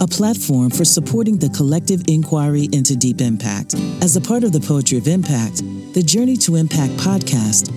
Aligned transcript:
a 0.00 0.06
platform 0.06 0.70
for 0.70 0.84
supporting 0.84 1.36
the 1.38 1.48
collective 1.48 2.00
inquiry 2.06 2.68
into 2.70 2.94
deep 2.94 3.20
impact. 3.20 3.74
As 4.00 4.14
a 4.14 4.20
part 4.20 4.44
of 4.44 4.52
the 4.52 4.60
Poetry 4.60 4.96
of 4.96 5.08
Impact, 5.08 5.56
the 5.92 6.04
Journey 6.04 6.36
to 6.36 6.54
Impact 6.54 6.92
podcast 6.92 7.72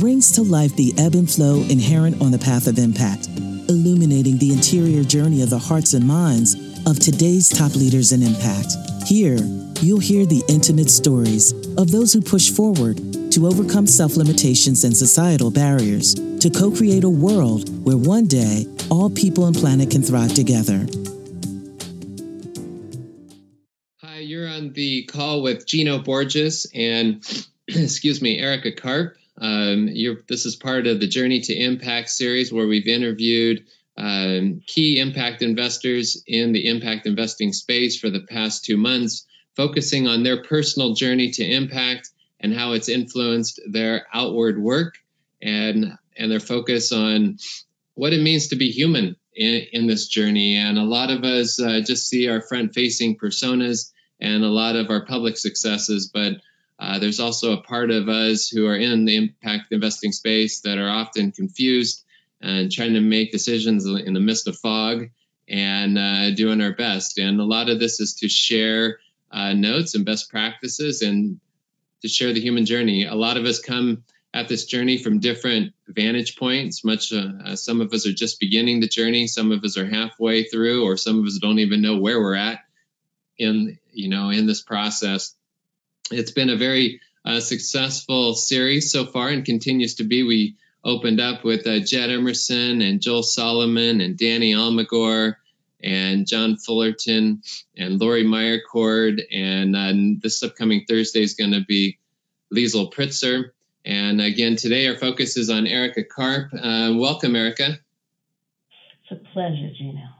brings 0.00 0.32
to 0.32 0.42
life 0.42 0.74
the 0.76 0.94
ebb 0.96 1.14
and 1.14 1.30
flow 1.30 1.56
inherent 1.68 2.22
on 2.22 2.30
the 2.30 2.38
path 2.38 2.66
of 2.66 2.78
impact, 2.78 3.28
illuminating 3.68 4.38
the 4.38 4.54
interior 4.54 5.04
journey 5.04 5.42
of 5.42 5.50
the 5.50 5.58
hearts 5.58 5.92
and 5.92 6.06
minds 6.06 6.54
of 6.86 6.98
today's 6.98 7.50
top 7.50 7.74
leaders 7.74 8.12
in 8.12 8.22
impact. 8.22 8.72
Here, 9.06 9.36
you'll 9.82 10.00
hear 10.00 10.24
the 10.24 10.42
intimate 10.48 10.88
stories 10.88 11.52
of 11.76 11.90
those 11.90 12.10
who 12.10 12.22
push 12.22 12.48
forward 12.48 12.96
to 13.32 13.46
overcome 13.46 13.86
self 13.86 14.16
limitations 14.16 14.84
and 14.84 14.96
societal 14.96 15.50
barriers 15.50 16.14
to 16.14 16.48
co 16.48 16.70
create 16.70 17.04
a 17.04 17.10
world 17.10 17.68
where 17.84 17.98
one 17.98 18.24
day 18.24 18.64
all 18.90 19.10
people 19.10 19.44
and 19.44 19.54
planet 19.54 19.90
can 19.90 20.00
thrive 20.00 20.32
together. 20.32 20.86
The 24.76 25.04
call 25.04 25.40
with 25.40 25.66
Gino 25.66 26.00
Borges 26.00 26.70
and, 26.74 27.24
excuse 27.66 28.20
me, 28.20 28.38
Erika 28.38 28.72
Karp. 28.72 29.16
Um, 29.38 29.86
this 30.28 30.44
is 30.44 30.54
part 30.54 30.86
of 30.86 31.00
the 31.00 31.06
Journey 31.06 31.40
to 31.40 31.54
Impact 31.54 32.10
series 32.10 32.52
where 32.52 32.66
we've 32.66 32.86
interviewed 32.86 33.64
um, 33.96 34.60
key 34.66 35.00
impact 35.00 35.40
investors 35.40 36.22
in 36.26 36.52
the 36.52 36.68
impact 36.68 37.06
investing 37.06 37.54
space 37.54 37.98
for 37.98 38.10
the 38.10 38.20
past 38.20 38.66
two 38.66 38.76
months, 38.76 39.26
focusing 39.56 40.08
on 40.08 40.22
their 40.22 40.42
personal 40.42 40.92
journey 40.92 41.30
to 41.30 41.42
impact 41.42 42.10
and 42.38 42.52
how 42.52 42.72
it's 42.72 42.90
influenced 42.90 43.58
their 43.66 44.06
outward 44.12 44.58
work 44.58 44.96
and 45.40 45.96
and 46.18 46.30
their 46.30 46.38
focus 46.38 46.92
on 46.92 47.38
what 47.94 48.12
it 48.12 48.20
means 48.20 48.48
to 48.48 48.56
be 48.56 48.70
human 48.70 49.16
in, 49.34 49.66
in 49.72 49.86
this 49.86 50.08
journey. 50.08 50.56
And 50.56 50.76
a 50.76 50.84
lot 50.84 51.10
of 51.10 51.24
us 51.24 51.58
uh, 51.58 51.80
just 51.80 52.08
see 52.08 52.28
our 52.28 52.42
front 52.42 52.74
facing 52.74 53.16
personas 53.16 53.90
and 54.20 54.44
a 54.44 54.48
lot 54.48 54.76
of 54.76 54.90
our 54.90 55.04
public 55.04 55.36
successes, 55.36 56.10
but 56.12 56.34
uh, 56.78 56.98
there's 56.98 57.20
also 57.20 57.52
a 57.52 57.62
part 57.62 57.90
of 57.90 58.08
us 58.08 58.48
who 58.48 58.66
are 58.66 58.76
in 58.76 59.04
the 59.04 59.16
impact 59.16 59.72
investing 59.72 60.12
space 60.12 60.60
that 60.60 60.78
are 60.78 60.90
often 60.90 61.32
confused 61.32 62.04
and 62.40 62.70
trying 62.70 62.94
to 62.94 63.00
make 63.00 63.32
decisions 63.32 63.86
in 63.86 64.12
the 64.12 64.20
midst 64.20 64.46
of 64.46 64.58
fog 64.58 65.08
and 65.48 65.98
uh, 65.98 66.30
doing 66.32 66.60
our 66.60 66.72
best. 66.72 67.18
And 67.18 67.40
a 67.40 67.44
lot 67.44 67.70
of 67.70 67.78
this 67.78 68.00
is 68.00 68.14
to 68.16 68.28
share 68.28 68.98
uh, 69.30 69.54
notes 69.54 69.94
and 69.94 70.04
best 70.04 70.30
practices 70.30 71.02
and 71.02 71.40
to 72.02 72.08
share 72.08 72.32
the 72.32 72.40
human 72.40 72.66
journey. 72.66 73.04
A 73.04 73.14
lot 73.14 73.36
of 73.36 73.44
us 73.44 73.58
come 73.58 74.04
at 74.34 74.48
this 74.48 74.66
journey 74.66 74.98
from 74.98 75.18
different 75.18 75.72
vantage 75.88 76.36
points. 76.36 76.84
Much 76.84 77.10
uh, 77.10 77.28
uh, 77.44 77.56
some 77.56 77.80
of 77.80 77.92
us 77.94 78.06
are 78.06 78.12
just 78.12 78.38
beginning 78.38 78.80
the 78.80 78.88
journey, 78.88 79.26
some 79.26 79.50
of 79.50 79.64
us 79.64 79.78
are 79.78 79.86
halfway 79.86 80.44
through, 80.44 80.84
or 80.84 80.98
some 80.98 81.18
of 81.18 81.24
us 81.24 81.38
don't 81.40 81.58
even 81.58 81.80
know 81.80 81.98
where 81.98 82.20
we're 82.20 82.34
at 82.34 82.65
in 83.38 83.78
you 83.92 84.08
know 84.08 84.30
in 84.30 84.46
this 84.46 84.62
process. 84.62 85.34
It's 86.10 86.30
been 86.30 86.50
a 86.50 86.56
very 86.56 87.00
uh, 87.24 87.40
successful 87.40 88.34
series 88.34 88.92
so 88.92 89.06
far 89.06 89.28
and 89.28 89.44
continues 89.44 89.96
to 89.96 90.04
be. 90.04 90.22
We 90.22 90.56
opened 90.84 91.20
up 91.20 91.44
with 91.44 91.66
uh, 91.66 91.80
Jed 91.80 92.10
Emerson 92.10 92.80
and 92.80 93.02
Joel 93.02 93.24
Solomon 93.24 94.00
and 94.00 94.16
Danny 94.16 94.54
Almagor 94.54 95.34
and 95.82 96.26
John 96.26 96.56
Fullerton 96.56 97.42
and 97.76 98.00
Lori 98.00 98.24
Meyercord. 98.24 99.20
And 99.32 99.76
uh, 99.76 100.20
this 100.22 100.42
upcoming 100.42 100.84
Thursday 100.88 101.22
is 101.22 101.34
going 101.34 101.52
to 101.52 101.64
be 101.64 101.98
Liesel 102.54 102.92
Pritzker. 102.92 103.50
And 103.84 104.20
again, 104.20 104.56
today 104.56 104.86
our 104.88 104.96
focus 104.96 105.36
is 105.36 105.50
on 105.50 105.66
Erika 105.66 106.04
Karp. 106.04 106.52
Uh, 106.52 106.94
welcome, 106.96 107.36
Erika. 107.36 107.78
It's 109.02 109.12
a 109.12 109.32
pleasure, 109.32 109.70
Gino. 109.76 110.15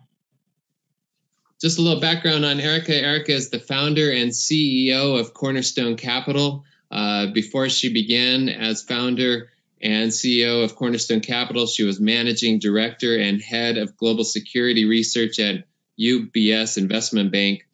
Just 1.60 1.78
a 1.78 1.82
little 1.82 2.00
background 2.00 2.44
on 2.44 2.60
Erika. 2.60 2.94
Erika 2.94 3.32
is 3.32 3.50
the 3.50 3.58
founder 3.58 4.10
and 4.10 4.30
CEO 4.30 5.18
of 5.18 5.32
Cornerstone 5.32 5.96
Capital. 5.96 6.64
Uh, 6.90 7.32
before 7.32 7.68
she 7.68 7.92
began 7.92 8.48
as 8.48 8.82
founder, 8.82 9.50
and 9.80 10.10
CEO 10.10 10.64
of 10.64 10.76
Cornerstone 10.76 11.20
Capital. 11.20 11.66
She 11.66 11.84
was 11.84 12.00
managing 12.00 12.58
director 12.58 13.16
and 13.16 13.40
head 13.40 13.78
of 13.78 13.96
global 13.96 14.24
security 14.24 14.84
research 14.84 15.38
at 15.38 15.64
UBS 15.98 16.78
Investment 16.78 17.32
Bank, 17.32 17.66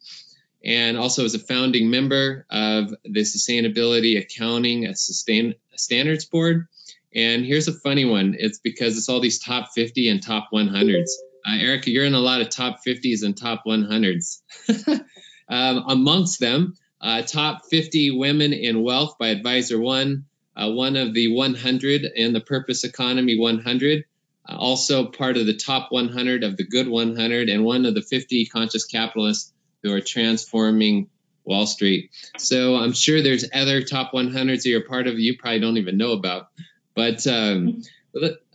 and 0.63 0.97
also 0.97 1.25
as 1.25 1.35
a 1.35 1.39
founding 1.39 1.89
member 1.89 2.45
of 2.49 2.93
the 3.03 3.21
Sustainability 3.21 4.19
Accounting 4.19 4.93
Sustain 4.95 5.55
Standards 5.75 6.25
Board. 6.25 6.67
And 7.15 7.45
here's 7.45 7.67
a 7.67 7.73
funny 7.73 8.05
one 8.05 8.35
it's 8.37 8.59
because 8.59 8.97
it's 8.97 9.09
all 9.09 9.19
these 9.19 9.39
top 9.39 9.69
50 9.73 10.09
and 10.09 10.23
top 10.23 10.49
100s. 10.53 11.09
Uh, 11.45 11.57
Erika, 11.59 11.91
you're 11.91 12.05
in 12.05 12.13
a 12.13 12.19
lot 12.19 12.41
of 12.41 12.49
top 12.49 12.79
50s 12.85 13.23
and 13.23 13.37
top 13.37 13.63
100s. 13.65 14.41
um, 15.49 15.83
amongst 15.87 16.39
them, 16.39 16.75
uh, 17.01 17.21
top 17.21 17.65
50 17.69 18.11
women 18.11 18.53
in 18.53 18.81
wealth 18.81 19.17
by 19.19 19.27
Advisor 19.27 19.79
One, 19.79 20.25
uh, 20.55 20.71
one 20.71 20.95
of 20.95 21.13
the 21.13 21.33
100 21.33 22.05
in 22.15 22.33
the 22.33 22.39
Purpose 22.39 22.83
Economy 22.83 23.37
100, 23.37 24.05
uh, 24.47 24.55
also 24.55 25.07
part 25.07 25.37
of 25.37 25.45
the 25.45 25.57
top 25.57 25.91
100 25.91 26.43
of 26.43 26.55
the 26.55 26.65
Good 26.65 26.87
100, 26.87 27.49
and 27.49 27.65
one 27.65 27.85
of 27.85 27.93
the 27.93 28.01
50 28.01 28.45
conscious 28.45 28.85
capitalists 28.85 29.51
who 29.81 29.93
are 29.93 30.01
transforming 30.01 31.09
Wall 31.43 31.65
Street. 31.65 32.11
So 32.37 32.75
I'm 32.75 32.93
sure 32.93 33.21
there's 33.21 33.45
other 33.53 33.81
top 33.81 34.13
100s 34.13 34.63
that 34.63 34.69
you're 34.69 34.85
part 34.85 35.07
of 35.07 35.19
you 35.19 35.37
probably 35.37 35.59
don't 35.59 35.77
even 35.77 35.97
know 35.97 36.13
about. 36.13 36.47
But 36.95 37.25
um, 37.27 37.81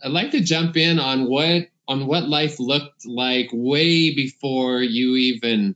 I'd 0.03 0.11
like 0.11 0.31
to 0.31 0.41
jump 0.41 0.77
in 0.77 0.99
on 0.99 1.29
what 1.29 1.67
on 1.89 2.05
what 2.05 2.29
life 2.29 2.59
looked 2.59 3.05
like 3.07 3.49
way 3.51 4.13
before 4.13 4.79
you 4.79 5.15
even 5.15 5.75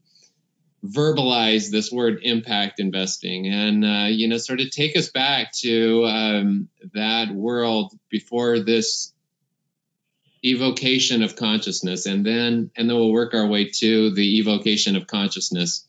verbalize 0.86 1.72
this 1.72 1.92
word 1.92 2.20
impact 2.22 2.80
investing. 2.80 3.48
And 3.48 3.84
uh, 3.84 4.08
you 4.10 4.28
know 4.28 4.38
sort 4.38 4.62
of 4.62 4.70
take 4.70 4.96
us 4.96 5.10
back 5.10 5.52
to 5.64 6.06
um, 6.06 6.70
that 6.94 7.32
world 7.32 7.94
before 8.10 8.60
this 8.60 9.12
evocation 10.46 11.24
of 11.24 11.36
consciousness. 11.36 12.06
And 12.06 12.24
then 12.24 12.70
and 12.78 12.88
then 12.88 12.96
we'll 12.96 13.12
work 13.12 13.34
our 13.34 13.48
way 13.48 13.72
to 13.72 14.12
the 14.12 14.38
evocation 14.40 14.96
of 14.96 15.08
consciousness. 15.08 15.88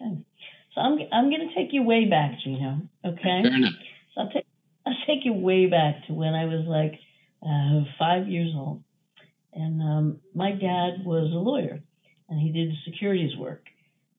Okay. 0.00 0.18
So 0.74 0.80
i'm, 0.80 0.98
I'm 1.12 1.30
going 1.30 1.48
to 1.48 1.54
take 1.54 1.72
you 1.72 1.84
way 1.84 2.06
back 2.06 2.40
gino. 2.42 2.80
Okay? 3.04 3.42
Fair 3.42 3.54
enough. 3.54 3.74
So 4.14 4.22
i'll 4.22 4.30
take 4.30 4.46
i'll 4.84 4.94
take 5.06 5.24
you 5.24 5.32
way 5.32 5.66
back 5.66 6.06
to 6.06 6.12
when 6.12 6.34
i 6.34 6.46
was 6.46 6.66
like 6.66 6.98
uh, 7.46 7.84
five 7.98 8.28
years 8.28 8.52
old 8.54 8.82
and 9.56 9.80
um, 9.80 10.20
my 10.34 10.52
dad 10.52 11.04
was 11.04 11.32
a 11.32 11.38
lawyer 11.38 11.80
and 12.28 12.38
he 12.38 12.52
did 12.52 12.72
securities 12.84 13.36
work. 13.38 13.64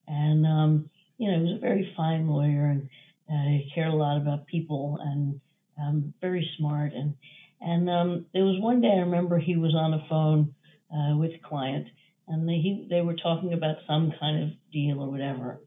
And, 0.07 0.45
um, 0.45 0.89
you 1.17 1.31
know, 1.31 1.37
he 1.37 1.43
was 1.43 1.57
a 1.57 1.61
very 1.61 1.93
fine 1.95 2.27
lawyer 2.27 2.65
and 2.65 2.89
uh, 3.29 3.47
he 3.49 3.71
cared 3.75 3.93
a 3.93 3.95
lot 3.95 4.17
about 4.17 4.47
people 4.47 4.97
and 4.99 5.39
um, 5.79 6.13
very 6.21 6.49
smart. 6.57 6.93
And, 6.93 7.13
and 7.61 7.89
um, 7.89 8.25
there 8.33 8.45
was 8.45 8.59
one 8.59 8.81
day 8.81 8.89
I 8.89 9.01
remember 9.01 9.37
he 9.37 9.57
was 9.57 9.75
on 9.75 9.91
the 9.91 10.03
phone 10.09 10.55
uh, 10.91 11.15
with 11.17 11.31
a 11.31 11.47
client 11.47 11.87
and 12.27 12.49
they, 12.49 12.53
he, 12.53 12.87
they 12.89 13.01
were 13.01 13.15
talking 13.15 13.53
about 13.53 13.77
some 13.85 14.13
kind 14.19 14.43
of 14.43 14.49
deal 14.71 15.01
or 15.01 15.11
whatever. 15.11 15.59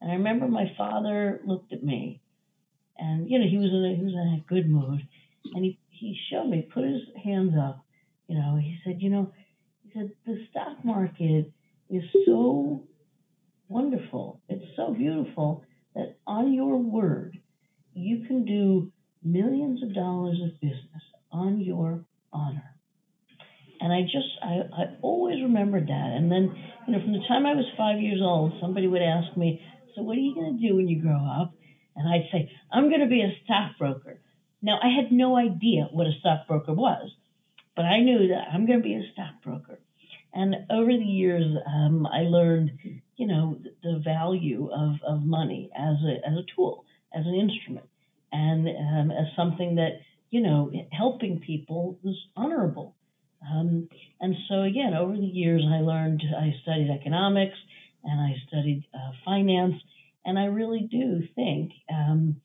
And 0.00 0.12
I 0.12 0.14
remember 0.14 0.46
my 0.46 0.72
father 0.78 1.40
looked 1.44 1.72
at 1.72 1.82
me 1.82 2.20
and, 2.96 3.28
you 3.28 3.40
know, 3.40 3.48
he 3.48 3.58
was 3.58 3.70
in 3.70 3.84
a, 3.84 3.96
he 3.96 4.04
was 4.04 4.12
in 4.12 4.40
a 4.40 4.48
good 4.48 4.70
mood 4.70 5.00
and 5.54 5.64
he, 5.64 5.76
he 5.90 6.16
showed 6.30 6.48
me, 6.48 6.68
put 6.72 6.84
his 6.84 7.02
hands 7.24 7.54
up, 7.60 7.84
you 8.28 8.38
know, 8.38 8.56
he 8.56 8.78
said, 8.84 8.96
you 9.00 9.10
know, 9.10 9.32
he 9.82 9.90
said, 9.94 10.12
the 10.26 10.36
stock 10.50 10.84
market 10.84 11.50
is 11.90 12.02
so 12.26 12.84
wonderful. 13.68 14.40
It's 14.48 14.64
so 14.76 14.92
beautiful 14.92 15.64
that 15.94 16.18
on 16.26 16.52
your 16.52 16.76
word, 16.76 17.38
you 17.94 18.26
can 18.26 18.44
do 18.44 18.92
millions 19.22 19.82
of 19.82 19.94
dollars 19.94 20.38
of 20.44 20.60
business 20.60 21.02
on 21.32 21.60
your 21.60 22.04
honor. 22.32 22.74
And 23.80 23.92
I 23.92 24.02
just, 24.02 24.28
I, 24.42 24.82
I 24.82 24.96
always 25.02 25.42
remembered 25.42 25.86
that. 25.88 26.12
And 26.16 26.30
then, 26.30 26.54
you 26.86 26.92
know, 26.92 27.00
from 27.00 27.12
the 27.12 27.24
time 27.28 27.46
I 27.46 27.54
was 27.54 27.66
five 27.76 28.00
years 28.00 28.20
old, 28.22 28.52
somebody 28.60 28.86
would 28.86 29.02
ask 29.02 29.36
me, 29.36 29.62
So 29.94 30.02
what 30.02 30.16
are 30.16 30.20
you 30.20 30.34
going 30.34 30.58
to 30.58 30.68
do 30.68 30.76
when 30.76 30.88
you 30.88 31.00
grow 31.00 31.18
up? 31.18 31.54
And 31.96 32.08
I'd 32.08 32.28
say, 32.30 32.50
I'm 32.72 32.88
going 32.88 33.00
to 33.00 33.06
be 33.06 33.22
a 33.22 33.32
stockbroker. 33.44 34.20
Now, 34.60 34.78
I 34.82 34.88
had 34.88 35.12
no 35.12 35.36
idea 35.36 35.88
what 35.92 36.06
a 36.06 36.12
stockbroker 36.18 36.74
was, 36.74 37.10
but 37.78 37.86
I 37.86 38.00
knew 38.00 38.26
that 38.26 38.48
I'm 38.52 38.66
going 38.66 38.80
to 38.80 38.82
be 38.82 38.96
a 38.96 39.12
stockbroker. 39.12 39.78
And 40.34 40.56
over 40.68 40.90
the 40.90 41.12
years, 41.22 41.46
um, 41.64 42.08
I 42.08 42.22
learned, 42.22 42.72
you 43.16 43.28
know, 43.28 43.56
the 43.84 44.02
value 44.04 44.68
of, 44.72 44.96
of 45.06 45.22
money 45.22 45.70
as 45.78 45.94
a, 46.04 46.28
as 46.28 46.36
a 46.38 46.44
tool, 46.56 46.84
as 47.14 47.24
an 47.24 47.36
instrument, 47.36 47.86
and 48.32 48.66
um, 48.66 49.12
as 49.12 49.26
something 49.36 49.76
that, 49.76 50.00
you 50.30 50.40
know, 50.40 50.72
helping 50.90 51.38
people 51.38 52.00
was 52.02 52.16
honorable. 52.36 52.96
Um, 53.48 53.88
and 54.20 54.34
so, 54.48 54.62
again, 54.62 54.94
over 54.94 55.14
the 55.14 55.22
years, 55.22 55.62
I 55.64 55.78
learned, 55.78 56.24
I 56.36 56.52
studied 56.62 56.90
economics 56.90 57.58
and 58.02 58.20
I 58.20 58.34
studied 58.48 58.86
uh, 58.92 59.12
finance. 59.24 59.76
And 60.24 60.36
I 60.36 60.46
really 60.46 60.88
do 60.90 61.22
think, 61.36 61.70
um, 61.88 62.40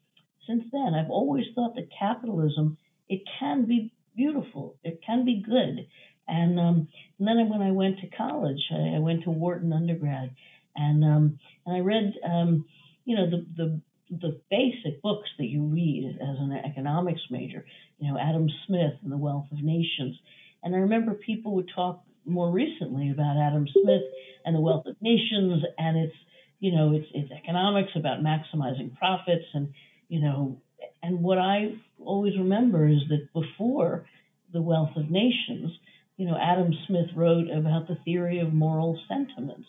since 0.45 0.63
then, 0.71 0.94
I've 0.94 1.09
always 1.09 1.45
thought 1.56 1.74
that 1.74 1.89
capitalism, 1.97 2.77
it 3.09 3.21
can 3.39 3.65
be 3.65 3.91
beautiful, 4.15 4.75
it 4.83 5.01
can 5.06 5.25
be 5.25 5.44
good. 5.45 5.88
And, 6.27 6.60
um, 6.60 6.88
and 7.19 7.27
then 7.27 7.50
when 7.50 7.62
I 7.62 7.71
went 7.71 8.00
to 8.00 8.07
college, 8.07 8.62
I, 8.71 8.95
I 8.95 9.00
went 9.00 9.24
to 9.24 9.31
Wharton 9.31 9.74
undergrad, 9.74 10.36
and 10.75 11.04
um, 11.04 11.39
and 11.65 11.75
I 11.75 11.80
read, 11.80 12.13
um, 12.25 12.65
you 13.06 13.15
know, 13.15 13.30
the 13.30 13.45
the 13.56 13.81
the 14.10 14.42
basic 14.50 15.01
books 15.01 15.30
that 15.38 15.45
you 15.45 15.63
read 15.63 16.18
as 16.21 16.38
an 16.39 16.51
economics 16.51 17.21
major, 17.30 17.65
you 18.00 18.12
know, 18.12 18.19
Adam 18.19 18.48
Smith 18.68 18.94
and 19.01 19.12
The 19.12 19.18
Wealth 19.18 19.48
of 19.51 19.62
Nations. 19.62 20.18
And 20.63 20.75
I 20.75 20.80
remember 20.80 21.13
people 21.13 21.56
would 21.56 21.69
talk 21.74 22.04
more 22.25 22.50
recently 22.50 23.10
about 23.12 23.38
Adam 23.38 23.68
Smith 23.68 24.04
and 24.45 24.56
The 24.56 24.62
Wealth 24.62 24.86
of 24.86 24.95
Nations, 25.01 25.63
and 25.77 25.98
it's, 25.98 26.15
you 26.60 26.71
know, 26.75 26.94
it's 26.94 27.07
it's 27.13 27.31
economics 27.31 27.92
about 27.95 28.24
maximizing 28.24 28.95
profits, 28.98 29.45
and 29.54 29.74
you 30.07 30.21
know, 30.21 30.62
and 31.01 31.21
what 31.21 31.38
I 31.38 31.75
always 32.05 32.38
remember 32.38 32.88
is 32.88 33.01
that 33.09 33.33
before 33.33 34.05
The 34.51 34.61
Wealth 34.61 34.95
of 34.95 35.09
Nations, 35.09 35.71
you 36.17 36.27
know, 36.27 36.38
Adam 36.39 36.71
Smith 36.88 37.07
wrote 37.15 37.50
about 37.50 37.88
the 37.88 37.97
theory 38.05 38.39
of 38.39 38.53
moral 38.53 39.00
sentiments, 39.07 39.67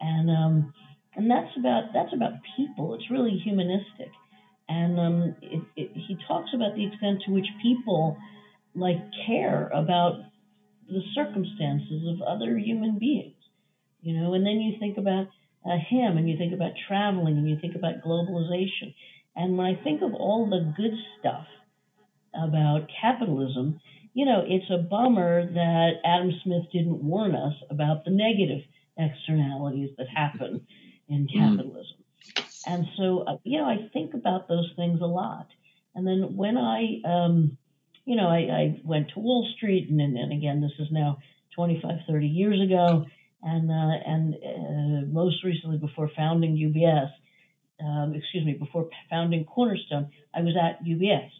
and 0.00 0.30
um, 0.30 0.74
and 1.16 1.30
that's 1.30 1.56
about 1.56 1.92
that's 1.94 2.12
about 2.12 2.32
people. 2.56 2.94
It's 2.94 3.10
really 3.10 3.40
humanistic, 3.42 4.10
and 4.68 5.00
um, 5.00 5.34
it, 5.40 5.62
it, 5.76 5.90
he 5.94 6.16
talks 6.26 6.50
about 6.54 6.74
the 6.76 6.86
extent 6.86 7.22
to 7.26 7.32
which 7.32 7.46
people 7.62 8.16
like 8.74 8.98
care 9.26 9.68
about 9.68 10.20
the 10.88 11.00
circumstances 11.14 12.06
of 12.08 12.22
other 12.22 12.58
human 12.58 12.98
beings, 12.98 13.36
you 14.02 14.14
know. 14.14 14.34
And 14.34 14.44
then 14.44 14.60
you 14.60 14.78
think 14.78 14.98
about 14.98 15.28
uh, 15.64 15.78
him, 15.88 16.18
and 16.18 16.28
you 16.28 16.36
think 16.36 16.52
about 16.52 16.72
traveling, 16.86 17.38
and 17.38 17.48
you 17.48 17.58
think 17.60 17.74
about 17.74 18.02
globalization. 18.06 18.94
And 19.34 19.56
when 19.56 19.66
I 19.66 19.82
think 19.82 20.02
of 20.02 20.14
all 20.14 20.50
the 20.50 20.74
good 20.76 20.92
stuff 21.18 21.46
about 22.34 22.88
capitalism, 23.00 23.80
you 24.14 24.24
know, 24.24 24.42
it's 24.46 24.70
a 24.70 24.78
bummer 24.78 25.46
that 25.52 25.90
Adam 26.04 26.32
Smith 26.42 26.64
didn't 26.72 27.02
warn 27.02 27.34
us 27.34 27.54
about 27.70 28.04
the 28.04 28.10
negative 28.10 28.62
externalities 28.96 29.90
that 29.96 30.08
happen 30.08 30.66
in 31.08 31.26
mm. 31.26 31.32
capitalism. 31.32 31.98
And 32.66 32.86
so, 32.96 33.20
uh, 33.20 33.36
you 33.44 33.58
know, 33.58 33.64
I 33.64 33.88
think 33.92 34.14
about 34.14 34.48
those 34.48 34.70
things 34.76 35.00
a 35.00 35.06
lot. 35.06 35.46
And 35.94 36.06
then 36.06 36.36
when 36.36 36.56
I, 36.58 37.00
um, 37.04 37.56
you 38.04 38.16
know, 38.16 38.28
I, 38.28 38.38
I, 38.38 38.80
went 38.84 39.10
to 39.10 39.20
Wall 39.20 39.48
Street, 39.56 39.88
and, 39.90 40.00
and 40.00 40.32
again, 40.32 40.60
this 40.60 40.72
is 40.78 40.88
now 40.90 41.18
25, 41.54 41.90
30 42.08 42.26
years 42.26 42.60
ago, 42.60 43.06
and 43.42 43.70
uh, 43.70 43.98
and 44.06 44.34
uh, 44.34 45.06
most 45.12 45.44
recently 45.44 45.78
before 45.78 46.10
founding 46.16 46.56
UBS, 46.56 47.10
um, 47.84 48.14
excuse 48.14 48.44
me, 48.44 48.54
before 48.54 48.88
founding 49.10 49.44
Cornerstone, 49.44 50.10
I 50.34 50.40
was 50.40 50.54
at 50.56 50.84
UBS, 50.84 51.30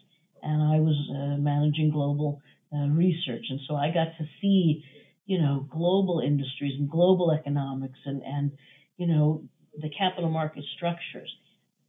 and 0.43 0.61
I 0.61 0.79
was 0.79 0.95
uh, 1.09 1.37
managing 1.37 1.91
global 1.91 2.41
uh, 2.73 2.87
research, 2.87 3.45
and 3.49 3.59
so 3.67 3.75
I 3.75 3.87
got 3.87 4.17
to 4.17 4.25
see, 4.41 4.83
you 5.25 5.41
know, 5.41 5.67
global 5.69 6.21
industries 6.25 6.73
and 6.79 6.89
global 6.89 7.31
economics, 7.31 7.99
and 8.05 8.21
and 8.23 8.51
you 8.97 9.07
know, 9.07 9.43
the 9.77 9.89
capital 9.89 10.29
market 10.29 10.63
structures. 10.75 11.33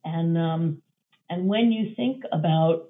And 0.05 0.38
um, 0.38 0.82
and 1.29 1.49
when 1.49 1.73
you 1.73 1.94
think 1.94 2.25
about 2.32 2.88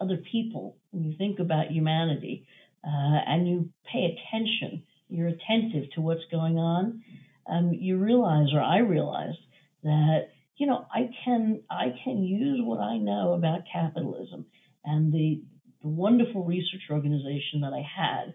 other 0.00 0.18
people, 0.30 0.76
when 0.90 1.04
you 1.04 1.16
think 1.16 1.38
about 1.38 1.70
humanity, 1.70 2.46
uh, 2.84 3.18
and 3.26 3.48
you 3.48 3.70
pay 3.90 4.16
attention, 4.16 4.82
you're 5.08 5.28
attentive 5.28 5.90
to 5.94 6.00
what's 6.00 6.24
going 6.30 6.58
on, 6.58 7.02
um, 7.46 7.72
you 7.72 7.98
realize, 7.98 8.48
or 8.52 8.60
I 8.60 8.78
realized, 8.78 9.38
that 9.82 10.28
you 10.56 10.66
know 10.66 10.86
I 10.92 11.10
can 11.24 11.62
I 11.70 11.94
can 12.04 12.22
use 12.22 12.60
what 12.62 12.80
I 12.80 12.98
know 12.98 13.32
about 13.32 13.60
capitalism 13.72 14.46
and 14.84 15.12
the 15.12 15.42
the 15.82 15.88
wonderful 15.88 16.44
research 16.44 16.82
organization 16.90 17.60
that 17.60 17.72
I 17.72 17.82
had 17.82 18.34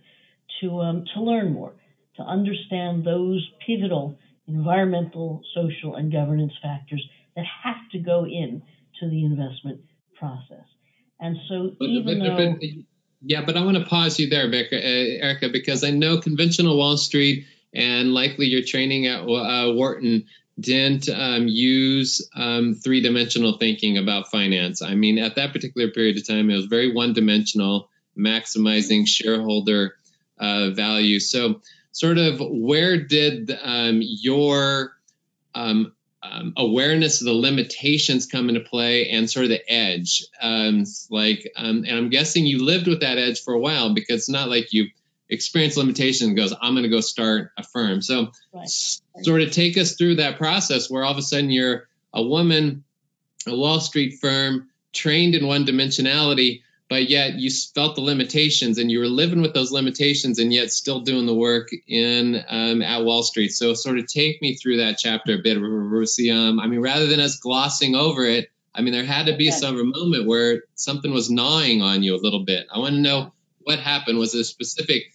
to 0.61 0.81
um, 0.81 1.05
to 1.13 1.21
learn 1.21 1.53
more, 1.53 1.73
to 2.17 2.23
understand 2.23 3.05
those 3.05 3.47
pivotal 3.65 4.17
environmental, 4.47 5.41
social, 5.53 5.95
and 5.95 6.11
governance 6.11 6.53
factors 6.61 7.03
that 7.35 7.45
have 7.63 7.77
to 7.91 7.99
go 7.99 8.25
in 8.25 8.61
to 8.99 9.09
the 9.09 9.23
investment 9.23 9.81
process. 10.17 10.65
And 11.19 11.37
so, 11.47 11.71
but, 11.79 11.85
even 11.85 12.19
but, 12.19 12.25
though. 12.25 12.51
But, 12.53 12.69
yeah, 13.21 13.43
but 13.45 13.57
I 13.57 13.63
want 13.63 13.77
to 13.77 13.85
pause 13.85 14.17
you 14.19 14.29
there, 14.29 14.45
uh, 14.45 14.75
Erika, 14.79 15.49
because 15.49 15.83
I 15.83 15.91
know 15.91 16.19
conventional 16.19 16.77
Wall 16.77 16.97
Street 16.97 17.45
and 17.73 18.13
likely 18.13 18.45
your 18.47 18.61
training 18.63 19.07
at 19.07 19.21
uh, 19.21 19.73
Wharton 19.73 20.25
didn't 20.59 21.09
um, 21.09 21.47
use 21.47 22.29
um, 22.35 22.73
three 22.73 23.01
dimensional 23.01 23.57
thinking 23.57 23.97
about 23.97 24.31
finance. 24.31 24.81
I 24.81 24.95
mean, 24.95 25.17
at 25.17 25.35
that 25.35 25.53
particular 25.53 25.89
period 25.89 26.17
of 26.17 26.27
time, 26.27 26.49
it 26.49 26.55
was 26.55 26.65
very 26.65 26.93
one 26.93 27.13
dimensional, 27.13 27.89
maximizing 28.17 29.07
shareholder 29.07 29.95
uh, 30.39 30.71
value. 30.71 31.19
So, 31.19 31.61
sort 31.91 32.17
of 32.17 32.39
where 32.39 32.97
did 32.97 33.51
um, 33.63 33.99
your 34.01 34.93
um, 35.55 35.93
um, 36.21 36.53
awareness 36.57 37.21
of 37.21 37.25
the 37.25 37.33
limitations 37.33 38.25
come 38.25 38.49
into 38.49 38.61
play 38.61 39.09
and 39.09 39.29
sort 39.29 39.45
of 39.45 39.49
the 39.49 39.71
edge 39.71 40.25
um, 40.41 40.83
like 41.09 41.49
and 41.55 41.87
i'm 41.87 42.09
guessing 42.09 42.45
you 42.45 42.63
lived 42.63 42.87
with 42.87 42.99
that 43.01 43.17
edge 43.17 43.41
for 43.41 43.53
a 43.53 43.59
while 43.59 43.93
because 43.93 44.17
it's 44.17 44.29
not 44.29 44.49
like 44.49 44.73
you 44.73 44.89
experience 45.29 45.77
limitations 45.77 46.27
and 46.27 46.37
goes 46.37 46.53
i'm 46.61 46.73
going 46.73 46.83
to 46.83 46.89
go 46.89 47.01
start 47.01 47.51
a 47.57 47.63
firm 47.63 48.01
so 48.01 48.31
right. 48.53 48.67
sort 48.67 49.41
of 49.41 49.51
take 49.51 49.77
us 49.77 49.95
through 49.95 50.15
that 50.15 50.37
process 50.37 50.89
where 50.89 51.03
all 51.03 51.11
of 51.11 51.17
a 51.17 51.21
sudden 51.21 51.49
you're 51.49 51.87
a 52.13 52.23
woman 52.23 52.83
a 53.47 53.55
wall 53.55 53.79
street 53.79 54.19
firm 54.19 54.69
trained 54.91 55.35
in 55.35 55.45
one 55.45 55.65
dimensionality 55.65 56.61
but 56.89 57.07
yet 57.07 57.35
you 57.35 57.51
felt 57.75 57.95
the 57.95 58.01
limitations 58.01 58.79
and 58.79 58.91
you 58.91 58.99
were 58.99 59.07
living 59.07 59.41
with 59.41 59.53
those 59.53 59.71
limitations 59.71 60.39
and 60.39 60.51
yet 60.51 60.71
still 60.71 61.01
doing 61.01 61.27
the 61.27 61.35
work 61.35 61.69
in 61.87 62.43
um, 62.49 62.81
at 62.81 63.03
Wall 63.03 63.21
Street. 63.21 63.49
So 63.49 63.75
sort 63.75 63.99
of 63.99 64.07
take 64.07 64.41
me 64.41 64.55
through 64.55 64.77
that 64.77 64.97
chapter 64.97 65.35
a 65.35 65.37
bit, 65.37 65.57
Um, 65.57 66.59
I 66.59 66.65
mean, 66.65 66.81
rather 66.81 67.05
than 67.05 67.19
us 67.19 67.37
glossing 67.37 67.95
over 67.95 68.25
it, 68.25 68.49
I 68.73 68.81
mean, 68.81 68.93
there 68.93 69.05
had 69.05 69.27
to 69.27 69.37
be 69.37 69.51
some 69.51 69.75
moment 69.75 70.25
where 70.25 70.63
something 70.73 71.13
was 71.13 71.29
gnawing 71.29 71.83
on 71.83 72.01
you 72.01 72.15
a 72.15 72.21
little 72.21 72.43
bit. 72.43 72.65
I 72.73 72.79
want 72.79 72.95
to 72.95 73.01
know 73.01 73.33
what 73.59 73.79
happened. 73.79 74.17
Was 74.17 74.33
it 74.33 74.41
a 74.41 74.43
specific 74.43 75.11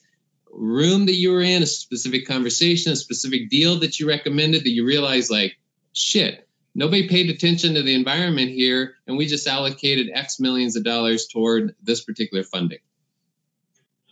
room 0.56 1.06
that 1.06 1.14
you 1.14 1.32
were 1.32 1.42
in, 1.42 1.62
a 1.62 1.66
specific 1.66 2.26
conversation, 2.26 2.92
a 2.92 2.96
specific 2.96 3.50
deal 3.50 3.80
that 3.80 3.98
you 3.98 4.08
recommended 4.08 4.64
that 4.64 4.70
you 4.70 4.84
realized 4.84 5.30
like, 5.30 5.56
shit, 5.92 6.46
nobody 6.74 7.08
paid 7.08 7.30
attention 7.30 7.74
to 7.74 7.82
the 7.82 7.94
environment 7.94 8.50
here, 8.50 8.94
and 9.06 9.16
we 9.16 9.26
just 9.26 9.46
allocated 9.46 10.10
X 10.12 10.40
millions 10.40 10.76
of 10.76 10.84
dollars 10.84 11.26
toward 11.26 11.74
this 11.82 12.02
particular 12.04 12.44
funding? 12.44 12.78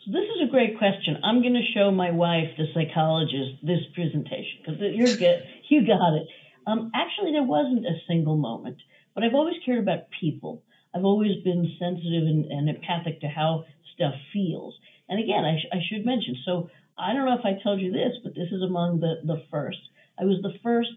So 0.04 0.12
this 0.12 0.24
is 0.34 0.48
a 0.48 0.50
great 0.50 0.78
question. 0.78 1.18
I'm 1.22 1.42
going 1.42 1.54
to 1.54 1.72
show 1.74 1.90
my 1.90 2.10
wife, 2.10 2.48
the 2.58 2.66
psychologist, 2.74 3.62
this 3.62 3.80
presentation 3.94 4.58
because 4.64 4.80
you're 4.80 5.16
good. 5.16 5.44
you 5.68 5.86
got 5.86 6.14
it. 6.14 6.26
Um, 6.66 6.90
actually, 6.94 7.32
there 7.32 7.42
wasn't 7.42 7.86
a 7.86 7.98
single 8.08 8.36
moment, 8.36 8.78
but 9.14 9.24
I've 9.24 9.34
always 9.34 9.56
cared 9.64 9.78
about 9.78 10.10
people. 10.20 10.62
I've 10.94 11.04
always 11.04 11.42
been 11.42 11.76
sensitive 11.78 12.24
and, 12.24 12.44
and 12.46 12.68
empathic 12.68 13.20
to 13.20 13.28
how 13.28 13.64
stuff 13.94 14.14
feels. 14.32 14.74
And 15.12 15.22
again, 15.22 15.44
I, 15.44 15.58
sh- 15.58 15.68
I 15.70 15.76
should 15.86 16.06
mention. 16.06 16.38
So 16.46 16.70
I 16.96 17.12
don't 17.12 17.26
know 17.26 17.38
if 17.38 17.44
I 17.44 17.62
told 17.62 17.82
you 17.82 17.92
this, 17.92 18.12
but 18.24 18.34
this 18.34 18.48
is 18.50 18.62
among 18.62 19.00
the 19.00 19.20
the 19.22 19.42
first. 19.50 19.76
I 20.18 20.24
was 20.24 20.40
the 20.40 20.54
first 20.62 20.88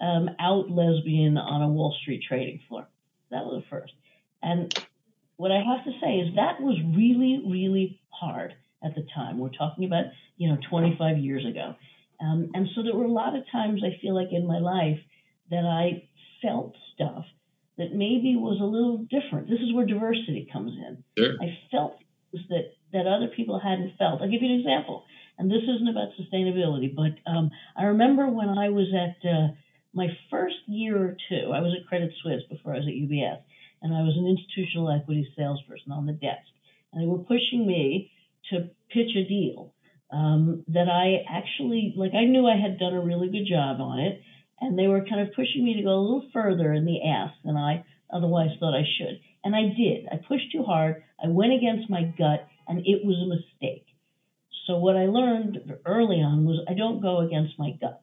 um, 0.00 0.30
out 0.40 0.70
lesbian 0.70 1.36
on 1.36 1.60
a 1.60 1.68
Wall 1.68 1.94
Street 2.00 2.24
trading 2.26 2.60
floor. 2.66 2.88
That 3.30 3.44
was 3.44 3.62
the 3.62 3.68
first. 3.68 3.92
And 4.42 4.72
what 5.36 5.52
I 5.52 5.56
have 5.56 5.84
to 5.84 5.92
say 6.00 6.14
is 6.14 6.36
that 6.36 6.62
was 6.62 6.80
really, 6.96 7.42
really 7.46 8.00
hard 8.08 8.54
at 8.82 8.94
the 8.94 9.06
time. 9.14 9.38
We're 9.38 9.50
talking 9.50 9.84
about, 9.84 10.06
you 10.38 10.48
know, 10.48 10.56
25 10.70 11.18
years 11.18 11.44
ago. 11.44 11.74
Um, 12.22 12.50
and 12.54 12.68
so 12.74 12.82
there 12.82 12.94
were 12.94 13.04
a 13.04 13.12
lot 13.12 13.36
of 13.36 13.42
times 13.52 13.82
I 13.84 14.00
feel 14.00 14.14
like 14.14 14.28
in 14.32 14.46
my 14.46 14.60
life 14.60 14.98
that 15.50 15.66
I 15.66 16.08
felt 16.40 16.74
stuff 16.94 17.26
that 17.76 17.92
maybe 17.92 18.34
was 18.34 18.60
a 18.62 18.64
little 18.64 19.06
different. 19.10 19.50
This 19.50 19.60
is 19.60 19.74
where 19.74 19.84
diversity 19.84 20.48
comes 20.50 20.72
in. 20.72 21.04
Sure. 21.18 21.34
I 21.40 21.58
felt 21.70 21.98
that 22.32 22.72
that 22.92 23.06
other 23.06 23.28
people 23.28 23.60
hadn't 23.60 23.96
felt. 23.98 24.22
I'll 24.22 24.30
give 24.30 24.42
you 24.42 24.52
an 24.52 24.60
example. 24.60 25.04
And 25.38 25.50
this 25.50 25.62
isn't 25.62 25.88
about 25.88 26.08
sustainability, 26.18 26.94
but 26.94 27.14
um, 27.30 27.50
I 27.76 27.84
remember 27.84 28.26
when 28.26 28.48
I 28.48 28.70
was 28.70 28.88
at 28.92 29.28
uh, 29.28 29.48
my 29.94 30.08
first 30.30 30.56
year 30.66 30.96
or 30.96 31.16
two, 31.28 31.52
I 31.52 31.60
was 31.60 31.76
at 31.78 31.86
Credit 31.86 32.10
Suisse 32.22 32.42
before 32.50 32.74
I 32.74 32.78
was 32.78 32.86
at 32.86 32.94
UBS, 32.94 33.38
and 33.82 33.94
I 33.94 34.02
was 34.02 34.16
an 34.16 34.26
institutional 34.26 34.90
equity 34.90 35.28
salesperson 35.36 35.92
on 35.92 36.06
the 36.06 36.12
desk. 36.12 36.48
And 36.92 37.02
they 37.02 37.06
were 37.06 37.18
pushing 37.18 37.66
me 37.66 38.10
to 38.50 38.70
pitch 38.90 39.14
a 39.14 39.28
deal 39.28 39.74
um, 40.10 40.64
that 40.68 40.88
I 40.88 41.22
actually, 41.28 41.94
like, 41.96 42.14
I 42.14 42.24
knew 42.24 42.46
I 42.46 42.56
had 42.56 42.78
done 42.78 42.94
a 42.94 43.04
really 43.04 43.28
good 43.28 43.46
job 43.48 43.80
on 43.80 44.00
it, 44.00 44.20
and 44.60 44.78
they 44.78 44.88
were 44.88 45.04
kind 45.08 45.20
of 45.20 45.34
pushing 45.34 45.64
me 45.64 45.74
to 45.76 45.82
go 45.82 45.90
a 45.90 46.00
little 46.00 46.28
further 46.32 46.72
in 46.72 46.84
the 46.84 47.02
ask 47.06 47.34
than 47.44 47.56
I 47.56 47.84
otherwise 48.12 48.50
thought 48.58 48.74
I 48.74 48.84
should. 48.98 49.20
And 49.44 49.54
I 49.54 49.62
did. 49.76 50.06
I 50.10 50.16
pushed 50.16 50.52
too 50.52 50.62
hard. 50.62 51.02
I 51.22 51.28
went 51.28 51.52
against 51.52 51.90
my 51.90 52.02
gut, 52.02 52.46
and 52.66 52.80
it 52.80 53.04
was 53.04 53.16
a 53.16 53.28
mistake. 53.28 53.86
So 54.66 54.78
what 54.78 54.96
I 54.96 55.06
learned 55.06 55.58
early 55.86 56.16
on 56.16 56.44
was 56.44 56.64
I 56.68 56.74
don't 56.74 57.00
go 57.00 57.20
against 57.20 57.58
my 57.58 57.70
gut 57.80 58.02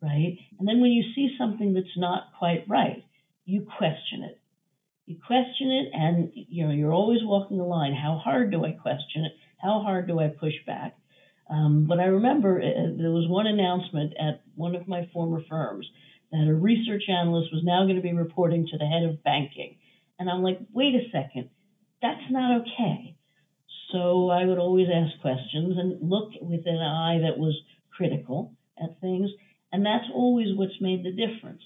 right? 0.00 0.38
And 0.58 0.66
then 0.66 0.80
when 0.80 0.90
you 0.90 1.04
see 1.14 1.34
something 1.38 1.74
that's 1.74 1.96
not 1.96 2.32
quite 2.38 2.64
right, 2.68 3.04
you 3.44 3.66
question 3.78 4.22
it. 4.24 4.38
You 5.06 5.16
question 5.26 5.70
it, 5.70 5.90
and 5.92 6.30
you 6.34 6.66
know 6.66 6.72
you're 6.72 6.92
always 6.92 7.20
walking 7.22 7.58
the 7.58 7.64
line. 7.64 7.94
How 7.94 8.20
hard 8.22 8.52
do 8.52 8.64
I 8.64 8.72
question 8.72 9.24
it? 9.24 9.32
How 9.58 9.80
hard 9.80 10.06
do 10.06 10.20
I 10.20 10.28
push 10.28 10.54
back? 10.66 10.96
Um, 11.48 11.86
but 11.88 11.98
I 11.98 12.04
remember 12.04 12.60
uh, 12.60 12.96
there 12.96 13.10
was 13.10 13.28
one 13.28 13.48
announcement 13.48 14.14
at 14.20 14.42
one 14.54 14.76
of 14.76 14.86
my 14.86 15.08
former 15.12 15.42
firms 15.48 15.88
that 16.30 16.46
a 16.46 16.54
research 16.54 17.04
analyst 17.08 17.52
was 17.52 17.64
now 17.64 17.84
going 17.84 17.96
to 17.96 18.02
be 18.02 18.12
reporting 18.12 18.68
to 18.68 18.78
the 18.78 18.86
head 18.86 19.02
of 19.02 19.24
banking. 19.24 19.76
And 20.20 20.28
I'm 20.28 20.42
like, 20.42 20.60
wait 20.74 20.94
a 20.94 21.10
second, 21.10 21.48
that's 22.02 22.30
not 22.30 22.60
okay. 22.60 23.16
So 23.90 24.30
I 24.30 24.44
would 24.44 24.58
always 24.58 24.88
ask 24.94 25.20
questions 25.22 25.78
and 25.78 26.08
look 26.08 26.30
with 26.42 26.66
an 26.66 26.78
eye 26.78 27.20
that 27.22 27.38
was 27.38 27.58
critical 27.96 28.52
at 28.80 29.00
things. 29.00 29.30
And 29.72 29.84
that's 29.84 30.04
always 30.14 30.56
what's 30.56 30.78
made 30.80 31.04
the 31.04 31.10
difference. 31.10 31.62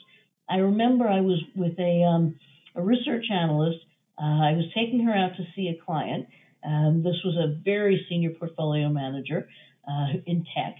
I 0.48 0.58
remember 0.58 1.08
I 1.08 1.20
was 1.20 1.42
with 1.56 1.78
a, 1.80 2.04
um, 2.04 2.36
a 2.76 2.82
research 2.82 3.26
analyst. 3.30 3.80
Uh, 4.16 4.46
I 4.46 4.52
was 4.52 4.66
taking 4.72 5.04
her 5.04 5.12
out 5.12 5.36
to 5.36 5.44
see 5.56 5.68
a 5.68 5.84
client. 5.84 6.26
Um, 6.64 7.02
this 7.02 7.16
was 7.24 7.36
a 7.36 7.60
very 7.62 8.06
senior 8.08 8.30
portfolio 8.30 8.88
manager 8.88 9.48
uh, 9.88 10.18
in 10.26 10.46
tech. 10.54 10.76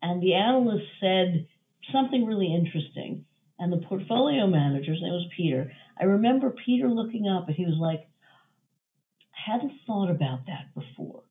And 0.00 0.22
the 0.22 0.34
analyst 0.34 0.86
said 1.00 1.48
something 1.92 2.24
really 2.24 2.54
interesting. 2.54 3.24
And 3.58 3.72
the 3.72 3.84
portfolio 3.88 4.46
manager's 4.46 5.00
name 5.02 5.12
was 5.12 5.28
Peter. 5.36 5.72
I 5.98 6.04
remember 6.04 6.50
Peter 6.50 6.88
looking 6.88 7.28
up 7.28 7.48
and 7.48 7.56
he 7.56 7.64
was 7.64 7.78
like, 7.78 8.06
I 9.34 9.52
hadn't 9.52 9.72
thought 9.86 10.10
about 10.10 10.46
that 10.46 10.74
before. 10.74 11.22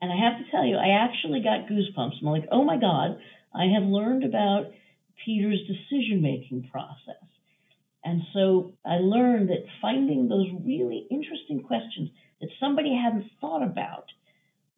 And 0.00 0.12
I 0.12 0.16
have 0.16 0.38
to 0.38 0.50
tell 0.50 0.64
you, 0.64 0.76
I 0.76 1.04
actually 1.04 1.40
got 1.40 1.68
goosebumps. 1.68 2.20
I'm 2.20 2.26
like, 2.28 2.48
oh 2.52 2.64
my 2.64 2.76
God, 2.76 3.18
I 3.54 3.66
have 3.74 3.84
learned 3.84 4.24
about 4.24 4.66
Peter's 5.24 5.60
decision 5.66 6.20
making 6.22 6.68
process. 6.70 7.22
And 8.04 8.22
so 8.32 8.72
I 8.84 8.98
learned 8.98 9.48
that 9.48 9.64
finding 9.82 10.28
those 10.28 10.46
really 10.64 11.06
interesting 11.10 11.62
questions 11.62 12.10
that 12.40 12.50
somebody 12.60 12.94
hadn't 12.94 13.30
thought 13.40 13.62
about, 13.62 14.04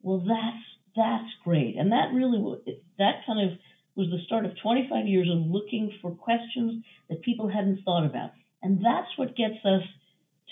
well, 0.01 0.19
that's 0.19 0.63
that's 0.95 1.29
great. 1.43 1.75
And 1.77 1.91
that 1.91 2.11
really 2.13 2.39
that 2.97 3.25
kind 3.27 3.51
of 3.51 3.57
was 3.95 4.09
the 4.09 4.23
start 4.25 4.45
of 4.45 4.51
25 4.63 5.05
years 5.05 5.29
of 5.29 5.45
looking 5.45 5.91
for 6.01 6.11
questions 6.11 6.83
that 7.09 7.21
people 7.21 7.49
hadn't 7.49 7.83
thought 7.83 8.05
about. 8.05 8.31
And 8.61 8.79
that's 8.79 9.07
what 9.17 9.35
gets 9.35 9.63
us 9.65 9.83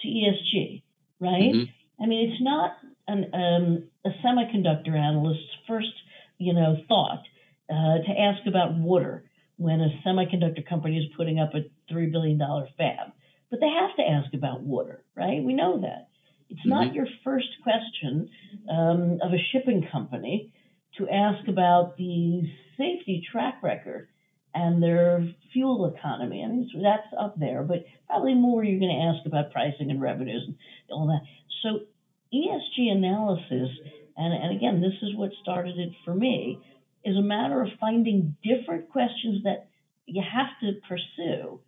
to 0.01 0.07
ESG, 0.07 0.83
right? 1.19 1.53
Mm-hmm. 1.53 2.03
I 2.03 2.05
mean, 2.05 2.29
it's 2.29 2.41
not 2.41 2.71
an, 3.07 3.31
um, 3.33 3.83
a 4.05 4.09
semiconductor 4.25 4.95
analyst's 4.95 5.43
first, 5.67 5.93
you 6.37 6.53
know, 6.53 6.77
thought 6.87 7.23
uh, 7.69 7.97
to 8.05 8.19
ask 8.19 8.47
about 8.47 8.75
water 8.75 9.23
when 9.57 9.81
a 9.81 9.89
semiconductor 10.07 10.67
company 10.67 10.97
is 10.97 11.05
putting 11.17 11.39
up 11.39 11.51
a 11.53 11.93
$3 11.93 12.11
billion 12.11 12.39
fab. 12.77 13.11
But 13.49 13.59
they 13.59 13.69
have 13.69 13.95
to 13.95 14.03
ask 14.03 14.33
about 14.33 14.61
water, 14.61 15.03
right? 15.15 15.43
We 15.43 15.53
know 15.53 15.81
that. 15.81 16.09
It's 16.49 16.59
mm-hmm. 16.61 16.69
not 16.69 16.93
your 16.93 17.07
first 17.23 17.47
question 17.63 18.29
um, 18.69 19.19
of 19.23 19.33
a 19.33 19.43
shipping 19.51 19.87
company 19.91 20.53
to 20.97 21.09
ask 21.09 21.47
about 21.47 21.97
the 21.97 22.43
safety 22.77 23.25
track 23.31 23.61
record 23.63 24.09
and 24.53 24.81
their 24.81 25.27
fuel 25.53 25.93
economy. 25.93 26.43
I 26.43 26.47
mean, 26.47 26.69
that's 26.81 27.07
up 27.19 27.37
there, 27.39 27.63
but 27.63 27.85
probably 28.07 28.33
more 28.33 28.63
you're 28.63 28.79
going 28.79 28.95
to 28.95 29.17
ask 29.17 29.25
about 29.25 29.51
pricing 29.51 29.91
and 29.91 30.01
revenues 30.01 30.43
and 30.47 30.55
all 30.91 31.07
that. 31.07 31.21
So 31.61 31.85
ESG 32.33 32.91
analysis, 32.91 33.69
and, 34.15 34.33
and 34.33 34.55
again, 34.55 34.81
this 34.81 34.93
is 35.01 35.15
what 35.15 35.31
started 35.41 35.77
it 35.77 35.91
for 36.03 36.13
me, 36.13 36.59
is 37.05 37.15
a 37.15 37.21
matter 37.21 37.61
of 37.61 37.69
finding 37.79 38.35
different 38.43 38.89
questions 38.89 39.43
that 39.43 39.67
you 40.05 40.21
have 40.21 40.49
to 40.61 40.79
pursue 40.87 41.59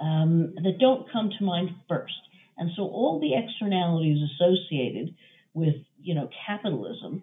um, 0.00 0.54
that 0.56 0.78
don't 0.78 1.10
come 1.12 1.30
to 1.38 1.44
mind 1.44 1.70
first. 1.88 2.14
And 2.56 2.70
so 2.76 2.82
all 2.82 3.20
the 3.20 3.34
externalities 3.34 4.18
associated 4.34 5.14
with, 5.54 5.74
you 6.02 6.14
know, 6.14 6.28
capitalism, 6.46 7.22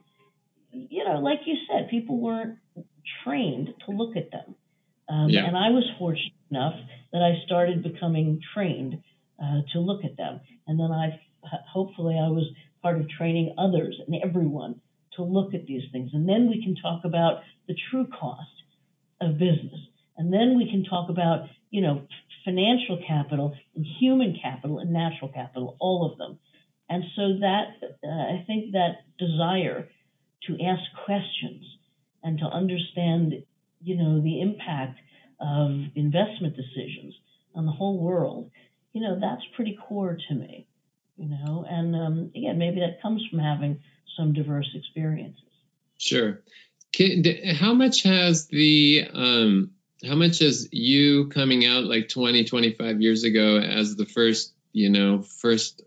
you 0.72 1.04
know, 1.04 1.20
like 1.20 1.42
you 1.46 1.56
said, 1.70 1.90
people 1.90 2.20
weren't 2.20 2.58
trained 3.24 3.74
to 3.86 3.92
look 3.92 4.16
at 4.16 4.32
them. 4.32 4.56
Um, 5.10 5.30
yeah. 5.30 5.46
And 5.46 5.56
I 5.58 5.70
was 5.70 5.86
fortunate 5.98 6.34
enough 6.52 6.76
that 7.14 7.22
I 7.22 7.44
started 7.46 7.84
becoming 7.84 8.42
trained 8.54 9.02
uh, 9.42 9.62
to 9.74 9.80
look 9.80 10.04
at 10.04 10.18
them. 10.18 10.42
And 10.68 10.80
then 10.80 10.92
I, 10.92 11.20
hopefully, 11.72 12.16
I 12.16 12.30
was 12.30 12.46
part 12.82 13.00
of 13.00 13.10
training 13.10 13.56
others 13.58 14.00
and 14.06 14.16
everyone 14.24 14.82
to 15.16 15.24
look 15.24 15.54
at 15.54 15.66
these 15.66 15.84
things. 15.92 16.12
And 16.14 16.28
then 16.28 16.50
we 16.50 16.64
can 16.64 16.76
talk 16.76 17.06
about 17.06 17.42
the 17.68 17.76
true 17.90 18.08
cost 18.08 18.50
of 19.22 19.38
business. 19.38 19.80
And 20.18 20.32
then 20.32 20.58
we 20.58 20.70
can 20.70 20.84
talk 20.84 21.10
about, 21.10 21.48
you 21.70 21.82
know, 21.82 22.08
financial 22.46 23.00
capital 23.06 23.56
and 23.76 23.86
human 24.00 24.38
capital 24.42 24.80
and 24.80 24.92
natural 24.92 25.30
capital, 25.30 25.76
all 25.80 26.10
of 26.10 26.18
them. 26.18 26.40
And 26.90 27.04
so 27.16 27.40
that, 27.40 27.68
uh, 28.04 28.08
I 28.08 28.44
think 28.48 28.72
that 28.72 29.04
desire 29.20 29.90
to 30.48 30.64
ask 30.64 30.82
questions 31.06 31.66
and 32.24 32.40
to 32.40 32.46
understand, 32.46 33.44
you 33.82 33.96
know, 33.96 34.22
the 34.22 34.42
impact 34.42 35.00
of 35.40 35.72
investment 35.96 36.56
decisions 36.56 37.14
on 37.56 37.66
the 37.66 37.72
whole 37.72 38.00
world, 38.00 38.50
you 38.94 39.02
know, 39.02 39.20
that's 39.20 39.44
pretty 39.56 39.78
core 39.88 40.18
to 40.28 40.36
me, 40.36 40.68
you 41.18 41.30
know. 41.30 41.66
And 41.70 41.96
um, 41.96 42.32
again, 42.36 42.58
maybe 42.58 42.80
that 42.80 43.02
comes 43.02 43.24
from 43.30 43.40
having 43.40 43.80
some 44.18 44.34
diverse 44.34 44.70
experiences. 44.74 45.44
Sure. 45.98 46.42
How 47.56 47.74
much 47.74 48.04
has 48.04 48.48
the 48.48 49.08
um, 49.14 49.72
how 50.06 50.16
much 50.16 50.40
has 50.40 50.70
you 50.72 51.28
coming 51.30 51.66
out 51.66 51.86
like 51.86 52.10
20 52.10 52.46
25 52.46 53.02
years 53.02 53.24
ago 53.24 53.58
as 53.58 53.96
the 53.96 54.06
first 54.06 54.54
you 54.74 54.90
know 54.90 55.22
first 55.22 55.82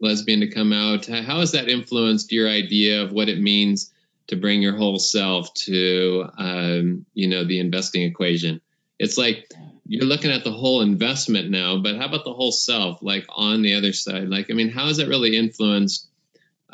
lesbian 0.00 0.40
to 0.40 0.50
come 0.50 0.72
out 0.72 1.06
how 1.06 1.40
has 1.40 1.52
that 1.52 1.68
influenced 1.68 2.30
your 2.30 2.48
idea 2.48 3.02
of 3.02 3.12
what 3.12 3.28
it 3.28 3.40
means 3.40 3.92
to 4.28 4.36
bring 4.36 4.62
your 4.62 4.76
whole 4.76 4.98
self 4.98 5.52
to 5.54 6.28
um, 6.38 7.06
you 7.14 7.28
know 7.28 7.44
the 7.44 7.60
investing 7.60 8.02
equation 8.02 8.60
it's 8.98 9.18
like 9.18 9.50
you're 9.86 10.06
looking 10.06 10.30
at 10.30 10.44
the 10.44 10.52
whole 10.52 10.80
investment 10.80 11.50
now 11.50 11.78
but 11.78 11.96
how 11.96 12.06
about 12.06 12.24
the 12.24 12.32
whole 12.32 12.52
self 12.52 13.02
like 13.02 13.26
on 13.28 13.62
the 13.62 13.74
other 13.74 13.92
side 13.92 14.28
like 14.28 14.50
i 14.50 14.54
mean 14.54 14.70
how 14.70 14.86
has 14.86 14.98
it 14.98 15.08
really 15.08 15.36
influenced 15.36 16.08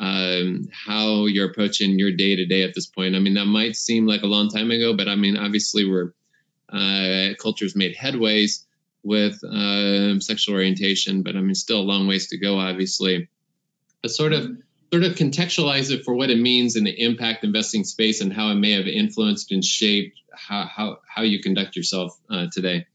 um, 0.01 0.67
how 0.71 1.27
you're 1.27 1.49
approaching 1.49 1.99
your 1.99 2.11
day 2.11 2.35
to 2.35 2.45
day 2.47 2.63
at 2.63 2.73
this 2.73 2.87
point. 2.87 3.15
I 3.15 3.19
mean, 3.19 3.35
that 3.35 3.45
might 3.45 3.75
seem 3.75 4.07
like 4.07 4.23
a 4.23 4.27
long 4.27 4.49
time 4.49 4.71
ago, 4.71 4.97
but 4.97 5.07
I 5.07 5.15
mean, 5.15 5.37
obviously, 5.37 5.87
we're 5.87 6.11
uh, 6.69 7.35
culture's 7.39 7.75
made 7.75 7.95
headways 7.95 8.63
with 9.03 9.39
um, 9.47 10.19
sexual 10.19 10.55
orientation, 10.55 11.21
but 11.21 11.35
I 11.35 11.41
mean, 11.41 11.53
still 11.53 11.81
a 11.81 11.83
long 11.83 12.07
ways 12.07 12.29
to 12.29 12.37
go, 12.37 12.57
obviously. 12.57 13.29
But 14.01 14.09
sort 14.09 14.33
of, 14.33 14.49
sort 14.91 15.03
of 15.03 15.13
contextualize 15.13 15.91
it 15.91 16.03
for 16.03 16.13
what 16.13 16.29
it 16.29 16.39
means 16.39 16.75
in 16.75 16.83
the 16.83 17.03
impact 17.03 17.43
investing 17.43 17.83
space 17.83 18.21
and 18.21 18.33
how 18.33 18.49
it 18.51 18.55
may 18.55 18.71
have 18.71 18.87
influenced 18.87 19.51
and 19.51 19.63
shaped 19.63 20.19
how 20.33 20.65
how, 20.65 20.97
how 21.07 21.21
you 21.21 21.41
conduct 21.41 21.75
yourself 21.75 22.17
uh, 22.29 22.47
today. 22.51 22.85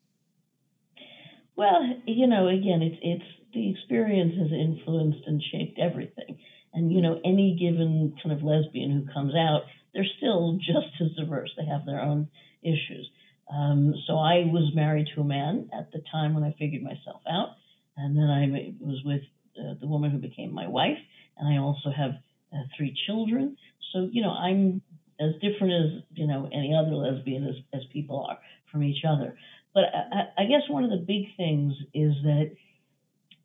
Well, 1.57 2.00
you 2.07 2.26
know, 2.26 2.49
again, 2.49 2.83
it's 2.83 2.99
it's 3.03 3.25
the 3.55 3.71
experience 3.71 4.35
has 4.38 4.53
influenced 4.53 5.26
and 5.26 5.43
shaped 5.50 5.79
everything. 5.79 6.38
And, 6.75 6.93
you 6.93 7.00
know, 7.00 7.19
any 7.25 7.57
given 7.59 8.15
kind 8.23 8.37
of 8.37 8.45
lesbian 8.45 8.91
who 8.91 9.12
comes 9.12 9.35
out, 9.35 9.62
they're 9.95 10.07
still 10.19 10.59
just 10.59 10.93
as 11.00 11.17
diverse. 11.17 11.50
They 11.57 11.65
have 11.65 11.87
their 11.87 12.03
own 12.03 12.29
issues. 12.62 13.11
Um, 13.50 13.95
so 14.07 14.19
I 14.19 14.45
was 14.45 14.75
married 14.75 15.09
to 15.15 15.23
a 15.23 15.25
man 15.25 15.71
at 15.73 15.91
the 15.93 16.03
time 16.12 16.35
when 16.35 16.45
I 16.45 16.55
figured 16.59 16.83
myself 16.83 17.23
out. 17.26 17.57
And 17.97 18.15
then 18.15 18.29
I 18.29 18.75
was 18.79 19.00
with 19.07 19.23
uh, 19.59 19.75
the 19.81 19.87
woman 19.87 20.11
who 20.11 20.19
became 20.19 20.53
my 20.53 20.69
wife. 20.69 20.99
And 21.38 21.49
I 21.49 21.59
also 21.59 21.90
have 21.97 22.12
uh, 22.52 22.62
three 22.76 22.97
children. 23.07 23.57
So, 23.93 24.09
you 24.11 24.23
know, 24.23 24.31
I'm 24.31 24.83
as 25.21 25.33
different 25.40 25.73
as, 25.73 26.02
you 26.14 26.26
know, 26.26 26.49
any 26.52 26.75
other 26.75 26.95
lesbian 26.95 27.45
as, 27.47 27.55
as 27.73 27.83
people 27.93 28.26
are 28.28 28.38
from 28.71 28.83
each 28.83 29.05
other. 29.09 29.37
But 29.75 29.85
I, 29.95 30.43
I 30.43 30.47
guess 30.47 30.62
one 30.69 30.85
of 30.85 30.90
the 30.90 31.05
big 31.07 31.37
things 31.37 31.75
is 31.95 32.14
that 32.23 32.52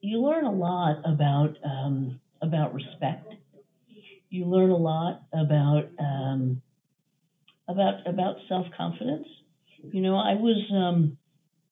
you 0.02 0.22
learn 0.22 0.46
a 0.46 0.52
lot 0.52 1.02
about 1.06 1.58
um, 1.64 2.20
about 2.42 2.74
respect. 2.74 3.28
You 4.30 4.46
learn 4.46 4.72
a 4.72 4.78
lot 4.78 5.24
about 5.34 5.90
um, 6.00 6.62
about 7.68 8.08
about 8.08 8.38
self 8.48 8.66
confidence. 8.76 9.28
You 9.84 10.02
know, 10.02 10.16
I 10.16 10.36
was, 10.36 10.64
um, 10.74 11.18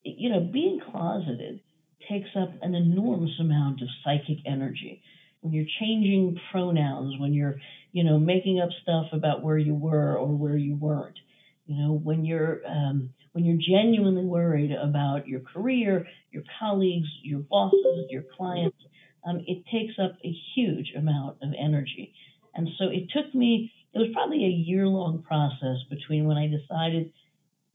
you 0.02 0.30
know, 0.30 0.40
being 0.40 0.80
closeted 0.90 1.60
takes 2.08 2.30
up 2.36 2.50
an 2.62 2.74
enormous 2.74 3.38
amount 3.38 3.82
of 3.82 3.88
psychic 4.04 4.38
energy. 4.46 5.02
When 5.40 5.52
you're 5.52 5.66
changing 5.80 6.38
pronouns, 6.50 7.18
when 7.18 7.32
you're, 7.32 7.56
you 7.92 8.04
know, 8.04 8.18
making 8.18 8.60
up 8.60 8.70
stuff 8.82 9.06
about 9.12 9.42
where 9.42 9.58
you 9.58 9.74
were 9.74 10.16
or 10.16 10.28
where 10.28 10.56
you 10.56 10.76
weren't. 10.76 11.18
You 11.66 11.76
know, 11.76 11.92
when 11.92 12.24
you're 12.24 12.60
um, 12.66 13.10
when 13.32 13.44
you're 13.44 13.58
genuinely 13.58 14.24
worried 14.24 14.72
about 14.72 15.28
your 15.28 15.40
career, 15.40 16.06
your 16.32 16.42
colleagues, 16.58 17.08
your 17.22 17.40
bosses, 17.40 18.06
your 18.10 18.24
clients, 18.36 18.76
um, 19.24 19.44
it 19.46 19.64
takes 19.70 19.94
up 20.02 20.16
a 20.24 20.34
huge 20.54 20.92
amount 20.96 21.36
of 21.42 21.50
energy. 21.58 22.12
And 22.54 22.68
so 22.78 22.86
it 22.86 23.10
took 23.14 23.32
me, 23.34 23.72
it 23.94 23.98
was 23.98 24.08
probably 24.12 24.44
a 24.44 24.48
year 24.48 24.86
long 24.86 25.22
process 25.22 25.76
between 25.88 26.24
when 26.24 26.36
I 26.36 26.48
decided 26.48 27.12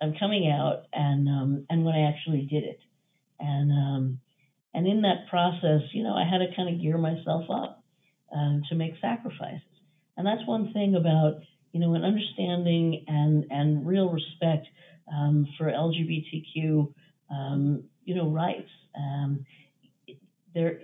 I'm 0.02 0.16
coming 0.20 0.52
out 0.52 0.84
and, 0.92 1.28
um, 1.30 1.66
and 1.70 1.86
when 1.86 1.96
I 1.96 2.10
actually 2.10 2.42
did 2.42 2.64
it. 2.64 2.80
And, 3.40 3.72
um, 3.72 4.20
and 4.75 4.86
in 4.86 5.01
that 5.03 5.27
process, 5.29 5.82
you 5.94 6.03
know, 6.03 6.13
I 6.13 6.25
had 6.29 6.39
to 6.39 6.53
kind 6.53 6.74
of 6.74 6.82
gear 6.82 6.98
myself 6.98 7.46
up 7.50 7.82
um, 8.36 8.62
to 8.70 8.75
make 8.75 8.94
sacrifices. 9.01 9.62
And 10.17 10.27
that's 10.27 10.46
one 10.46 10.74
thing 10.74 10.96
about, 10.96 11.36
you 11.72 11.79
know, 11.79 11.94
an 11.94 12.03
understanding 12.03 13.05
and 13.08 13.46
and 13.50 13.88
real 13.88 14.10
respect 14.10 14.67
um, 15.13 15.48
for 15.58 15.72
LGBTQ, 15.72 16.94
um, 17.32 17.84
you 18.03 18.15
know, 18.15 18.29
rights. 18.29 18.70
Um, 18.98 19.46
there, 20.53 20.79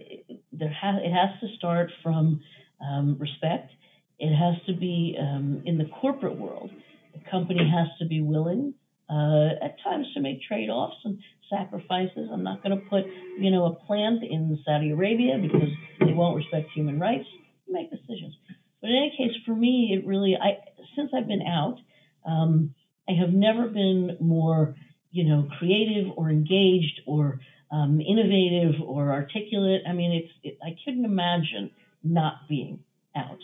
there 0.53 0.73
ha- 0.81 0.99
it 1.01 1.11
has 1.11 1.39
to 1.41 1.55
start 1.57 1.91
from 2.01 2.41
um, 2.81 3.17
respect. 3.19 3.71
It 4.19 4.33
has 4.33 4.55
to 4.67 4.73
be 4.73 5.17
um, 5.19 5.63
in 5.65 5.77
the 5.77 5.89
corporate 5.99 6.37
world. 6.37 6.69
The 7.13 7.29
company 7.29 7.69
has 7.69 7.87
to 7.99 8.05
be 8.05 8.21
willing 8.21 8.73
uh, 9.11 9.65
at 9.65 9.75
times 9.83 10.07
to 10.13 10.21
make 10.21 10.41
trade-offs 10.41 10.95
and 11.03 11.19
sacrifices. 11.49 12.29
I'm 12.31 12.43
not 12.43 12.63
going 12.63 12.79
to 12.79 12.85
put, 12.85 13.03
you 13.37 13.51
know, 13.51 13.65
a 13.65 13.85
plant 13.85 14.23
in 14.23 14.57
Saudi 14.65 14.91
Arabia 14.91 15.37
because 15.41 15.69
they 15.99 16.13
won't 16.13 16.37
respect 16.37 16.69
human 16.73 16.99
rights. 16.99 17.25
Make 17.67 17.91
decisions. 17.91 18.35
But 18.81 18.89
in 18.89 18.95
any 18.95 19.13
case, 19.17 19.35
for 19.45 19.55
me, 19.55 19.95
it 19.95 20.07
really, 20.07 20.35
I 20.35 20.57
since 20.95 21.11
I've 21.15 21.27
been 21.27 21.43
out, 21.45 21.77
um, 22.25 22.73
I 23.07 23.13
have 23.19 23.33
never 23.33 23.67
been 23.67 24.17
more, 24.19 24.75
you 25.11 25.25
know, 25.25 25.47
creative 25.59 26.11
or 26.15 26.29
engaged 26.29 27.01
or 27.05 27.39
um, 27.71 28.01
innovative 28.01 28.81
or 28.81 29.11
articulate. 29.11 29.81
I 29.87 29.93
mean, 29.93 30.23
it's 30.23 30.33
it, 30.43 30.57
I 30.63 30.75
couldn't 30.83 31.05
imagine 31.05 31.71
not 32.03 32.47
being 32.49 32.79
out. 33.15 33.39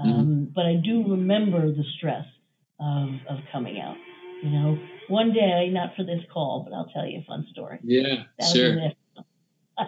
Mm-hmm. 0.00 0.08
Um, 0.08 0.26
mm-hmm. 0.26 0.44
But 0.54 0.66
I 0.66 0.74
do 0.82 1.10
remember 1.10 1.70
the 1.70 1.84
stress 1.98 2.24
of, 2.80 3.08
of 3.28 3.38
coming 3.52 3.80
out. 3.80 3.96
You 4.42 4.50
know, 4.50 4.78
one 5.08 5.32
day, 5.32 5.68
not 5.70 5.96
for 5.96 6.04
this 6.04 6.22
call, 6.32 6.64
but 6.68 6.74
I'll 6.74 6.88
tell 6.88 7.06
you 7.06 7.20
a 7.20 7.24
fun 7.24 7.46
story. 7.50 7.78
Yeah, 7.82 8.24
that 8.38 8.48
sure. 8.48 8.76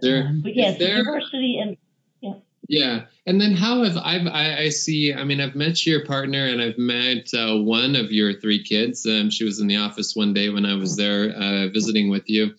there, 0.00 0.26
um, 0.26 0.40
but 0.42 0.54
yes, 0.54 0.78
there, 0.78 0.96
diversity 0.96 1.58
and 1.60 1.76
yeah. 2.20 2.34
Yeah, 2.68 3.00
and 3.26 3.40
then 3.40 3.52
how 3.52 3.84
have 3.84 3.96
I've, 3.96 4.26
I, 4.26 4.64
I 4.64 4.68
see? 4.70 5.14
I 5.14 5.22
mean, 5.22 5.40
I've 5.40 5.54
met 5.54 5.86
your 5.86 6.04
partner, 6.04 6.46
and 6.46 6.60
I've 6.60 6.78
met 6.78 7.32
uh, 7.32 7.56
one 7.58 7.94
of 7.94 8.10
your 8.10 8.40
three 8.40 8.64
kids. 8.64 9.06
Um, 9.06 9.30
she 9.30 9.44
was 9.44 9.60
in 9.60 9.68
the 9.68 9.76
office 9.76 10.16
one 10.16 10.34
day 10.34 10.48
when 10.48 10.66
I 10.66 10.74
was 10.74 10.96
there 10.96 11.30
uh, 11.30 11.68
visiting 11.68 12.10
with 12.10 12.28
you. 12.28 12.54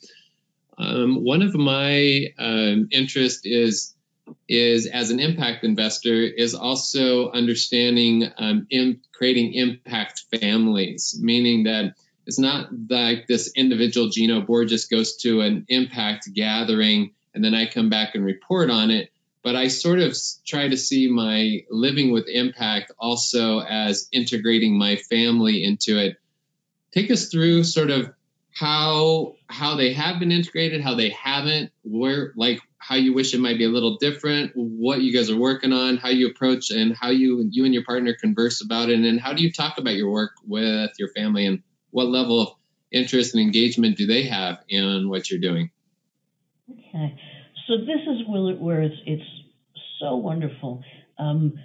Um, 0.77 1.23
one 1.23 1.41
of 1.41 1.55
my 1.55 2.27
um, 2.37 2.87
interest 2.91 3.41
is 3.45 3.96
is 4.47 4.87
as 4.87 5.11
an 5.11 5.19
impact 5.19 5.63
investor 5.63 6.13
is 6.13 6.55
also 6.55 7.31
understanding 7.31 8.31
um, 8.37 8.67
in 8.69 9.01
creating 9.13 9.53
impact 9.53 10.23
families, 10.39 11.19
meaning 11.21 11.63
that 11.63 11.95
it's 12.25 12.39
not 12.39 12.69
like 12.89 13.27
this 13.27 13.51
individual 13.55 14.09
Gino 14.09 14.41
Borges 14.41 14.85
goes 14.85 15.17
to 15.17 15.41
an 15.41 15.65
impact 15.69 16.29
gathering 16.33 17.11
and 17.37 17.43
then 17.43 17.53
I 17.53 17.67
come 17.67 17.89
back 17.89 18.15
and 18.15 18.25
report 18.25 18.71
on 18.71 18.89
it. 18.89 19.11
But 19.43 19.55
I 19.55 19.67
sort 19.67 19.99
of 19.99 20.17
try 20.45 20.67
to 20.67 20.75
see 20.75 21.07
my 21.07 21.63
living 21.69 22.11
with 22.11 22.27
impact 22.27 22.91
also 22.99 23.59
as 23.59 24.09
integrating 24.11 24.77
my 24.77 24.95
family 24.95 25.63
into 25.63 25.99
it. 25.99 26.17
Take 26.91 27.11
us 27.11 27.29
through 27.29 27.63
sort 27.63 27.91
of 27.91 28.11
how 28.51 29.35
how 29.47 29.75
they 29.75 29.93
have 29.93 30.19
been 30.19 30.31
integrated, 30.31 30.81
how 30.81 30.95
they 30.95 31.09
haven't, 31.11 31.71
where 31.83 32.33
like 32.35 32.59
how 32.87 32.95
you 32.95 33.13
wish 33.13 33.33
it 33.33 33.41
might 33.41 33.57
be 33.57 33.65
a 33.65 33.69
little 33.69 33.97
different, 33.97 34.53
what 34.55 35.01
you 35.01 35.11
guys 35.11 35.29
are 35.29 35.37
working 35.37 35.73
on, 35.73 35.97
how 35.97 36.07
you 36.07 36.27
approach 36.27 36.71
and 36.71 36.95
how 36.95 37.09
you 37.09 37.45
you 37.51 37.65
and 37.65 37.73
your 37.73 37.83
partner 37.83 38.15
converse 38.19 38.63
about 38.63 38.89
it, 38.89 38.95
and 38.95 39.03
then 39.03 39.17
how 39.17 39.33
do 39.33 39.43
you 39.43 39.51
talk 39.51 39.77
about 39.77 39.95
your 39.95 40.09
work 40.09 40.31
with 40.45 40.91
your 40.97 41.09
family 41.09 41.45
and 41.45 41.61
what 41.91 42.07
level 42.07 42.39
of 42.39 42.49
interest 42.89 43.33
and 43.33 43.43
engagement 43.43 43.97
do 43.97 44.07
they 44.07 44.23
have 44.23 44.59
in 44.69 45.09
what 45.09 45.29
you're 45.29 45.41
doing? 45.41 45.69
Okay, 46.71 47.19
so 47.67 47.77
this 47.79 47.99
is 48.07 48.25
where 48.25 48.81
it's 48.81 48.95
it's 49.05 49.29
so 49.99 50.15
wonderful. 50.15 50.81
Um, 51.19 51.55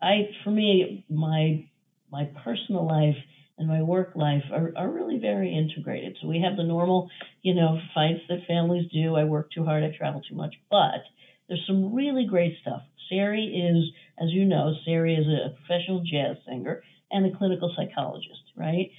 I 0.00 0.28
for 0.44 0.52
me 0.52 1.04
my 1.10 1.68
my 2.12 2.26
personal 2.44 2.86
life 2.86 3.16
and 3.58 3.68
my 3.68 3.82
work 3.82 4.12
life 4.14 4.44
are, 4.52 4.72
are 4.76 4.90
really 4.90 5.18
very 5.18 5.54
integrated. 5.54 6.16
So 6.20 6.28
we 6.28 6.40
have 6.40 6.56
the 6.56 6.64
normal, 6.64 7.10
you 7.42 7.54
know, 7.54 7.78
fights 7.94 8.20
that 8.28 8.46
families 8.46 8.90
do. 8.92 9.16
I 9.16 9.24
work 9.24 9.50
too 9.50 9.64
hard, 9.64 9.82
I 9.82 9.94
travel 9.96 10.22
too 10.22 10.36
much, 10.36 10.54
but 10.70 11.02
there's 11.48 11.64
some 11.66 11.94
really 11.94 12.24
great 12.24 12.54
stuff. 12.62 12.82
Sari 13.08 13.46
is, 13.46 13.92
as 14.22 14.30
you 14.30 14.44
know, 14.44 14.74
Sari 14.84 15.16
is 15.16 15.26
a 15.26 15.56
professional 15.56 16.02
jazz 16.02 16.36
singer 16.46 16.82
and 17.10 17.26
a 17.26 17.36
clinical 17.36 17.72
psychologist, 17.76 18.42
right? 18.56 18.90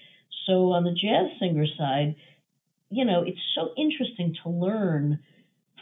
So 0.46 0.72
on 0.72 0.84
the 0.84 0.92
jazz 0.92 1.40
singer 1.40 1.66
side, 1.78 2.16
you 2.90 3.06
know, 3.06 3.22
it's 3.22 3.38
so 3.56 3.70
interesting 3.78 4.36
to 4.44 4.50
learn 4.50 5.20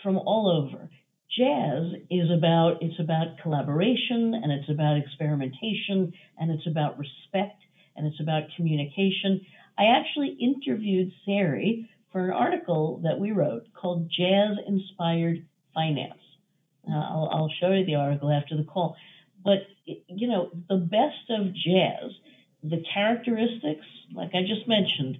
from 0.04 0.18
all 0.18 0.50
over. 0.50 0.90
Jazz 1.38 1.94
is 2.10 2.30
about 2.32 2.82
it's 2.82 3.00
about 3.00 3.38
collaboration 3.42 4.34
and 4.34 4.52
it's 4.52 4.70
about 4.70 4.98
experimentation 4.98 6.14
and 6.38 6.52
it's 6.52 6.68
about 6.68 6.98
respect 6.98 7.62
and 7.98 8.08
it's 8.08 8.22
about 8.22 8.44
communication. 8.56 9.46
I 9.78 9.86
actually 9.86 10.38
interviewed 10.40 11.12
Sari 11.26 11.90
for 12.12 12.26
an 12.26 12.32
article 12.32 13.02
that 13.04 13.20
we 13.20 13.32
wrote 13.32 13.64
called 13.74 14.10
Jazz 14.10 14.58
Inspired 14.68 15.46
Finance. 15.74 16.20
Uh, 16.90 16.96
I'll, 16.96 17.30
I'll 17.32 17.52
show 17.60 17.72
you 17.72 17.86
the 17.86 17.96
article 17.96 18.32
after 18.32 18.56
the 18.56 18.64
call. 18.64 18.96
But, 19.44 19.60
you 19.86 20.28
know, 20.28 20.52
the 20.70 20.78
best 20.78 21.30
of 21.30 21.54
jazz, 21.54 22.12
the 22.64 22.84
characteristics, 22.94 23.86
like 24.14 24.32
I 24.34 24.42
just 24.42 24.68
mentioned, 24.68 25.18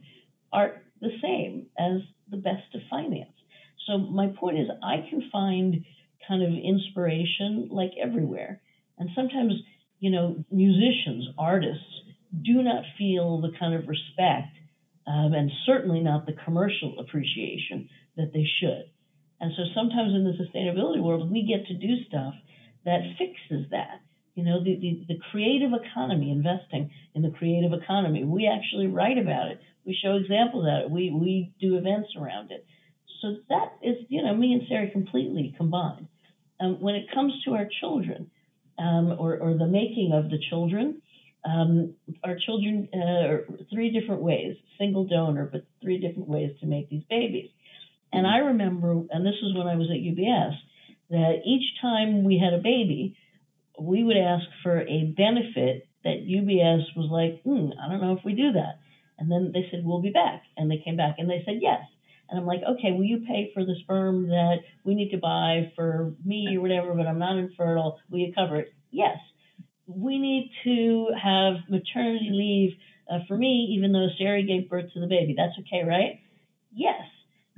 are 0.52 0.82
the 1.02 1.12
same 1.22 1.68
as 1.78 2.02
the 2.30 2.38
best 2.38 2.74
of 2.74 2.82
finance. 2.90 3.32
So 3.86 3.98
my 3.98 4.28
point 4.28 4.60
is, 4.60 4.68
I 4.84 5.06
can 5.10 5.30
find 5.32 5.86
kind 6.28 6.44
of 6.44 6.50
inspiration 6.52 7.70
like 7.72 7.92
everywhere. 8.02 8.62
And 8.98 9.10
sometimes, 9.16 9.54
you 10.00 10.10
know, 10.10 10.44
musicians, 10.52 11.28
artists, 11.38 11.84
do 12.32 12.62
not 12.64 12.84
feel 12.98 13.42
the 13.42 13.52
kind 13.60 13.74
of 13.74 13.88
respect 13.88 14.56
um, 15.06 15.34
and 15.34 15.50
certainly 15.66 16.02
not 16.02 16.26
the 16.26 16.36
commercial 16.46 17.00
appreciation 17.00 17.90
that 18.18 18.34
they 18.34 18.46
should. 18.60 18.92
And 19.40 19.52
so 19.56 19.64
sometimes 19.74 20.14
in 20.14 20.24
the 20.24 20.36
sustainability 20.44 21.02
world, 21.02 21.32
we 21.32 21.48
get 21.48 21.68
to 21.68 21.74
do 21.76 22.04
stuff 22.08 22.34
that 22.86 23.02
fixes 23.18 23.70
that. 23.72 24.02
You 24.36 24.44
know, 24.44 24.64
the, 24.64 24.76
the, 24.80 25.06
the 25.08 25.20
creative 25.32 25.72
economy, 25.74 26.32
investing 26.32 26.92
in 27.16 27.22
the 27.22 27.32
creative 27.32 27.74
economy, 27.74 28.24
we 28.24 28.48
actually 28.48 28.88
write 28.88 29.18
about 29.18 29.50
it. 29.52 29.60
We 29.86 29.98
show 30.04 30.16
examples 30.16 30.68
of 30.68 30.86
it. 30.86 30.92
We, 30.92 31.12
we 31.12 31.54
do 31.60 31.78
events 31.78 32.10
around 32.20 32.52
it. 32.52 32.66
So 33.22 33.38
that 33.50 33.74
is, 33.82 33.96
you 34.10 34.22
know, 34.22 34.36
me 34.36 34.54
and 34.54 34.64
Sari 34.68 34.92
completely 34.92 35.56
combined. 35.58 36.08
Um, 36.60 36.82
when 36.82 36.96
it 36.96 37.08
comes 37.14 37.34
to 37.46 37.54
our 37.54 37.68
children, 37.80 38.30
um, 38.80 39.16
or, 39.18 39.38
or 39.38 39.58
the 39.58 39.68
making 39.68 40.12
of 40.14 40.30
the 40.30 40.40
children, 40.50 41.02
um, 41.48 41.94
our 42.24 42.38
children 42.46 42.90
uh, 42.94 43.54
three 43.74 43.92
different 43.98 44.22
ways, 44.22 44.58
single 44.78 45.06
donor, 45.06 45.50
but 45.52 45.66
three 45.82 46.00
different 46.00 46.28
ways 46.28 46.52
to 46.60 46.68
make 46.68 46.90
these 46.90 47.04
babies. 47.10 47.50
And 48.12 48.28
I 48.28 48.38
remember, 48.38 48.92
and 49.12 49.26
this 49.26 49.36
is 49.42 49.56
when 49.56 49.68
I 49.68 49.76
was 49.76 49.90
at 49.90 49.98
UBS, 49.98 50.56
that 51.10 51.42
each 51.46 51.82
time 51.82 52.24
we 52.24 52.38
had 52.38 52.54
a 52.54 52.62
baby, 52.62 53.16
we 53.80 54.04
would 54.04 54.18
ask 54.18 54.46
for 54.64 54.82
a 54.82 55.14
benefit 55.16 55.88
that 56.04 56.26
UBS 56.28 56.84
was 56.96 57.10
like, 57.10 57.44
hmm, 57.44 57.70
I 57.82 57.90
don't 57.90 58.02
know 58.02 58.18
if 58.18 58.26
we 58.26 58.34
do 58.34 58.54
that. 58.54 58.80
And 59.18 59.32
then 59.32 59.52
they 59.54 59.68
said, 59.72 59.84
we'll 59.84 60.02
be 60.02 60.12
back. 60.12 60.44
And 60.58 60.70
they 60.70 60.82
came 60.84 60.98
back 60.98 61.16
and 61.18 61.30
they 61.30 61.44
said, 61.46 61.60
yes. 61.62 61.82
And 62.30 62.40
I'm 62.40 62.46
like, 62.46 62.62
okay, 62.62 62.92
will 62.92 63.06
you 63.06 63.24
pay 63.26 63.52
for 63.54 63.64
the 63.64 63.76
sperm 63.84 64.28
that 64.28 64.58
we 64.84 64.96
need 64.96 65.12
to 65.12 65.18
buy 65.18 65.72
for 65.76 66.14
me 66.26 66.58
or 66.58 66.62
whatever, 66.62 66.94
but 66.94 67.08
I'm 67.08 67.20
not 67.20 67.38
infertile? 67.38 68.00
Will 68.10 68.20
you 68.20 68.34
cover 68.34 68.58
it? 68.58 68.74
Yes 68.92 69.18
we 69.88 70.20
need 70.20 70.52
to 70.66 71.08
have 71.22 71.56
maternity 71.70 72.30
leave 72.32 72.78
uh, 73.10 73.24
for 73.28 73.38
me, 73.38 73.74
even 73.78 73.94
though 73.94 74.08
Sari 74.18 74.46
gave 74.46 74.70
birth 74.70 74.92
to 74.94 75.00
the 75.00 75.08
baby. 75.08 75.34
That's 75.38 75.54
okay, 75.60 75.88
right? 75.88 76.20
Yes. 76.74 77.02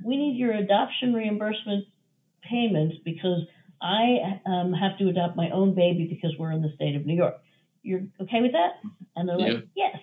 We 0.04 0.16
need 0.16 0.38
your 0.38 0.52
adoption 0.52 1.12
reimbursement 1.12 1.84
payments 2.48 2.96
because 3.04 3.42
I 3.82 4.40
um, 4.46 4.72
have 4.72 4.98
to 4.98 5.08
adopt 5.08 5.36
my 5.36 5.50
own 5.50 5.74
baby 5.74 6.06
because 6.08 6.36
we're 6.38 6.52
in 6.52 6.62
the 6.62 6.72
state 6.76 6.96
of 6.96 7.04
New 7.04 7.16
York. 7.16 7.36
You're 7.82 8.02
okay 8.20 8.40
with 8.40 8.52
that? 8.52 8.80
And 9.16 9.28
they're 9.28 9.38
yeah. 9.38 9.54
like, 9.54 9.68
yes. 9.74 9.96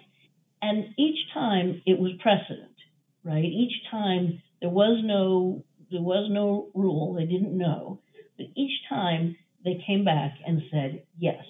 And 0.61 0.93
each 0.97 1.17
time 1.33 1.81
it 1.85 1.99
was 1.99 2.11
precedent, 2.21 2.73
right? 3.23 3.43
Each 3.43 3.73
time 3.91 4.41
there 4.61 4.69
was 4.69 5.01
no 5.03 5.63
there 5.91 6.01
was 6.01 6.29
no 6.29 6.67
rule. 6.73 7.13
They 7.13 7.25
didn't 7.25 7.57
know, 7.57 8.01
but 8.35 8.47
each 8.55 8.73
time 8.89 9.37
they 9.63 9.81
came 9.85 10.03
back 10.03 10.33
and 10.45 10.61
said 10.71 11.03
yes. 11.17 11.43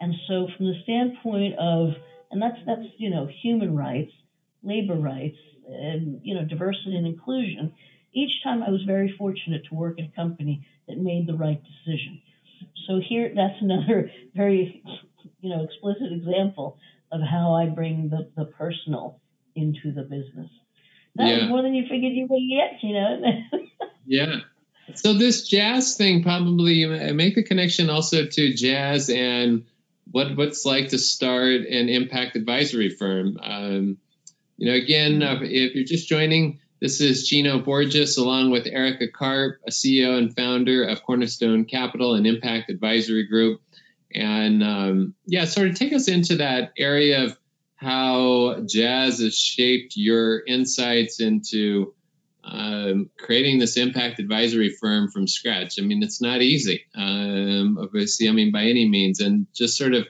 And 0.00 0.14
so, 0.28 0.48
from 0.56 0.66
the 0.66 0.80
standpoint 0.82 1.54
of, 1.58 1.94
and 2.30 2.40
that's 2.40 2.58
that's 2.66 2.86
you 2.98 3.10
know 3.10 3.28
human 3.42 3.74
rights, 3.74 4.12
labor 4.62 4.96
rights, 4.96 5.38
and 5.68 6.20
you 6.22 6.34
know 6.34 6.44
diversity 6.44 6.96
and 6.96 7.06
inclusion. 7.06 7.72
Each 8.12 8.42
time, 8.42 8.62
I 8.62 8.70
was 8.70 8.82
very 8.84 9.14
fortunate 9.18 9.62
to 9.68 9.74
work 9.74 9.98
at 9.98 10.06
a 10.06 10.16
company 10.16 10.66
that 10.88 10.98
made 10.98 11.26
the 11.26 11.34
right 11.34 11.60
decision. 11.62 12.20
So 12.86 13.00
here, 13.06 13.32
that's 13.34 13.56
another 13.60 14.10
very 14.34 14.82
you 15.40 15.50
know 15.50 15.64
explicit 15.64 16.12
example 16.12 16.78
of 17.12 17.20
how 17.22 17.54
I 17.54 17.66
bring 17.66 18.10
the, 18.10 18.30
the 18.36 18.46
personal 18.46 19.20
into 19.54 19.92
the 19.92 20.02
business. 20.02 20.50
That 21.16 21.28
yeah. 21.28 21.38
was 21.40 21.48
more 21.48 21.62
than 21.62 21.74
you 21.74 21.84
figured 21.88 22.12
you 22.12 22.26
would 22.28 22.42
get, 22.50 22.82
you 22.82 22.92
know. 22.92 23.22
yeah. 24.06 24.40
So 24.94 25.14
this 25.14 25.48
jazz 25.48 25.96
thing 25.96 26.22
probably 26.22 26.84
uh, 26.84 27.14
make 27.14 27.34
the 27.34 27.42
connection 27.42 27.90
also 27.90 28.26
to 28.26 28.54
jazz 28.54 29.08
and 29.08 29.64
what 30.10 30.36
what's 30.36 30.64
like 30.64 30.88
to 30.88 30.98
start 30.98 31.62
an 31.62 31.88
impact 31.88 32.36
advisory 32.36 32.90
firm. 32.90 33.38
Um, 33.42 33.98
you 34.56 34.70
know, 34.70 34.76
again, 34.76 35.22
uh, 35.22 35.38
if 35.42 35.74
you're 35.74 35.84
just 35.84 36.08
joining, 36.08 36.60
this 36.80 37.00
is 37.00 37.28
Gino 37.28 37.58
Borges 37.58 38.16
along 38.16 38.50
with 38.50 38.66
Erika 38.66 39.08
Karp, 39.08 39.60
a 39.66 39.70
CEO 39.70 40.16
and 40.16 40.34
founder 40.34 40.84
of 40.84 41.02
Cornerstone 41.02 41.64
Capital 41.64 42.14
and 42.14 42.26
Impact 42.26 42.70
Advisory 42.70 43.26
Group. 43.26 43.60
And 44.14 44.62
um, 44.62 45.14
yeah, 45.26 45.44
sort 45.44 45.68
of 45.68 45.76
take 45.76 45.92
us 45.92 46.08
into 46.08 46.36
that 46.36 46.72
area 46.78 47.24
of 47.24 47.38
how 47.74 48.62
jazz 48.66 49.18
has 49.20 49.36
shaped 49.38 49.94
your 49.96 50.42
insights 50.46 51.20
into 51.20 51.94
um, 52.46 53.10
creating 53.18 53.58
this 53.58 53.76
impact 53.76 54.20
advisory 54.20 54.70
firm 54.70 55.10
from 55.10 55.26
scratch. 55.26 55.78
I 55.78 55.82
mean, 55.82 56.02
it's 56.02 56.22
not 56.22 56.42
easy, 56.42 56.84
um, 56.94 57.78
obviously, 57.78 58.28
I 58.28 58.32
mean, 58.32 58.52
by 58.52 58.64
any 58.64 58.88
means, 58.88 59.20
and 59.20 59.46
just 59.52 59.76
sort 59.76 59.94
of 59.94 60.06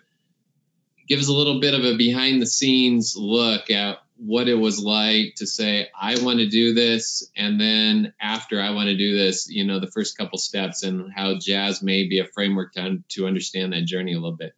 gives 1.09 1.29
a 1.29 1.33
little 1.33 1.61
bit 1.61 1.75
of 1.75 1.85
a 1.85 1.96
behind 1.96 2.42
the 2.42 2.46
scenes 2.46 3.14
look 3.16 3.70
at 3.70 3.99
what 4.18 4.49
it 4.49 4.55
was 4.55 4.79
like 4.79 5.35
to 5.37 5.46
say, 5.46 5.88
I 5.99 6.18
want 6.22 6.38
to 6.38 6.49
do 6.49 6.75
this. 6.75 7.31
And 7.37 7.61
then 7.61 8.14
after 8.20 8.61
I 8.61 8.70
want 8.70 8.88
to 8.88 8.96
do 8.96 9.16
this, 9.16 9.49
you 9.49 9.64
know, 9.64 9.79
the 9.79 9.90
first 9.90 10.16
couple 10.16 10.38
steps 10.38 10.83
and 10.83 11.12
how 11.14 11.38
jazz 11.38 11.83
may 11.83 12.09
be 12.09 12.18
a 12.18 12.25
framework 12.25 12.72
to, 12.75 13.03
to 13.11 13.27
understand 13.27 13.72
that 13.72 13.85
journey 13.85 14.12
a 14.12 14.16
little 14.16 14.37
bit. 14.37 14.55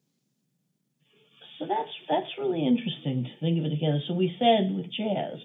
So 1.59 1.67
that's, 1.67 1.91
that's 2.09 2.39
really 2.39 2.65
interesting 2.65 3.25
to 3.25 3.31
think 3.41 3.59
of 3.59 3.65
it 3.65 3.71
together. 3.71 4.01
So 4.07 4.15
we 4.15 4.37
said 4.39 4.75
with 4.77 4.87
jazz, 4.93 5.41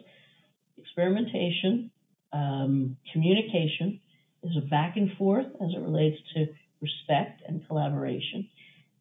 experimentation, 0.78 1.90
um, 2.34 2.98
communication 3.12 4.00
is 4.44 4.58
a 4.58 4.68
back 4.68 4.98
and 4.98 5.16
forth 5.18 5.46
as 5.46 5.70
it 5.76 5.80
relates 5.80 6.18
to 6.36 6.48
respect 6.82 7.42
and 7.48 7.66
collaboration. 7.68 8.50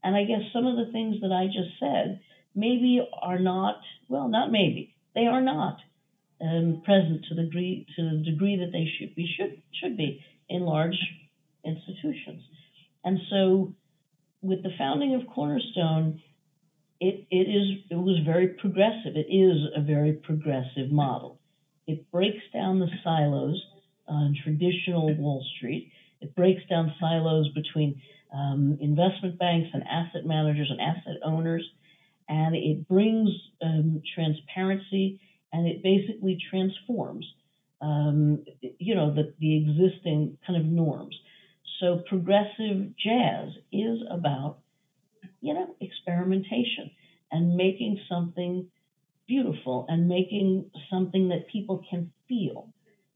And 0.04 0.14
I 0.14 0.24
guess 0.24 0.42
some 0.52 0.66
of 0.66 0.76
the 0.76 0.92
things 0.92 1.20
that 1.22 1.32
I 1.32 1.46
just 1.46 1.78
said 1.80 2.20
maybe 2.54 3.00
are 3.20 3.38
not, 3.38 3.80
well, 4.08 4.28
not 4.28 4.50
maybe, 4.52 4.94
they 5.14 5.26
are 5.26 5.40
not 5.40 5.78
um, 6.40 6.82
present 6.84 7.24
to 7.28 7.34
the 7.34 7.44
degree 7.44 7.86
to 7.96 8.02
the 8.02 8.30
degree 8.30 8.56
that 8.58 8.72
they 8.72 8.88
should 8.98 9.14
be 9.14 9.32
should 9.36 9.62
should 9.80 9.96
be 9.96 10.24
in 10.48 10.62
large 10.62 10.98
institutions. 11.64 12.42
And 13.04 13.18
so, 13.30 13.74
with 14.42 14.62
the 14.62 14.70
founding 14.76 15.14
of 15.14 15.22
Cornerstone, 15.32 16.20
it, 17.00 17.26
it 17.30 17.48
is 17.48 17.84
it 17.90 17.96
was 17.96 18.20
very 18.24 18.48
progressive. 18.48 19.16
It 19.16 19.32
is 19.32 19.58
a 19.76 19.80
very 19.80 20.14
progressive 20.14 20.90
model. 20.90 21.38
It 21.86 22.10
breaks 22.10 22.42
down 22.52 22.78
the 22.78 22.88
silos 23.02 23.60
on 24.08 24.36
traditional 24.42 25.14
Wall 25.14 25.44
Street. 25.56 25.90
It 26.20 26.34
breaks 26.34 26.62
down 26.68 26.92
silos 27.00 27.48
between 27.54 28.00
um, 28.32 28.78
investment 28.80 29.38
banks 29.38 29.70
and 29.72 29.82
asset 29.88 30.24
managers 30.24 30.70
and 30.70 30.80
asset 30.80 31.16
owners 31.24 31.68
and 32.28 32.54
it 32.54 32.88
brings 32.88 33.28
um, 33.62 34.02
transparency 34.14 35.20
and 35.52 35.66
it 35.66 35.82
basically 35.82 36.38
transforms 36.50 37.26
um, 37.80 38.44
you 38.78 38.94
know 38.94 39.12
the, 39.12 39.34
the 39.38 39.56
existing 39.56 40.38
kind 40.46 40.58
of 40.58 40.64
norms 40.64 41.16
so 41.80 42.02
progressive 42.08 42.96
jazz 42.96 43.50
is 43.72 43.98
about 44.10 44.58
you 45.40 45.52
know 45.52 45.74
experimentation 45.80 46.90
and 47.30 47.56
making 47.56 47.98
something 48.08 48.66
beautiful 49.32 49.86
and 49.88 50.08
making 50.08 50.70
something 50.90 51.28
that 51.28 51.48
people 51.48 51.76
can 51.88 52.12
feel 52.28 52.68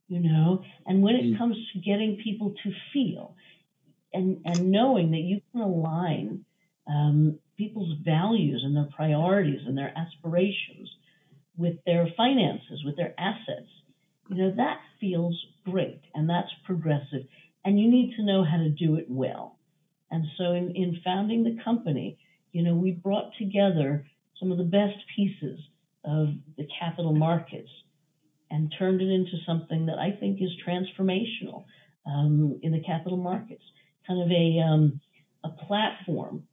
you 0.09 0.21
know 0.21 0.63
and 0.87 1.03
when 1.03 1.15
it 1.15 1.25
mm. 1.25 1.39
comes 1.39 1.57
to 1.73 1.79
getting 1.81 2.21
people 2.23 2.55
to 2.63 2.71
feel 2.93 3.35
and 4.13 4.29
and 4.45 4.71
knowing 4.71 5.11
that 5.11 5.25
you 5.31 5.41
can 5.53 5.61
align 5.61 6.45
um, 6.89 7.39
people's 7.57 7.97
values 8.05 8.63
and 8.65 8.77
their 8.77 8.89
priorities 8.95 9.61
and 9.67 9.77
their 9.77 9.93
aspirations 9.97 10.89
with 11.57 11.77
their 11.87 12.09
finances, 12.17 12.83
with 12.85 12.97
their 12.97 13.15
assets, 13.19 13.69
you 14.29 14.37
know, 14.37 14.53
that 14.57 14.79
feels 15.01 15.37
great 15.65 16.03
and 16.15 16.29
that's 16.29 16.51
progressive. 16.65 17.27
And 17.65 17.81
you 17.81 17.91
need 17.91 18.15
to 18.17 18.25
know 18.25 18.45
how 18.45 18.59
to 18.59 18.69
do 18.69 18.97
it 18.97 19.07
well. 19.09 19.59
And 20.11 20.25
so 20.39 20.53
in, 20.53 20.73
in 20.77 21.01
founding 21.05 21.43
the 21.43 21.59
company, 21.65 22.19
you 22.53 22.63
know, 22.63 22.75
we 22.75 22.93
brought 22.93 23.33
together 23.39 24.07
some 24.39 24.53
of 24.53 24.59
the 24.59 24.65
best 24.65 24.97
pieces 25.15 25.59
of 26.07 26.29
the 26.57 26.67
capital 26.81 27.15
markets 27.15 27.71
and 28.51 28.73
turned 28.79 29.01
it 29.01 29.09
into 29.09 29.37
something 29.45 29.87
that 29.87 29.99
I 29.99 30.13
think 30.19 30.41
is 30.41 30.51
transformational 30.67 31.65
um, 32.07 32.61
in 32.63 32.73
the 32.73 32.83
capital 32.87 33.19
markets, 33.19 33.63
kind 34.07 34.23
of 34.23 34.31
a, 34.31 34.61
um, 34.61 35.01
a 35.45 35.49
platform 35.67 36.45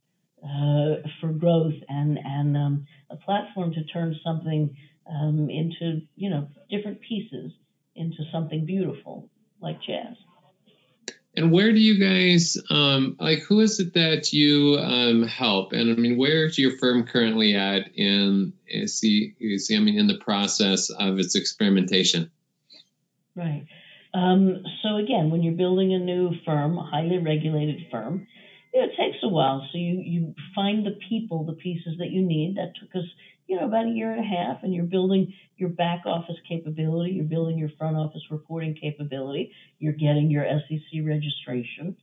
uh, 0.43 0.95
for 1.21 1.31
growth 1.31 1.73
and 1.87 2.19
and 2.23 2.57
um, 2.57 2.85
a 3.09 3.15
platform 3.15 3.73
to 3.73 3.83
turn 3.85 4.15
something 4.23 4.75
um, 5.09 5.49
into 5.49 6.01
you 6.15 6.29
know 6.29 6.47
different 6.69 6.99
pieces 7.01 7.51
into 7.95 8.17
something 8.31 8.65
beautiful 8.65 9.29
like 9.61 9.77
jazz. 9.81 10.15
And 11.35 11.51
where 11.51 11.71
do 11.71 11.79
you 11.79 11.99
guys 11.99 12.57
um, 12.69 13.15
like? 13.19 13.39
Who 13.39 13.59
is 13.59 13.79
it 13.79 13.95
that 13.95 14.33
you 14.33 14.77
um, 14.79 15.23
help? 15.23 15.73
And 15.73 15.91
I 15.91 15.95
mean, 15.95 16.15
where 16.15 16.45
is 16.45 16.59
your 16.59 16.77
firm 16.77 17.07
currently 17.07 17.55
at 17.55 17.95
in 17.95 18.53
see, 18.85 19.33
see 19.57 19.75
I 19.75 19.79
mean, 19.79 19.97
in 19.97 20.07
the 20.07 20.19
process 20.19 20.91
of 20.91 21.17
its 21.17 21.35
experimentation? 21.35 22.29
Right. 23.35 23.65
Um, 24.13 24.63
so 24.83 24.97
again, 24.97 25.31
when 25.31 25.41
you're 25.41 25.55
building 25.55 25.93
a 25.93 25.99
new 25.99 26.33
firm, 26.45 26.77
a 26.77 26.83
highly 26.83 27.17
regulated 27.17 27.87
firm, 27.89 28.27
it 28.71 28.91
takes 28.95 29.17
a 29.23 29.27
while. 29.27 29.67
So 29.71 29.77
you 29.79 30.01
you 30.05 30.35
find 30.53 30.85
the 30.85 30.97
people, 31.09 31.45
the 31.45 31.53
pieces 31.53 31.97
that 31.97 32.11
you 32.11 32.21
need. 32.21 32.57
That 32.57 32.73
took 32.79 32.95
us, 32.95 33.09
you 33.53 33.59
know, 33.59 33.67
about 33.67 33.85
a 33.85 33.89
year 33.89 34.11
and 34.11 34.19
a 34.19 34.27
half, 34.27 34.63
and 34.63 34.73
you're 34.73 34.83
building 34.83 35.31
your 35.57 35.69
back 35.69 36.07
office 36.07 36.37
capability, 36.49 37.11
you're 37.11 37.23
building 37.23 37.55
your 37.55 37.69
front 37.77 37.95
office 37.95 38.23
reporting 38.31 38.75
capability, 38.81 39.51
you're 39.77 39.93
getting 39.93 40.31
your 40.31 40.43
SEC 40.43 41.01
registration, 41.05 41.95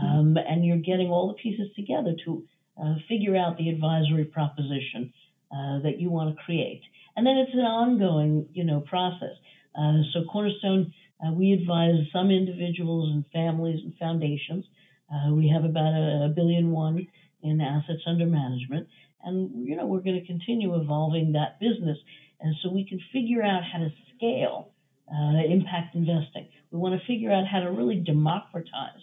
um, 0.00 0.36
and 0.36 0.64
you're 0.64 0.76
getting 0.76 1.08
all 1.08 1.26
the 1.26 1.34
pieces 1.34 1.66
together 1.74 2.14
to 2.24 2.44
uh, 2.80 2.94
figure 3.08 3.36
out 3.36 3.58
the 3.58 3.68
advisory 3.68 4.24
proposition 4.24 5.12
uh, 5.50 5.80
that 5.82 5.98
you 5.98 6.08
want 6.08 6.36
to 6.36 6.40
create. 6.44 6.82
And 7.16 7.26
then 7.26 7.36
it's 7.36 7.52
an 7.52 7.60
ongoing, 7.60 8.46
you 8.52 8.62
know, 8.62 8.78
process. 8.80 9.34
Uh, 9.76 10.02
so 10.12 10.20
Cornerstone, 10.30 10.94
uh, 11.20 11.32
we 11.32 11.52
advise 11.52 11.96
some 12.12 12.30
individuals 12.30 13.10
and 13.12 13.24
families 13.32 13.80
and 13.82 13.92
foundations 13.98 14.64
uh, 15.12 15.34
we 15.34 15.48
have 15.48 15.64
about 15.64 15.92
a, 15.92 16.26
a 16.26 16.28
billion 16.34 16.70
one 16.70 17.06
in 17.42 17.60
assets 17.60 18.02
under 18.06 18.26
management, 18.26 18.88
and 19.24 19.66
you 19.66 19.76
know 19.76 19.86
we're 19.86 20.00
going 20.00 20.20
to 20.20 20.26
continue 20.26 20.74
evolving 20.80 21.32
that 21.32 21.60
business, 21.60 21.98
and 22.40 22.54
so 22.62 22.70
we 22.70 22.84
can 22.84 23.00
figure 23.12 23.42
out 23.42 23.62
how 23.64 23.78
to 23.78 23.90
scale 24.16 24.72
uh, 25.10 25.44
impact 25.48 25.94
investing. 25.94 26.48
We 26.70 26.78
want 26.78 26.98
to 26.98 27.06
figure 27.06 27.32
out 27.32 27.46
how 27.46 27.60
to 27.60 27.70
really 27.70 27.96
democratize 27.96 29.00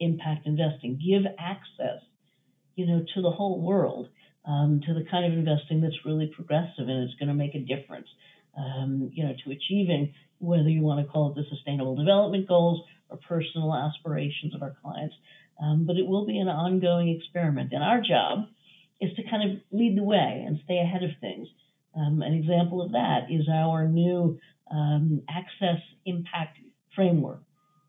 impact 0.00 0.46
investing, 0.46 0.98
give 0.98 1.30
access, 1.38 2.00
you 2.74 2.86
know, 2.86 3.04
to 3.14 3.22
the 3.22 3.30
whole 3.30 3.60
world 3.60 4.08
um, 4.46 4.80
to 4.86 4.94
the 4.94 5.04
kind 5.10 5.30
of 5.30 5.38
investing 5.38 5.80
that's 5.80 6.04
really 6.04 6.32
progressive 6.34 6.88
and 6.88 7.04
it's 7.04 7.14
going 7.18 7.28
to 7.28 7.34
make 7.34 7.54
a 7.54 7.60
difference, 7.60 8.08
um, 8.56 9.10
you 9.12 9.24
know, 9.24 9.34
to 9.44 9.50
achieving 9.50 10.14
whether 10.38 10.68
you 10.68 10.80
want 10.80 11.04
to 11.04 11.12
call 11.12 11.30
it 11.30 11.34
the 11.34 11.44
sustainable 11.50 11.94
development 11.94 12.48
goals 12.48 12.82
or 13.10 13.18
personal 13.28 13.74
aspirations 13.74 14.54
of 14.54 14.62
our 14.62 14.74
clients. 14.82 15.14
Um, 15.62 15.84
but 15.86 15.96
it 15.96 16.06
will 16.06 16.24
be 16.24 16.38
an 16.38 16.48
ongoing 16.48 17.10
experiment. 17.10 17.72
And 17.72 17.82
our 17.82 18.00
job 18.00 18.48
is 19.00 19.14
to 19.16 19.22
kind 19.28 19.50
of 19.50 19.58
lead 19.72 19.96
the 19.96 20.02
way 20.02 20.44
and 20.46 20.60
stay 20.64 20.78
ahead 20.78 21.02
of 21.02 21.10
things. 21.20 21.48
Um, 21.96 22.22
an 22.22 22.34
example 22.34 22.82
of 22.82 22.92
that 22.92 23.30
is 23.30 23.48
our 23.48 23.88
new 23.88 24.38
um, 24.70 25.22
Access 25.28 25.80
Impact 26.04 26.58
Framework, 26.94 27.42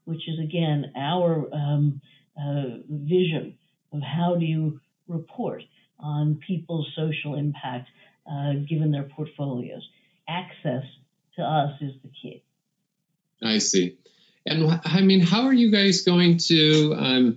which 0.06 0.28
is 0.28 0.39
again 0.39 0.91
our 0.95 1.47
um, 1.54 2.02
uh, 2.38 2.78
vision 2.89 3.58
of 3.93 4.02
how 4.02 4.36
do 4.36 4.45
you 4.45 4.80
report 5.08 5.63
on 6.00 6.39
people's 6.47 6.88
social 6.95 7.36
impact 7.36 7.89
uh, 8.30 8.54
given 8.67 8.91
their 8.91 9.04
portfolios. 9.04 9.88
Access 10.28 10.84
to 11.36 11.43
us 11.43 11.74
is 11.82 11.93
the 12.02 12.10
key. 12.10 12.43
I 13.43 13.58
see. 13.60 13.97
And 14.45 14.80
I 14.86 15.02
mean, 15.02 15.19
how 15.19 15.43
are 15.43 15.54
you 15.54 15.71
guys 15.71 16.02
going 16.02 16.38
to? 16.38 17.36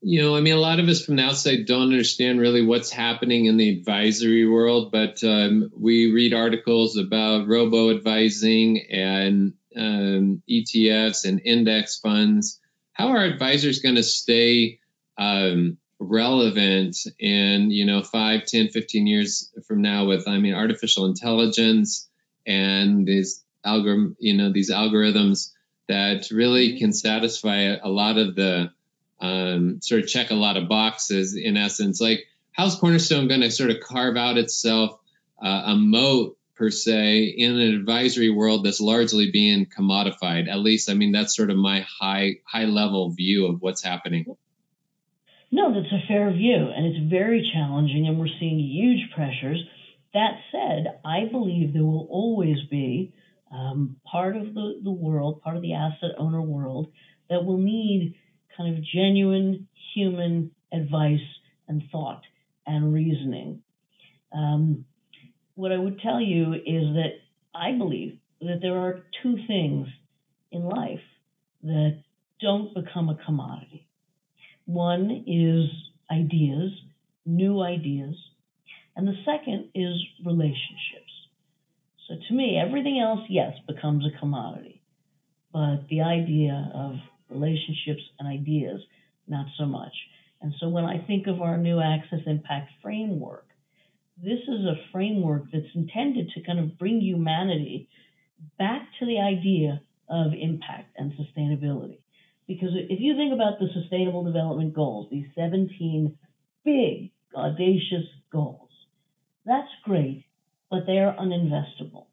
You 0.00 0.22
know, 0.22 0.36
I 0.36 0.40
mean, 0.40 0.54
a 0.54 0.60
lot 0.60 0.78
of 0.78 0.88
us 0.88 1.04
from 1.04 1.16
the 1.16 1.24
outside 1.24 1.66
don't 1.66 1.82
understand 1.82 2.40
really 2.40 2.64
what's 2.64 2.90
happening 2.90 3.46
in 3.46 3.56
the 3.56 3.68
advisory 3.70 4.46
world, 4.46 4.92
but 4.92 5.22
um, 5.24 5.70
we 5.76 6.12
read 6.12 6.32
articles 6.32 6.96
about 6.96 7.48
robo 7.48 7.90
advising 7.90 8.80
and 8.90 9.54
um, 9.76 10.42
ETFs 10.48 11.24
and 11.24 11.40
index 11.44 11.98
funds. 11.98 12.60
How 12.92 13.08
are 13.08 13.24
advisors 13.24 13.80
going 13.80 13.96
to 13.96 14.04
stay 14.04 14.78
um, 15.18 15.78
relevant 15.98 16.96
in, 17.18 17.72
you 17.72 17.84
know, 17.84 18.02
5, 18.02 18.44
10, 18.44 18.68
15 18.68 19.06
years 19.06 19.52
from 19.66 19.82
now 19.82 20.04
with, 20.04 20.28
I 20.28 20.38
mean, 20.38 20.54
artificial 20.54 21.06
intelligence 21.06 22.08
and 22.46 23.04
these 23.04 23.44
algorithm, 23.64 24.16
you 24.20 24.36
know, 24.36 24.52
these 24.52 24.70
algorithms 24.70 25.52
that 25.88 26.30
really 26.30 26.78
can 26.78 26.92
satisfy 26.92 27.76
a 27.82 27.88
lot 27.88 28.18
of 28.18 28.36
the 28.36 28.70
um, 29.20 29.80
sort 29.80 30.02
of 30.02 30.08
check 30.08 30.30
a 30.30 30.34
lot 30.34 30.56
of 30.56 30.68
boxes 30.68 31.36
in 31.36 31.56
essence. 31.56 32.00
Like, 32.00 32.26
how's 32.52 32.76
Cornerstone 32.76 33.28
going 33.28 33.40
to 33.40 33.50
sort 33.50 33.70
of 33.70 33.80
carve 33.80 34.16
out 34.16 34.38
itself 34.38 34.98
uh, 35.42 35.62
a 35.66 35.76
moat 35.76 36.36
per 36.56 36.70
se 36.70 37.24
in 37.36 37.52
an 37.52 37.74
advisory 37.74 38.30
world 38.30 38.64
that's 38.64 38.80
largely 38.80 39.30
being 39.30 39.66
commodified? 39.66 40.48
At 40.48 40.58
least, 40.58 40.90
I 40.90 40.94
mean, 40.94 41.12
that's 41.12 41.36
sort 41.36 41.50
of 41.50 41.56
my 41.56 41.86
high 42.00 42.36
high 42.44 42.64
level 42.64 43.10
view 43.10 43.46
of 43.46 43.60
what's 43.60 43.82
happening. 43.82 44.26
No, 45.50 45.72
that's 45.72 45.92
a 45.92 46.06
fair 46.06 46.30
view, 46.30 46.70
and 46.74 46.86
it's 46.86 47.10
very 47.10 47.48
challenging, 47.54 48.06
and 48.06 48.18
we're 48.18 48.28
seeing 48.38 48.58
huge 48.58 49.10
pressures. 49.14 49.64
That 50.12 50.40
said, 50.52 51.00
I 51.04 51.24
believe 51.30 51.72
there 51.72 51.84
will 51.84 52.06
always 52.10 52.58
be 52.70 53.14
um, 53.50 53.96
part 54.04 54.36
of 54.36 54.52
the, 54.52 54.80
the 54.82 54.90
world, 54.90 55.40
part 55.40 55.56
of 55.56 55.62
the 55.62 55.72
asset 55.72 56.10
owner 56.18 56.42
world, 56.42 56.92
that 57.30 57.44
will 57.44 57.56
need 57.56 58.14
kind 58.58 58.76
of 58.76 58.84
genuine 58.84 59.68
human 59.94 60.50
advice 60.72 61.20
and 61.68 61.82
thought 61.90 62.22
and 62.66 62.92
reasoning. 62.92 63.62
Um, 64.32 64.84
what 65.54 65.72
I 65.72 65.78
would 65.78 66.00
tell 66.00 66.20
you 66.20 66.54
is 66.54 66.94
that 66.94 67.12
I 67.54 67.72
believe 67.72 68.18
that 68.40 68.58
there 68.60 68.76
are 68.76 69.02
two 69.22 69.36
things 69.46 69.88
in 70.52 70.62
life 70.62 71.00
that 71.62 72.02
don't 72.40 72.74
become 72.74 73.08
a 73.08 73.18
commodity. 73.24 73.86
One 74.66 75.24
is 75.26 75.70
ideas, 76.10 76.72
new 77.24 77.62
ideas, 77.62 78.14
and 78.96 79.06
the 79.06 79.16
second 79.24 79.70
is 79.74 79.94
relationships. 80.24 81.12
So 82.08 82.14
to 82.28 82.34
me, 82.34 82.58
everything 82.58 83.00
else, 83.00 83.20
yes, 83.28 83.54
becomes 83.66 84.04
a 84.04 84.18
commodity. 84.18 84.82
But 85.52 85.88
the 85.88 86.02
idea 86.02 86.70
of 86.74 86.96
relationships 87.30 88.02
and 88.18 88.28
ideas, 88.28 88.80
not 89.26 89.46
so 89.56 89.66
much. 89.66 89.92
And 90.40 90.54
so 90.60 90.68
when 90.68 90.84
I 90.84 90.98
think 91.06 91.26
of 91.26 91.40
our 91.42 91.56
new 91.56 91.80
Access 91.80 92.20
Impact 92.26 92.70
framework, 92.82 93.46
this 94.22 94.40
is 94.48 94.64
a 94.64 94.80
framework 94.92 95.44
that's 95.52 95.74
intended 95.74 96.30
to 96.30 96.42
kind 96.42 96.58
of 96.58 96.78
bring 96.78 97.00
humanity 97.00 97.88
back 98.58 98.82
to 98.98 99.06
the 99.06 99.20
idea 99.20 99.80
of 100.08 100.32
impact 100.38 100.94
and 100.96 101.12
sustainability. 101.12 101.98
Because 102.46 102.70
if 102.74 103.00
you 103.00 103.14
think 103.14 103.32
about 103.34 103.58
the 103.58 103.68
Sustainable 103.74 104.24
Development 104.24 104.72
Goals, 104.72 105.08
these 105.10 105.26
17 105.34 106.16
big, 106.64 107.10
audacious 107.34 108.06
goals, 108.32 108.70
that's 109.44 109.68
great 109.84 110.24
but 110.70 110.86
they 110.86 110.98
are 110.98 111.16
uninvestable. 111.16 112.06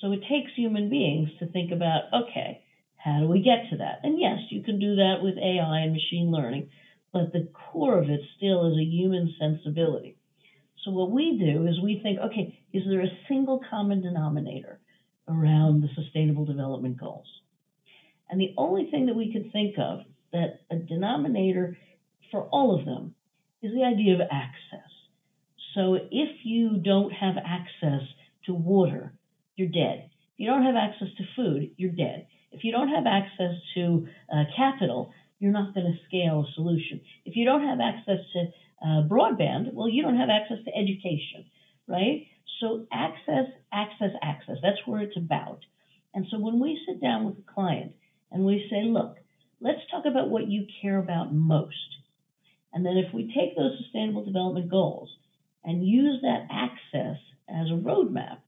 So 0.00 0.12
it 0.12 0.20
takes 0.28 0.52
human 0.54 0.90
beings 0.90 1.30
to 1.38 1.46
think 1.46 1.72
about, 1.72 2.02
okay, 2.12 2.62
how 2.98 3.20
do 3.20 3.28
we 3.28 3.42
get 3.42 3.70
to 3.70 3.78
that? 3.78 4.00
And 4.02 4.20
yes, 4.20 4.38
you 4.50 4.62
can 4.62 4.78
do 4.78 4.96
that 4.96 5.16
with 5.22 5.38
AI 5.38 5.80
and 5.80 5.92
machine 5.92 6.30
learning, 6.30 6.70
but 7.12 7.32
the 7.32 7.48
core 7.52 7.98
of 7.98 8.10
it 8.10 8.20
still 8.36 8.70
is 8.72 8.78
a 8.78 8.84
human 8.84 9.34
sensibility. 9.38 10.16
So 10.84 10.90
what 10.90 11.10
we 11.10 11.38
do 11.38 11.66
is 11.66 11.80
we 11.80 12.00
think, 12.02 12.18
okay, 12.18 12.58
is 12.72 12.82
there 12.88 13.00
a 13.00 13.18
single 13.28 13.60
common 13.70 14.02
denominator 14.02 14.80
around 15.28 15.82
the 15.82 15.88
sustainable 15.94 16.44
development 16.44 16.98
goals? 16.98 17.26
And 18.30 18.40
the 18.40 18.54
only 18.56 18.90
thing 18.90 19.06
that 19.06 19.16
we 19.16 19.32
could 19.32 19.52
think 19.52 19.76
of 19.78 20.00
that 20.32 20.60
a 20.70 20.76
denominator 20.76 21.78
for 22.30 22.42
all 22.44 22.78
of 22.78 22.84
them 22.84 23.14
is 23.62 23.72
the 23.72 23.84
idea 23.84 24.14
of 24.14 24.20
access. 24.30 24.90
So 25.74 25.94
if 26.10 26.44
you 26.44 26.78
don't 26.78 27.12
have 27.12 27.36
access 27.36 28.02
to 28.46 28.54
water, 28.54 29.12
you're 29.56 29.68
dead. 29.68 30.10
If 30.34 30.40
you 30.40 30.46
don't 30.46 30.64
have 30.64 30.76
access 30.76 31.08
to 31.16 31.24
food, 31.36 31.70
you're 31.76 31.90
dead. 31.90 32.26
If 32.52 32.64
you 32.64 32.72
don't 32.72 32.88
have 32.88 33.06
access 33.06 33.54
to 33.74 34.08
uh, 34.32 34.44
capital, 34.56 35.12
you're 35.38 35.52
not 35.52 35.74
going 35.74 35.86
to 35.86 35.98
scale 36.08 36.46
a 36.48 36.52
solution. 36.54 37.00
If 37.24 37.36
you 37.36 37.44
don't 37.44 37.66
have 37.66 37.78
access 37.80 38.18
to 38.32 38.40
uh, 38.82 39.08
broadband, 39.08 39.72
well, 39.74 39.88
you 39.88 40.02
don't 40.02 40.16
have 40.16 40.30
access 40.30 40.58
to 40.64 40.76
education, 40.76 41.46
right? 41.86 42.26
So 42.60 42.86
access, 42.92 43.46
access, 43.72 44.10
access. 44.22 44.56
That's 44.62 44.84
where 44.86 45.02
it's 45.02 45.16
about. 45.16 45.60
And 46.14 46.26
so 46.30 46.38
when 46.38 46.58
we 46.58 46.80
sit 46.86 47.00
down 47.00 47.24
with 47.26 47.38
a 47.38 47.52
client 47.52 47.92
and 48.32 48.44
we 48.44 48.66
say, 48.70 48.82
look, 48.84 49.16
let's 49.60 49.80
talk 49.90 50.04
about 50.06 50.30
what 50.30 50.48
you 50.48 50.66
care 50.82 50.98
about 50.98 51.32
most. 51.32 51.74
And 52.72 52.84
then 52.84 52.96
if 52.96 53.12
we 53.14 53.32
take 53.34 53.56
those 53.56 53.78
sustainable 53.82 54.24
development 54.24 54.70
goals 54.70 55.10
and 55.64 55.86
use 55.86 56.20
that 56.22 56.46
access 56.50 57.18
as 57.48 57.68
a 57.70 57.74
roadmap. 57.74 58.38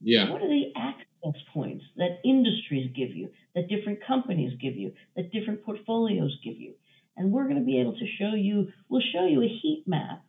Yeah. 0.00 0.30
What 0.30 0.42
are 0.42 0.48
the 0.48 0.72
access 0.76 1.05
points 1.52 1.84
that 1.96 2.20
industries 2.24 2.90
give 2.94 3.10
you, 3.10 3.30
that 3.54 3.68
different 3.68 4.00
companies 4.06 4.52
give 4.60 4.76
you, 4.76 4.92
that 5.16 5.32
different 5.32 5.64
portfolios 5.64 6.38
give 6.44 6.56
you? 6.56 6.74
And 7.16 7.32
we're 7.32 7.44
going 7.44 7.58
to 7.58 7.64
be 7.64 7.80
able 7.80 7.94
to 7.94 8.06
show 8.18 8.34
you, 8.34 8.68
we'll 8.88 9.02
show 9.12 9.26
you 9.26 9.42
a 9.42 9.48
heat 9.62 9.84
map 9.86 10.22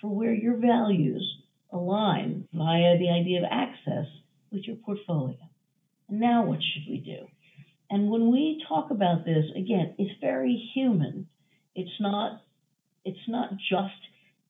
for 0.00 0.08
where 0.08 0.32
your 0.32 0.56
values 0.56 1.38
align 1.72 2.46
via 2.52 2.98
the 2.98 3.10
idea 3.10 3.38
of 3.38 3.48
access 3.50 4.06
with 4.50 4.62
your 4.66 4.76
portfolio. 4.76 5.38
And 6.08 6.20
now 6.20 6.44
what 6.44 6.60
should 6.62 6.90
we 6.90 6.98
do? 6.98 7.26
And 7.90 8.10
when 8.10 8.30
we 8.30 8.64
talk 8.68 8.90
about 8.90 9.24
this, 9.24 9.44
again, 9.56 9.94
it's 9.98 10.18
very 10.20 10.70
human. 10.74 11.28
It's 11.74 12.00
not 12.00 12.42
it's 13.04 13.28
not 13.28 13.50
just 13.68 14.00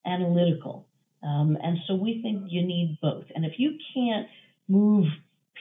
analytical. 0.05 0.87
Um, 1.23 1.57
and 1.63 1.79
so 1.87 1.95
we 1.95 2.21
think 2.23 2.45
you 2.49 2.67
need 2.67 2.99
both. 3.01 3.25
And 3.35 3.45
if 3.45 3.55
you 3.57 3.79
can't 3.95 4.29
move 4.69 5.07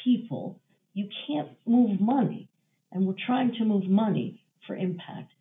people, 0.03 0.59
you 0.93 1.09
can't 1.27 1.49
move 1.65 1.99
money. 1.99 2.47
And 2.91 3.05
we're 3.05 3.15
trying 3.25 3.53
to 3.55 3.65
move 3.65 3.87
money 3.87 4.43
for 4.67 4.75
impact. 4.75 5.31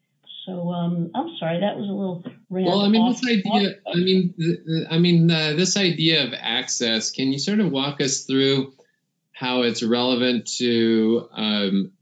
So 0.46 0.70
um, 0.70 1.10
I'm 1.14 1.36
sorry, 1.38 1.60
that 1.60 1.76
was 1.76 1.88
a 1.88 1.92
little 1.92 2.24
well. 2.48 2.80
I 2.80 2.88
mean, 2.88 3.02
off, 3.02 3.20
this 3.20 3.30
idea. 3.30 3.70
Off. 3.70 3.94
I 3.94 3.98
mean, 3.98 4.86
I 4.90 4.98
mean, 4.98 5.30
uh, 5.30 5.52
this 5.54 5.76
idea 5.76 6.26
of 6.26 6.34
access. 6.34 7.10
Can 7.10 7.32
you 7.32 7.38
sort 7.38 7.60
of 7.60 7.70
walk 7.70 8.00
us 8.00 8.24
through 8.24 8.72
how 9.32 9.62
it's 9.62 9.82
relevant 9.82 10.46
to 10.58 11.28
um, 11.32 11.92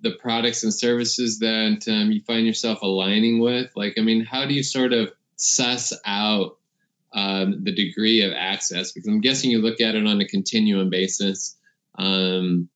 the 0.00 0.12
products 0.12 0.62
and 0.62 0.72
services 0.72 1.40
that 1.40 1.84
um, 1.88 2.12
you 2.12 2.22
find 2.22 2.46
yourself 2.46 2.82
aligning 2.82 3.40
with? 3.40 3.72
Like, 3.74 3.94
I 3.98 4.02
mean, 4.02 4.24
how 4.24 4.46
do 4.46 4.54
you 4.54 4.62
sort 4.62 4.92
of 4.92 5.12
suss 5.36 5.92
out 6.04 6.58
um, 7.12 7.64
the 7.64 7.72
degree 7.72 8.22
of 8.22 8.32
access 8.32 8.92
because 8.92 9.08
I'm 9.08 9.20
guessing 9.20 9.50
you 9.50 9.62
look 9.62 9.80
at 9.80 9.94
it 9.94 10.06
on 10.06 10.20
a 10.20 10.26
continuum 10.26 10.90
basis. 10.90 11.56
Um, 11.98 12.68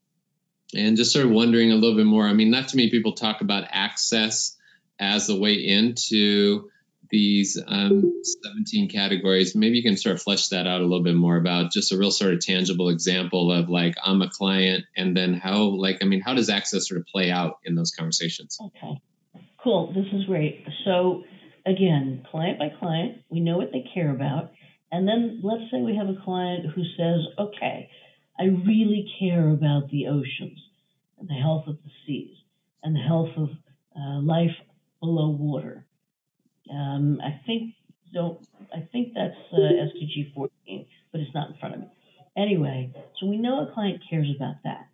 and 0.74 0.96
just 0.96 1.12
sort 1.12 1.26
of 1.26 1.32
wondering 1.32 1.70
a 1.70 1.76
little 1.76 1.96
bit 1.96 2.06
more. 2.06 2.24
I 2.24 2.32
mean, 2.32 2.50
not 2.50 2.68
too 2.68 2.76
many 2.76 2.90
people 2.90 3.12
talk 3.12 3.40
about 3.40 3.64
access 3.70 4.56
as 4.98 5.26
the 5.26 5.38
way 5.38 5.54
into 5.54 6.70
these 7.10 7.62
um, 7.66 8.22
17 8.44 8.88
categories. 8.88 9.54
Maybe 9.54 9.76
you 9.76 9.82
can 9.82 9.96
sort 9.96 10.14
of 10.14 10.22
flesh 10.22 10.48
that 10.48 10.66
out 10.66 10.80
a 10.80 10.84
little 10.84 11.02
bit 11.02 11.14
more 11.14 11.36
about 11.36 11.70
just 11.70 11.92
a 11.92 11.98
real 11.98 12.10
sort 12.10 12.32
of 12.32 12.40
tangible 12.40 12.88
example 12.88 13.52
of 13.52 13.68
like 13.68 13.94
I'm 14.02 14.22
a 14.22 14.30
client, 14.30 14.86
and 14.96 15.14
then 15.14 15.34
how 15.34 15.64
like 15.64 15.98
I 16.00 16.06
mean, 16.06 16.22
how 16.22 16.34
does 16.34 16.48
access 16.48 16.88
sort 16.88 17.00
of 17.00 17.06
play 17.06 17.30
out 17.30 17.58
in 17.64 17.74
those 17.74 17.90
conversations? 17.90 18.58
Okay, 18.60 19.00
cool. 19.62 19.92
This 19.92 20.06
is 20.12 20.24
great. 20.24 20.66
So 20.86 21.24
again, 21.66 22.26
client 22.30 22.58
by 22.58 22.70
client, 22.80 23.18
we 23.28 23.40
know 23.40 23.58
what 23.58 23.72
they 23.72 23.84
care 23.94 24.10
about. 24.10 24.52
And 24.90 25.06
then 25.08 25.40
let's 25.42 25.70
say 25.70 25.80
we 25.80 25.96
have 25.96 26.08
a 26.08 26.20
client 26.22 26.66
who 26.74 26.82
says, 26.98 27.20
okay, 27.38 27.88
I 28.38 28.44
really 28.44 29.10
care 29.18 29.50
about 29.50 29.90
the 29.90 30.06
oceans 30.06 30.58
and 31.18 31.28
the 31.28 31.34
health 31.34 31.64
of 31.66 31.76
the 31.82 31.90
seas 32.06 32.36
and 32.82 32.96
the 32.96 33.00
health 33.00 33.30
of 33.36 33.50
uh, 33.96 34.20
life 34.20 34.56
below 35.00 35.28
water. 35.28 35.86
Um, 36.70 37.20
I 37.22 37.40
think 37.46 37.74
don't 38.12 38.46
I 38.74 38.88
think 38.92 39.14
that's 39.14 39.36
uh, 39.52 39.56
SDG 39.56 40.34
14, 40.34 40.86
but 41.10 41.20
it's 41.20 41.34
not 41.34 41.50
in 41.50 41.56
front 41.58 41.74
of 41.74 41.80
me. 41.80 41.86
Anyway, 42.36 42.94
so 43.20 43.26
we 43.26 43.36
know 43.36 43.66
a 43.66 43.72
client 43.72 44.02
cares 44.08 44.28
about 44.34 44.56
that. 44.64 44.88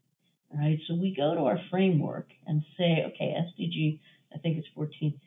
Right, 0.53 0.79
so 0.89 0.95
we 0.95 1.15
go 1.15 1.35
to 1.35 1.43
our 1.43 1.61
framework 1.71 2.29
and 2.47 2.63
say, 2.79 3.05
okay, 3.09 3.37
SDG, 3.37 4.01
I 4.35 4.39
think 4.39 4.57
it's 4.57 4.67
14 4.75 5.21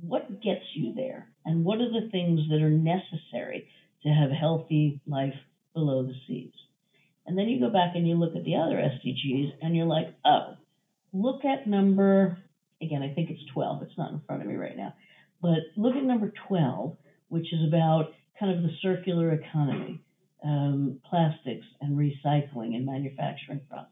what 0.00 0.42
gets 0.42 0.64
you 0.74 0.94
there 0.94 1.28
and 1.44 1.64
what 1.64 1.80
are 1.80 1.90
the 1.90 2.08
things 2.10 2.40
that 2.50 2.62
are 2.62 2.70
necessary 2.70 3.68
to 4.02 4.08
have 4.08 4.30
healthy 4.30 5.00
life 5.06 5.34
below 5.72 6.02
the 6.02 6.14
seas. 6.26 6.52
And 7.26 7.38
then 7.38 7.48
you 7.48 7.60
go 7.60 7.70
back 7.70 7.92
and 7.94 8.06
you 8.06 8.14
look 8.14 8.36
at 8.36 8.44
the 8.44 8.56
other 8.56 8.76
SDGs 8.76 9.52
and 9.62 9.76
you're 9.76 9.86
like, 9.86 10.14
oh, 10.24 10.56
look 11.12 11.44
at 11.44 11.66
number, 11.66 12.38
again, 12.82 13.02
I 13.02 13.14
think 13.14 13.30
it's 13.30 13.42
12. 13.52 13.82
It's 13.82 13.98
not 13.98 14.12
in 14.12 14.20
front 14.26 14.42
of 14.42 14.48
me 14.48 14.56
right 14.56 14.76
now. 14.76 14.94
But 15.40 15.60
look 15.76 15.94
at 15.96 16.04
number 16.04 16.32
12, 16.48 16.96
which 17.28 17.52
is 17.52 17.66
about 17.66 18.12
kind 18.38 18.56
of 18.56 18.62
the 18.62 18.70
circular 18.82 19.32
economy, 19.32 20.00
um, 20.44 21.00
plastics 21.08 21.66
and 21.80 21.96
recycling 21.98 22.74
and 22.74 22.84
manufacturing 22.84 23.60
process. 23.68 23.90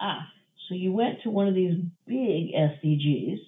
Ah, 0.00 0.26
so 0.68 0.74
you 0.74 0.92
went 0.92 1.22
to 1.22 1.30
one 1.30 1.48
of 1.48 1.54
these 1.54 1.78
big 2.06 2.52
SDGs 2.54 3.38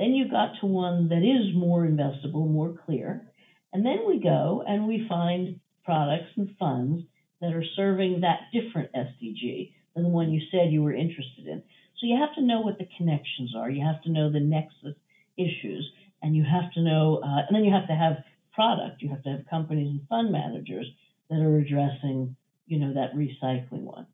then 0.00 0.14
you 0.14 0.30
got 0.30 0.52
to 0.60 0.66
one 0.66 1.10
that 1.10 1.18
is 1.18 1.54
more 1.54 1.82
investable, 1.82 2.50
more 2.50 2.74
clear. 2.86 3.30
And 3.70 3.84
then 3.84 3.98
we 4.08 4.18
go 4.18 4.64
and 4.66 4.88
we 4.88 5.06
find 5.06 5.60
products 5.84 6.30
and 6.36 6.56
funds 6.58 7.02
that 7.40 7.54
are 7.54 7.64
serving 7.76 8.20
that 8.20 8.40
different 8.52 8.90
SDG 8.92 9.72
than 9.94 10.04
the 10.04 10.08
one 10.08 10.30
you 10.30 10.40
said 10.50 10.72
you 10.72 10.82
were 10.82 10.94
interested 10.94 11.46
in. 11.46 11.62
So 11.98 12.06
you 12.06 12.16
have 12.18 12.34
to 12.36 12.42
know 12.42 12.60
what 12.60 12.78
the 12.78 12.88
connections 12.96 13.54
are. 13.56 13.70
You 13.70 13.84
have 13.84 14.02
to 14.02 14.10
know 14.10 14.30
the 14.30 14.40
nexus 14.40 14.96
issues, 15.36 15.90
and 16.22 16.34
you 16.34 16.44
have 16.44 16.72
to 16.72 16.82
know, 16.82 17.20
uh, 17.22 17.46
and 17.46 17.54
then 17.54 17.64
you 17.64 17.72
have 17.72 17.88
to 17.88 17.94
have 17.94 18.24
product. 18.52 19.02
You 19.02 19.10
have 19.10 19.22
to 19.24 19.30
have 19.30 19.40
companies 19.48 19.88
and 19.88 20.00
fund 20.08 20.32
managers 20.32 20.86
that 21.28 21.40
are 21.40 21.58
addressing, 21.58 22.36
you 22.66 22.78
know, 22.78 22.94
that 22.94 23.14
recycling 23.14 23.82
one, 23.82 24.06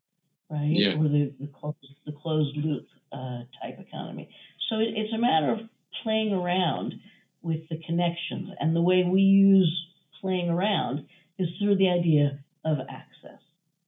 right? 0.49 0.69
Yeah. 0.69 0.99
Or 0.99 1.03
the 1.03 1.33
the 1.39 1.47
closed, 1.47 1.77
the 2.05 2.11
closed 2.11 2.57
loop 2.57 2.87
uh, 3.11 3.43
type 3.61 3.79
economy. 3.79 4.29
So 4.69 4.79
it, 4.79 4.89
it's 4.95 5.13
a 5.13 5.17
matter 5.17 5.51
of 5.51 5.59
playing 6.03 6.33
around 6.33 6.93
with 7.41 7.69
the 7.69 7.79
connections, 7.85 8.49
and 8.59 8.75
the 8.75 8.81
way 8.81 9.03
we 9.09 9.21
use 9.21 9.87
playing 10.21 10.49
around 10.49 11.05
is 11.39 11.47
through 11.59 11.77
the 11.77 11.89
idea 11.89 12.39
of 12.67 12.79
access. 12.89 13.41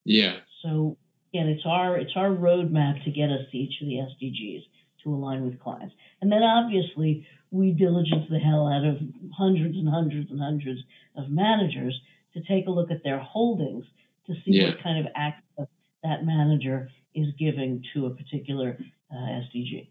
Yeah. 0.06 0.38
So 0.64 0.98
again, 1.34 1.48
it's 1.50 1.64
our 1.66 1.98
it's 1.98 2.14
our 2.16 2.30
roadmap 2.30 3.04
to 3.04 3.12
get 3.12 3.30
us 3.30 3.42
to 3.52 3.58
each 3.58 3.82
of 3.82 3.88
the 3.88 3.96
SDGs 3.96 4.64
to 5.04 5.14
align 5.14 5.46
with 5.46 5.60
clients, 5.60 5.96
and 6.22 6.32
then 6.32 6.44
obviously 6.44 7.26
we 7.52 7.72
diligence 7.72 8.26
the 8.30 8.40
hell 8.40 8.68
out 8.68 8.86
of 8.86 8.98
hundreds 9.38 9.76
and 9.78 9.88
hundreds 9.90 10.30
and 10.30 10.40
hundreds 10.40 10.82
of 11.16 11.30
managers 11.30 12.00
to 12.34 12.42
take 12.44 12.68
a 12.68 12.72
look 12.72 12.92
at 12.92 13.04
their 13.04 13.20
holdings 13.20 13.86
to 14.28 14.34
see 14.46 14.52
Yeah. 14.52 14.70
what 14.70 14.84
kind 14.84 15.00
of 15.06 15.12
access 15.16 15.68
that 16.04 16.26
manager 16.26 16.90
is 17.16 17.28
giving 17.40 17.84
to 17.94 18.06
a 18.06 18.10
particular 18.12 18.78
uh, 19.12 19.16
SDG. 19.16 19.88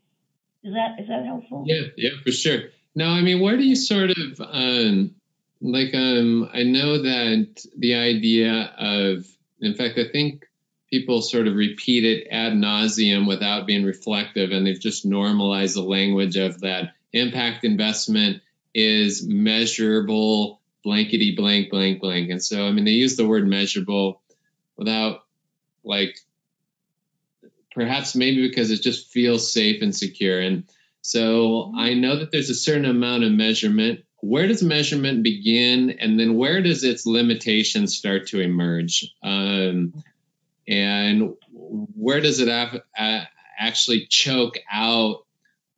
Is 0.64 0.74
that 0.74 1.01
is 1.01 1.09
that 1.09 1.24
helpful? 1.24 1.64
Yeah, 1.66 1.83
yeah, 1.96 2.11
for 2.24 2.33
sure. 2.33 2.61
Now, 2.94 3.11
I 3.12 3.22
mean, 3.22 3.40
where 3.40 3.57
do 3.57 3.64
you 3.64 3.77
sort 3.77 4.11
of 4.11 4.40
um, 4.40 5.14
like? 5.61 5.94
Um, 5.94 6.49
I 6.53 6.62
know 6.62 7.03
that 7.03 7.64
the 7.77 7.94
idea 7.94 8.73
of, 8.79 9.27
in 9.61 9.75
fact, 9.75 9.99
I 9.99 10.09
think 10.11 10.47
people 10.90 11.21
sort 11.21 11.47
of 11.47 11.55
repeat 11.55 12.05
it 12.05 12.29
ad 12.31 12.55
nauseum 12.55 13.27
without 13.27 13.66
being 13.66 13.85
reflective, 13.85 14.53
and 14.53 14.66
they've 14.66 14.81
just 14.81 15.05
normalized 15.05 15.77
the 15.77 15.83
language 15.83 16.37
of 16.37 16.61
that 16.61 16.94
impact 17.12 17.64
investment 17.64 18.42
is 18.75 19.27
measurable, 19.27 20.61
blankety 20.85 21.35
blank, 21.35 21.71
blank, 21.71 22.01
blank. 22.01 22.31
And 22.31 22.42
so, 22.42 22.66
I 22.66 22.71
mean, 22.71 22.85
they 22.85 22.92
use 22.92 23.16
the 23.16 23.27
word 23.27 23.47
measurable 23.47 24.21
without 24.77 25.25
like 25.85 26.18
perhaps 27.75 28.14
maybe 28.14 28.47
because 28.47 28.71
it 28.71 28.83
just 28.83 29.09
feels 29.09 29.53
safe 29.53 29.83
and 29.83 29.94
secure. 29.94 30.40
And 30.40 30.64
so 31.03 31.73
I 31.77 31.94
know 31.94 32.18
that 32.18 32.31
there's 32.31 32.51
a 32.51 32.55
certain 32.55 32.85
amount 32.85 33.25
of 33.25 33.33
measurement. 33.33 34.05
Where 34.20 34.48
does 34.48 34.62
measurement 34.62 35.22
begin, 35.22 35.90
and 35.90 36.18
then 36.18 36.37
where 36.37 36.61
does 36.61 36.83
its 36.83 37.07
limitations 37.07 37.96
start 37.96 38.28
to 38.28 38.40
emerge? 38.40 39.12
Um, 39.22 40.02
and 40.66 41.35
where 41.52 42.20
does 42.20 42.40
it 42.40 42.48
have, 42.48 42.81
uh, 42.98 43.24
actually 43.59 44.07
choke 44.07 44.59
out 44.70 45.24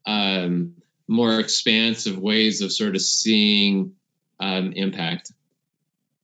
um, 0.07 0.75
more 1.07 1.39
expansive 1.39 2.19
ways 2.19 2.63
of 2.63 2.73
sort 2.73 2.95
of 2.95 3.03
seeing 3.03 3.95
um, 4.41 4.73
impact? 4.73 5.33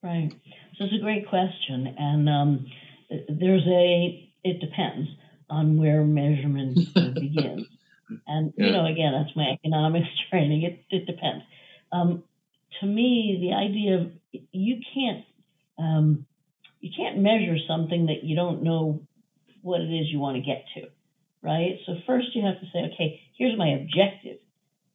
Right. 0.02 0.33
So 0.79 0.85
it's 0.85 0.94
a 0.94 1.02
great 1.02 1.29
question, 1.29 1.94
and 1.98 2.29
um, 2.29 2.66
there's 3.29 3.66
a. 3.66 4.22
It 4.44 4.61
depends 4.61 5.09
on 5.50 5.76
where 5.76 6.05
measurement 6.05 6.76
begins, 6.94 7.66
and 8.26 8.52
Yeah. 8.57 8.66
you 8.66 8.72
know, 8.72 8.87
again, 8.87 9.12
that's 9.12 9.35
my 9.37 9.50
economics 9.52 10.09
training. 10.31 10.62
It 10.62 10.85
it 10.90 11.07
depends. 11.07 11.44
Um, 11.96 12.24
to 12.80 12.87
me, 12.87 13.38
the 13.40 13.54
idea 13.54 13.96
of 13.96 14.11
you 14.52 14.80
can't 14.94 15.24
um, 15.78 16.26
you 16.80 16.90
can't 16.96 17.18
measure 17.18 17.56
something 17.66 18.06
that 18.06 18.24
you 18.24 18.37
don't 18.37 18.62
know 18.62 19.00
what 19.62 19.80
it 19.80 19.92
is 19.92 20.06
you 20.11 20.18
want 20.18 20.37
to 20.37 20.42
get 20.42 20.64
to, 20.74 20.88
right? 21.42 21.78
So 21.87 21.94
first 22.06 22.28
you 22.35 22.44
have 22.44 22.61
to 22.61 22.66
say, 22.72 22.90
okay, 22.92 23.20
here's 23.37 23.59
my 23.59 23.70
objective, 23.70 24.38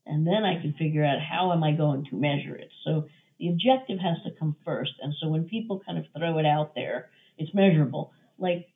and 0.06 0.26
then 0.26 0.44
I 0.44 0.62
can 0.62 0.74
figure 0.74 1.04
out 1.04 1.20
how 1.20 1.52
am 1.52 1.64
I 1.64 1.72
going 1.74 2.06
to 2.10 2.16
measure 2.16 2.56
it. 2.56 2.70
So 2.86 3.08
the 3.40 3.50
objective 3.50 4.00
has 4.00 4.18
to 4.26 4.32
come 4.40 4.56
first. 4.64 4.94
And 5.02 5.14
so 5.20 5.28
when 5.28 5.46
people 5.46 5.82
kind 5.86 5.98
of 5.98 6.06
throw 6.16 6.38
it 6.38 6.46
out 6.46 6.76
there, 6.76 7.10
it's 7.38 7.54
measurable. 7.54 8.14
Like 8.38 8.68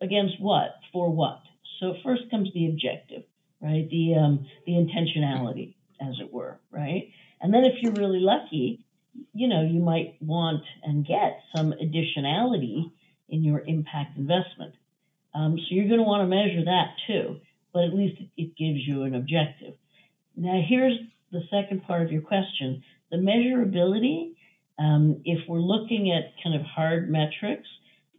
against 0.00 0.40
what? 0.40 0.76
For 0.92 1.10
what? 1.10 1.40
So 1.80 1.94
first 2.04 2.22
comes 2.30 2.48
the 2.54 2.68
objective, 2.68 3.24
right? 3.60 3.88
The 3.90 4.14
um, 4.14 4.46
the 4.64 4.72
intentionality, 4.72 5.74
as 6.00 6.14
it 6.20 6.32
were, 6.32 6.58
right? 6.70 7.10
And 7.40 7.52
then 7.52 7.64
if 7.64 7.74
you're 7.82 7.92
really 7.92 8.20
lucky, 8.20 8.84
you 9.32 9.48
know, 9.48 9.62
you 9.62 9.80
might 9.80 10.16
want 10.20 10.62
and 10.82 11.06
get 11.06 11.40
some 11.54 11.72
additionality 11.72 12.90
in 13.28 13.42
your 13.42 13.60
impact 13.66 14.16
investment. 14.16 14.74
Um, 15.34 15.58
so 15.58 15.66
you're 15.70 15.88
going 15.88 16.00
to 16.00 16.04
want 16.04 16.22
to 16.22 16.34
measure 16.34 16.64
that 16.64 16.94
too, 17.06 17.40
but 17.72 17.84
at 17.84 17.94
least 17.94 18.20
it, 18.36 18.56
gives 18.56 18.86
you 18.86 19.02
an 19.02 19.14
objective. 19.14 19.74
Now 20.36 20.62
here's 20.66 20.98
the 21.32 21.42
second 21.50 21.82
part 21.84 22.02
of 22.02 22.12
your 22.12 22.22
question 22.22 22.82
the 23.10 23.18
measurability, 23.18 24.32
um, 24.78 25.20
if 25.24 25.46
we're 25.48 25.60
looking 25.60 26.10
at 26.10 26.32
kind 26.42 26.56
of 26.56 26.62
hard 26.62 27.10
metrics, 27.10 27.68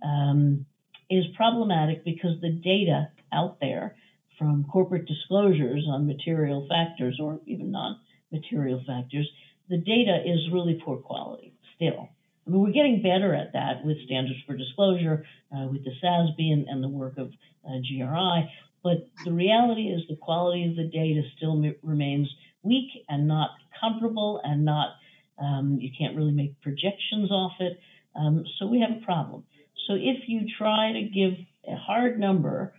um, 0.04 0.66
is 1.10 1.26
problematic 1.36 2.04
because 2.06 2.40
the 2.42 2.52
data 2.52 3.10
out 3.34 3.60
there 3.60 3.96
from 4.38 4.66
corporate 4.72 5.08
disclosures 5.08 5.86
on 5.90 6.06
material 6.06 6.68
factors 6.70 7.20
or 7.22 7.40
even 7.46 7.72
non 7.72 8.00
material 8.32 8.82
factors, 8.86 9.30
the 9.70 9.78
data 9.78 10.24
is 10.26 10.52
really 10.52 10.82
poor 10.84 10.98
quality 10.98 11.54
still. 11.76 12.10
I 12.46 12.50
mean, 12.50 12.62
we're 12.62 12.72
getting 12.72 13.02
better 13.02 13.34
at 13.34 13.54
that 13.54 13.84
with 13.84 13.98
standards 14.06 14.40
for 14.46 14.56
disclosure, 14.56 15.26
uh, 15.56 15.68
with 15.68 15.84
the 15.84 15.92
SASB 16.02 16.54
and, 16.54 16.68
and 16.68 16.84
the 16.84 16.90
work 16.90 17.18
of 17.18 17.32
uh, 17.68 17.78
GRI. 17.88 18.50
But 18.84 19.10
the 19.26 19.34
reality 19.34 19.90
is 19.90 20.04
the 20.08 20.16
quality 20.16 20.66
of 20.70 20.78
the 20.78 20.86
data 20.86 21.24
still 21.36 21.62
m- 21.64 21.76
remains 21.84 22.34
weak 22.64 22.90
and 23.10 23.28
not 23.28 23.52
comparable 23.82 24.40
and 24.44 24.64
not, 24.64 24.96
um, 25.38 25.78
you 25.82 25.90
can't 25.98 26.16
really 26.16 26.32
make 26.32 26.60
projections 26.62 27.32
off 27.32 27.54
it. 27.60 27.80
Um, 28.16 28.46
so 28.58 28.66
we 28.66 28.80
have 28.80 28.92
a 28.92 29.06
problem. 29.06 29.44
So 29.88 29.94
if 29.96 30.28
you 30.28 30.42
try 30.58 30.94
to 30.94 31.02
give 31.04 31.34
a 31.68 31.76
hard 31.76 32.20
number 32.20 32.74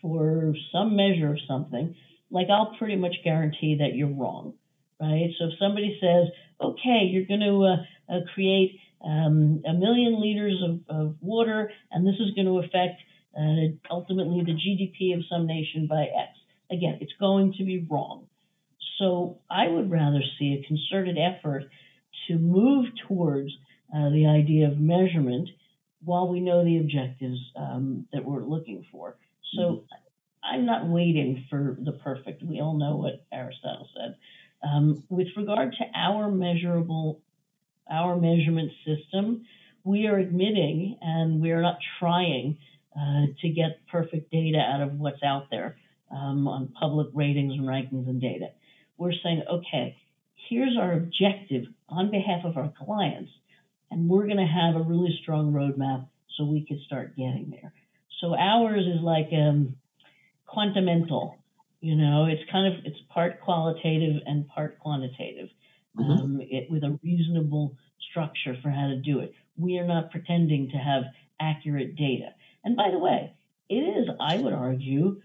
for 0.00 0.54
some 0.72 0.96
measure 0.96 1.30
of 1.30 1.38
something, 1.46 1.94
like 2.30 2.48
I'll 2.50 2.74
pretty 2.76 2.96
much 2.96 3.14
guarantee 3.22 3.76
that 3.78 3.94
you're 3.94 4.08
wrong, 4.08 4.54
right? 5.02 5.30
So 5.38 5.46
if 5.46 5.58
somebody 5.58 5.98
says, 6.00 6.28
okay, 6.60 7.10
you're 7.10 7.26
going 7.26 7.40
to 7.40 7.64
uh, 7.64 8.14
uh, 8.14 8.20
create 8.34 8.78
um, 9.04 9.62
a 9.66 9.72
million 9.72 10.20
liters 10.20 10.62
of, 10.62 10.80
of 10.88 11.16
water, 11.20 11.70
and 11.90 12.06
this 12.06 12.14
is 12.20 12.34
going 12.34 12.46
to 12.46 12.58
affect 12.60 13.02
uh, 13.36 13.74
ultimately 13.90 14.44
the 14.44 14.52
GDP 14.52 15.16
of 15.16 15.24
some 15.28 15.46
nation 15.46 15.88
by 15.88 16.02
X. 16.02 16.38
Again, 16.70 16.98
it's 17.00 17.12
going 17.18 17.54
to 17.58 17.64
be 17.64 17.86
wrong. 17.90 18.26
So 18.98 19.40
I 19.50 19.66
would 19.68 19.90
rather 19.90 20.20
see 20.38 20.62
a 20.62 20.66
concerted 20.66 21.16
effort 21.18 21.64
to 22.28 22.38
move 22.38 22.86
towards 23.08 23.50
uh, 23.94 24.10
the 24.10 24.26
idea 24.26 24.68
of 24.68 24.78
measurement 24.78 25.48
while 26.04 26.28
we 26.28 26.40
know 26.40 26.64
the 26.64 26.78
objectives 26.78 27.38
um, 27.56 28.06
that 28.12 28.24
we're 28.24 28.44
looking 28.44 28.86
for. 28.92 29.16
So 29.56 29.84
I'm 30.42 30.66
not 30.66 30.86
waiting 30.86 31.44
for 31.50 31.76
the 31.78 31.92
perfect. 31.92 32.42
We 32.42 32.60
all 32.60 32.78
know 32.78 32.96
what 32.96 33.24
Aristotle 33.32 33.88
said. 33.94 34.16
Um, 34.62 35.04
with 35.08 35.28
regard 35.36 35.72
to 35.72 35.84
our 35.94 36.30
measurable, 36.30 37.20
our 37.90 38.16
measurement 38.16 38.70
system, 38.86 39.44
we 39.84 40.06
are 40.06 40.18
admitting 40.18 40.98
and 41.00 41.40
we 41.40 41.50
are 41.50 41.62
not 41.62 41.78
trying 41.98 42.58
uh, 42.96 43.26
to 43.40 43.48
get 43.48 43.86
perfect 43.90 44.30
data 44.30 44.58
out 44.58 44.80
of 44.82 44.98
what's 44.98 45.22
out 45.22 45.46
there 45.50 45.76
um, 46.10 46.46
on 46.46 46.72
public 46.78 47.08
ratings 47.14 47.54
and 47.54 47.62
rankings 47.62 48.08
and 48.08 48.20
data. 48.20 48.50
We're 48.98 49.12
saying, 49.22 49.42
okay, 49.50 49.96
here's 50.48 50.76
our 50.78 50.92
objective 50.92 51.64
on 51.88 52.10
behalf 52.10 52.44
of 52.44 52.56
our 52.56 52.72
clients, 52.84 53.30
and 53.90 54.08
we're 54.08 54.26
going 54.26 54.36
to 54.36 54.46
have 54.46 54.76
a 54.76 54.84
really 54.84 55.18
strong 55.22 55.52
roadmap 55.52 56.06
so 56.36 56.44
we 56.44 56.64
can 56.64 56.80
start 56.86 57.16
getting 57.16 57.50
there. 57.50 57.72
So 58.20 58.36
ours 58.36 58.84
is 58.86 59.02
like 59.02 59.30
um, 59.32 59.76
quantamental. 60.48 61.36
You 61.82 61.96
know, 61.96 62.26
it's 62.26 62.42
kind 62.50 62.72
of 62.74 62.86
it's 62.86 62.98
part 63.10 63.40
qualitative 63.42 64.22
and 64.26 64.48
part 64.48 64.78
quantitative, 64.80 65.50
Mhm. 65.98 66.08
um, 66.08 66.40
it, 66.42 66.70
with 66.70 66.84
a 66.84 66.98
reasonable 67.02 67.76
structure 68.10 68.56
for 68.62 68.70
how 68.70 68.88
to 68.88 68.96
do 68.96 69.20
it. 69.20 69.34
We 69.56 69.78
are 69.78 69.86
not 69.86 70.10
pretending 70.12 70.70
to 70.70 70.78
have 70.78 71.04
accurate 71.40 71.96
data. 71.96 72.30
And 72.64 72.76
by 72.76 72.90
the 72.92 72.98
way, 73.00 73.34
it 73.68 73.74
is, 73.98 74.08
I 74.20 74.38
would 74.38 74.54
argue, 74.54 75.20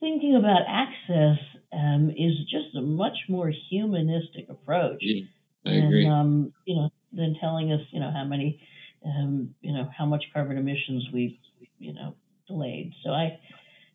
thinking 0.00 0.36
about 0.36 0.62
access 0.68 1.38
um, 1.72 2.10
is 2.10 2.34
just 2.50 2.74
a 2.76 2.82
much 2.82 3.18
more 3.28 3.50
humanistic 3.70 4.48
approach 4.48 5.02
Yeah, 5.02 5.24
I 5.66 5.70
than 5.74 5.86
agree. 5.86 6.06
um, 6.06 6.54
you 6.66 6.76
know 6.76 6.90
than 7.12 7.36
telling 7.40 7.72
us 7.72 7.82
you 7.92 8.00
know 8.00 8.12
how 8.12 8.24
many 8.24 8.60
um, 9.04 9.54
you 9.60 9.72
know 9.72 9.88
how 9.96 10.06
much 10.06 10.24
carbon 10.32 10.58
emissions 10.58 11.08
we've 11.12 11.38
you 11.78 11.92
know 11.94 12.14
delayed. 12.48 12.92
So 13.04 13.10
I 13.10 13.38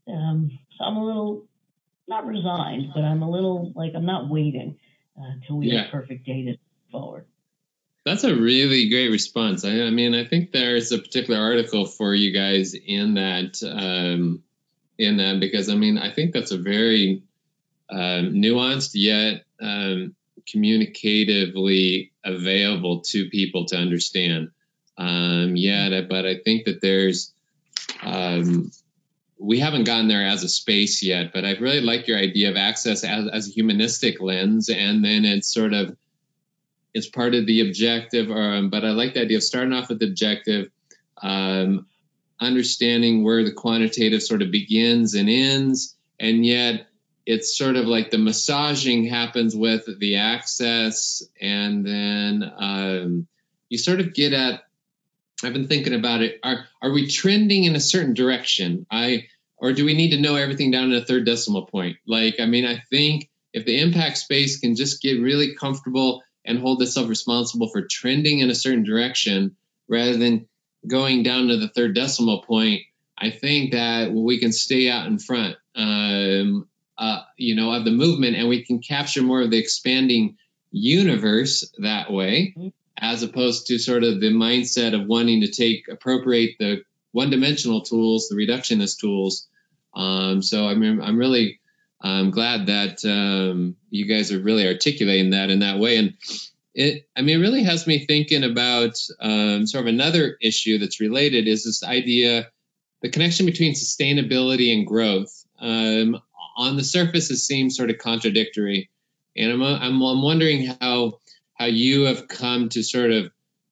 um, 0.08 0.52
so 0.78 0.86
I'm 0.86 0.98
a 0.98 1.06
little 1.06 1.46
not 2.08 2.26
resigned, 2.26 2.92
but 2.94 3.04
I'm 3.04 3.22
a 3.22 3.30
little 3.30 3.72
like 3.76 3.94
I'm 3.96 4.06
not 4.06 4.30
waiting 4.30 4.78
uh, 5.18 5.24
until 5.34 5.58
we 5.58 5.68
Yeah. 5.68 5.84
have 5.84 5.92
perfect 5.92 6.26
data 6.26 6.58
forward. 6.92 7.26
That's 8.06 8.24
a 8.24 8.36
really 8.36 8.90
great 8.90 9.10
response. 9.10 9.66
I, 9.66 9.82
I 9.82 9.90
mean, 9.90 10.14
I 10.14 10.26
think 10.26 10.52
there's 10.52 10.92
a 10.92 11.00
particular 11.00 11.40
article 11.40 11.86
for 11.88 12.14
you 12.14 12.32
guys 12.32 12.76
in 12.76 13.16
that, 13.16 13.64
um, 13.64 14.44
in 15.00 15.18
that 15.18 15.40
because 15.40 15.70
I 15.70 15.76
mean, 15.76 15.98
I 15.98 16.12
think 16.12 16.32
that's 16.32 16.52
a 16.52 16.58
very 16.58 17.24
um, 17.90 18.34
nuanced 18.34 18.92
yet 18.94 19.44
um, 19.60 20.16
communicatively 20.48 22.12
available 22.24 23.02
to 23.02 23.30
people 23.30 23.66
to 23.66 23.78
understand 23.78 24.52
um, 24.98 25.56
yet. 25.56 26.08
But 26.08 26.28
I 26.28 26.38
think 26.38 26.66
that 26.66 26.82
there's 26.82 27.34
um, 28.04 28.72
we 29.38 29.60
haven't 29.60 29.84
gotten 29.84 30.08
there 30.08 30.26
as 30.26 30.44
a 30.44 30.50
space 30.50 31.04
yet, 31.04 31.34
but 31.34 31.46
I 31.46 31.52
really 31.54 31.82
like 31.82 32.08
your 32.08 32.18
idea 32.18 32.50
of 32.50 32.56
access 32.56 33.04
as, 33.04 33.28
as 33.28 33.48
a 33.48 33.52
humanistic 33.52 34.22
lens, 34.22 34.70
and 34.70 35.04
then 35.04 35.26
it's 35.26 35.54
sort 35.54 35.74
of 35.74 35.96
it's 36.94 37.10
part 37.10 37.36
of 37.36 37.46
the 37.46 37.68
objective. 37.68 38.32
Um, 38.32 38.70
but 38.70 38.86
I 38.86 38.92
like 38.92 39.14
the 39.14 39.22
idea 39.22 39.38
of 39.38 39.44
starting 39.44 39.74
off 39.74 39.90
with 39.90 40.00
the 40.00 40.08
objective, 40.08 40.70
um, 41.22 41.88
understanding 42.40 43.24
where 43.24 43.44
the 43.44 43.52
quantitative 43.52 44.24
sort 44.24 44.42
of 44.42 44.52
begins 44.52 45.14
and 45.14 45.30
ends, 45.30 45.96
and 46.20 46.46
yet 46.46 46.88
it's 47.26 47.58
sort 47.58 47.76
of 47.76 47.86
like 47.86 48.12
the 48.12 48.18
massaging 48.18 49.06
happens 49.06 49.56
with 49.56 50.00
the 50.00 50.18
access, 50.18 51.24
and 51.42 51.86
then 51.86 52.52
um, 52.58 53.28
you 53.68 53.78
sort 53.78 54.00
of 54.00 54.14
get 54.14 54.32
at 54.32 54.65
I've 55.44 55.54
been 55.54 55.68
thinking 55.68 55.94
about 55.94 56.22
it. 56.22 56.40
Are 56.44 56.66
are 56.82 56.92
we 56.92 57.08
trending 57.08 57.66
in 57.66 57.76
a 57.76 57.80
certain 57.80 58.14
direction? 58.14 58.86
I 58.90 59.28
or 59.58 59.74
do 59.74 59.86
we 59.86 59.94
need 59.94 60.12
to 60.12 60.20
know 60.20 60.36
everything 60.36 60.72
down 60.72 60.90
to 60.90 60.98
a 60.98 61.06
third 61.06 61.26
decimal 61.26 61.66
point? 61.66 61.98
Like, 62.06 62.40
I 62.40 62.46
mean, 62.46 62.66
I 62.66 62.84
think 62.90 63.30
if 63.54 63.66
the 63.66 63.80
impact 63.80 64.18
space 64.18 64.60
can 64.60 64.76
just 64.76 65.02
get 65.02 65.22
really 65.22 65.56
comfortable 65.56 66.24
and 66.44 66.60
hold 66.60 66.82
itself 66.82 67.10
responsible 67.10 67.70
for 67.70 67.82
trending 67.82 68.40
in 68.40 68.50
a 68.50 68.56
certain 68.56 68.84
direction 68.84 69.56
rather 69.88 70.18
than 70.18 70.48
going 70.88 71.24
down 71.24 71.48
to 71.48 71.58
the 71.58 71.70
third 71.70 71.96
decimal 71.96 72.44
point, 72.44 72.82
I 73.18 73.30
think 73.30 73.72
that 73.72 74.12
we 74.12 74.40
can 74.40 74.52
stay 74.52 74.90
out 74.90 75.08
in 75.08 75.20
front, 75.20 75.56
um, 75.76 76.68
uh, 76.98 77.22
you 77.38 77.56
know, 77.56 77.72
of 77.72 77.86
the 77.86 77.92
movement, 77.92 78.36
and 78.36 78.50
we 78.50 78.66
can 78.66 78.80
capture 78.80 79.22
more 79.22 79.42
of 79.42 79.52
the 79.52 79.58
expanding 79.58 80.38
universe 80.72 81.72
that 81.80 82.12
way. 82.12 82.54
As 82.98 83.24
opposed 83.24 83.68
to 83.68 83.78
sort 83.78 84.04
of 84.04 84.22
the 84.22 84.32
mindset 84.32 84.94
of 84.94 85.08
wanting 85.08 85.42
to 85.42 85.52
take 85.52 85.88
appropriate 85.90 86.56
the 86.60 86.84
one-dimensional 87.12 87.82
tools, 87.82 88.28
the 88.28 88.36
reductionist 88.36 89.00
tools. 89.00 89.48
Um, 89.94 90.42
so 90.42 90.68
I'm 90.68 91.02
I'm 91.02 91.18
really 91.18 91.60
I'm 92.02 92.32
glad 92.32 92.68
that 92.68 93.04
um, 93.06 93.78
you 93.90 94.06
guys 94.06 94.32
are 94.32 94.40
really 94.40 94.68
articulating 94.68 95.32
that 95.32 95.50
in 95.50 95.60
that 95.60 95.80
way, 95.80 95.98
and 95.98 96.14
it 96.74 97.08
I 97.16 97.22
mean 97.22 97.38
it 97.38 97.42
really 97.42 97.64
has 97.64 97.88
me 97.88 98.06
thinking 98.06 98.44
about 98.44 99.00
um, 99.20 99.66
sort 99.66 99.84
of 99.84 99.88
another 99.88 100.38
issue 100.42 100.78
that's 100.78 101.00
related 101.00 101.48
is 101.48 101.64
this 101.64 101.84
idea 101.84 102.50
the 103.02 103.10
connection 103.10 103.46
between 103.46 103.74
sustainability 103.74 104.74
and 104.74 104.88
growth. 104.88 105.46
Um, 105.60 106.20
on 106.58 106.76
the 106.76 106.84
surface, 106.84 107.30
it 107.32 107.38
seems 107.38 107.76
sort 107.78 107.90
of 107.90 107.98
contradictory, 107.98 108.90
and 109.38 109.52
I'm 109.52 109.62
I'm, 109.62 110.02
I'm 110.02 110.22
wondering 110.22 110.76
how 110.82 111.20
how 111.56 111.66
you 111.66 112.04
have 112.04 112.28
come 112.28 112.70
to 112.70 112.84
sort 112.84 113.12
of 113.12 113.32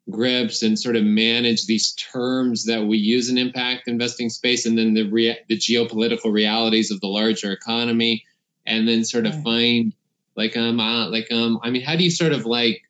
grips 0.10 0.64
and 0.64 0.78
sort 0.78 0.96
of 0.96 1.04
manage 1.04 1.66
these 1.66 1.94
terms 1.94 2.66
that 2.66 2.84
we 2.84 2.98
use 2.98 3.30
in 3.30 3.38
impact 3.38 3.88
investing 3.88 4.30
space 4.30 4.66
and 4.66 4.78
then 4.78 4.94
the 4.94 5.04
rea- 5.04 5.40
the 5.48 5.58
geopolitical 5.58 6.32
realities 6.34 6.92
of 6.92 7.00
the 7.00 7.08
larger 7.08 7.52
economy 7.52 8.26
and 8.66 8.88
then 8.88 9.06
sort 9.06 9.26
of 9.26 9.44
find 9.44 9.94
like 10.36 10.58
um 10.58 10.80
uh, 10.80 11.10
like 11.10 11.32
um 11.32 11.60
I 11.64 11.70
mean 11.70 11.84
how 11.84 11.96
do 11.96 12.04
you 12.04 12.12
sort 12.12 12.34
of 12.34 12.46
like 12.46 12.84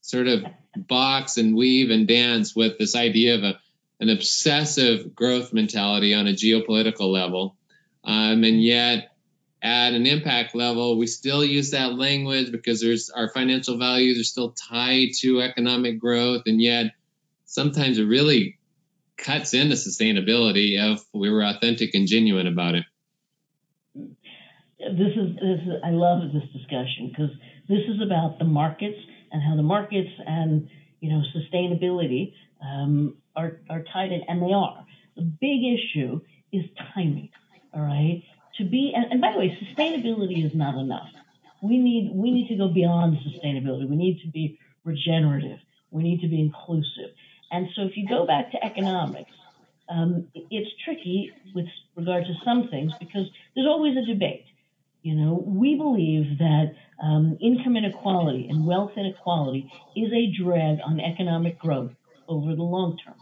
sort 0.00 0.28
of 0.28 0.44
box 0.76 1.38
and 1.38 1.56
weave 1.56 1.90
and 1.90 2.06
dance 2.06 2.54
with 2.54 2.78
this 2.78 2.94
idea 2.94 3.36
of 3.36 3.42
a 3.42 3.58
an 4.00 4.10
obsessive 4.10 5.14
growth 5.14 5.52
mentality 5.52 6.14
on 6.14 6.26
a 6.26 6.32
geopolitical 6.32 7.12
level 7.12 7.56
um 8.04 8.44
and 8.44 8.62
yet 8.62 9.13
at 9.64 9.94
an 9.94 10.06
impact 10.06 10.54
level, 10.54 10.98
we 10.98 11.06
still 11.06 11.42
use 11.42 11.70
that 11.70 11.94
language 11.94 12.52
because 12.52 12.82
there's 12.82 13.08
our 13.08 13.30
financial 13.30 13.78
values 13.78 14.20
are 14.20 14.24
still 14.24 14.50
tied 14.50 15.08
to 15.20 15.40
economic 15.40 15.98
growth, 15.98 16.42
and 16.44 16.60
yet 16.60 16.92
sometimes 17.46 17.98
it 17.98 18.04
really 18.04 18.58
cuts 19.16 19.54
into 19.54 19.74
sustainability 19.74 20.74
if 20.76 21.02
we 21.14 21.30
were 21.30 21.42
authentic 21.42 21.94
and 21.94 22.06
genuine 22.06 22.46
about 22.46 22.74
it. 22.74 22.84
This 23.94 25.16
is 25.16 25.34
this 25.36 25.60
is 25.62 25.80
I 25.82 25.90
love 25.90 26.30
this 26.30 26.42
discussion 26.52 27.08
because 27.08 27.30
this 27.66 27.80
is 27.88 28.02
about 28.04 28.38
the 28.38 28.44
markets 28.44 28.98
and 29.32 29.42
how 29.42 29.56
the 29.56 29.62
markets 29.62 30.10
and 30.26 30.68
you 31.00 31.08
know 31.08 31.22
sustainability 31.34 32.34
um, 32.62 33.16
are 33.34 33.60
are 33.70 33.82
tied 33.94 34.12
in, 34.12 34.20
and 34.28 34.42
they 34.42 34.52
are. 34.52 34.84
The 35.16 35.22
big 35.22 35.60
issue 35.64 36.20
is 36.52 36.64
timing. 36.94 37.30
All 37.72 37.80
right 37.80 38.22
to 38.58 38.64
be 38.64 38.92
and, 38.94 39.06
and 39.10 39.20
by 39.20 39.32
the 39.32 39.38
way, 39.38 39.58
sustainability 39.62 40.44
is 40.44 40.54
not 40.54 40.78
enough. 40.78 41.08
We 41.62 41.78
need 41.78 42.12
we 42.14 42.30
need 42.30 42.48
to 42.48 42.56
go 42.56 42.68
beyond 42.68 43.18
sustainability. 43.18 43.88
We 43.88 43.96
need 43.96 44.20
to 44.22 44.28
be 44.30 44.58
regenerative. 44.84 45.58
We 45.90 46.02
need 46.02 46.20
to 46.20 46.28
be 46.28 46.40
inclusive. 46.40 47.14
And 47.50 47.68
so 47.74 47.82
if 47.82 47.96
you 47.96 48.08
go 48.08 48.26
back 48.26 48.50
to 48.52 48.64
economics, 48.64 49.30
um, 49.88 50.28
it's 50.34 50.70
tricky 50.84 51.32
with 51.54 51.66
regard 51.96 52.24
to 52.24 52.34
some 52.44 52.68
things 52.68 52.92
because 52.98 53.26
there's 53.54 53.66
always 53.66 53.96
a 53.96 54.04
debate. 54.04 54.46
You 55.02 55.14
know, 55.14 55.44
we 55.46 55.76
believe 55.76 56.38
that 56.38 56.74
um, 57.02 57.36
income 57.40 57.76
inequality 57.76 58.48
and 58.48 58.66
wealth 58.66 58.92
inequality 58.96 59.70
is 59.94 60.10
a 60.12 60.32
drag 60.42 60.78
on 60.84 60.98
economic 61.00 61.58
growth 61.58 61.92
over 62.26 62.54
the 62.54 62.62
long 62.62 62.98
term. 63.04 63.16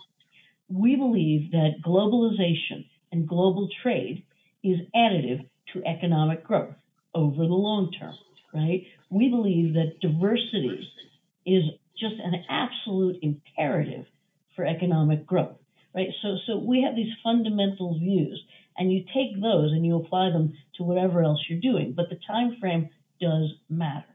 We 0.68 0.96
believe 0.96 1.50
that 1.50 1.82
globalization 1.84 2.86
and 3.10 3.28
global 3.28 3.68
trade 3.82 4.24
is 4.62 4.78
additive 4.94 5.48
to 5.72 5.84
economic 5.84 6.44
growth 6.44 6.74
over 7.14 7.36
the 7.36 7.42
long 7.44 7.90
term, 7.98 8.14
right? 8.54 8.84
We 9.10 9.28
believe 9.28 9.74
that 9.74 10.00
diversity 10.00 10.88
is 11.46 11.64
just 11.98 12.14
an 12.22 12.44
absolute 12.48 13.18
imperative 13.22 14.06
for 14.56 14.66
economic 14.66 15.26
growth, 15.26 15.56
right? 15.94 16.08
So, 16.22 16.36
so 16.46 16.58
we 16.58 16.82
have 16.82 16.96
these 16.96 17.12
fundamental 17.22 17.98
views, 17.98 18.42
and 18.76 18.92
you 18.92 19.04
take 19.14 19.40
those 19.40 19.72
and 19.72 19.84
you 19.84 19.96
apply 19.96 20.30
them 20.30 20.54
to 20.76 20.82
whatever 20.82 21.22
else 21.22 21.40
you're 21.48 21.60
doing, 21.60 21.92
but 21.96 22.08
the 22.08 22.18
time 22.26 22.56
frame 22.60 22.88
does 23.20 23.52
matter. 23.68 24.06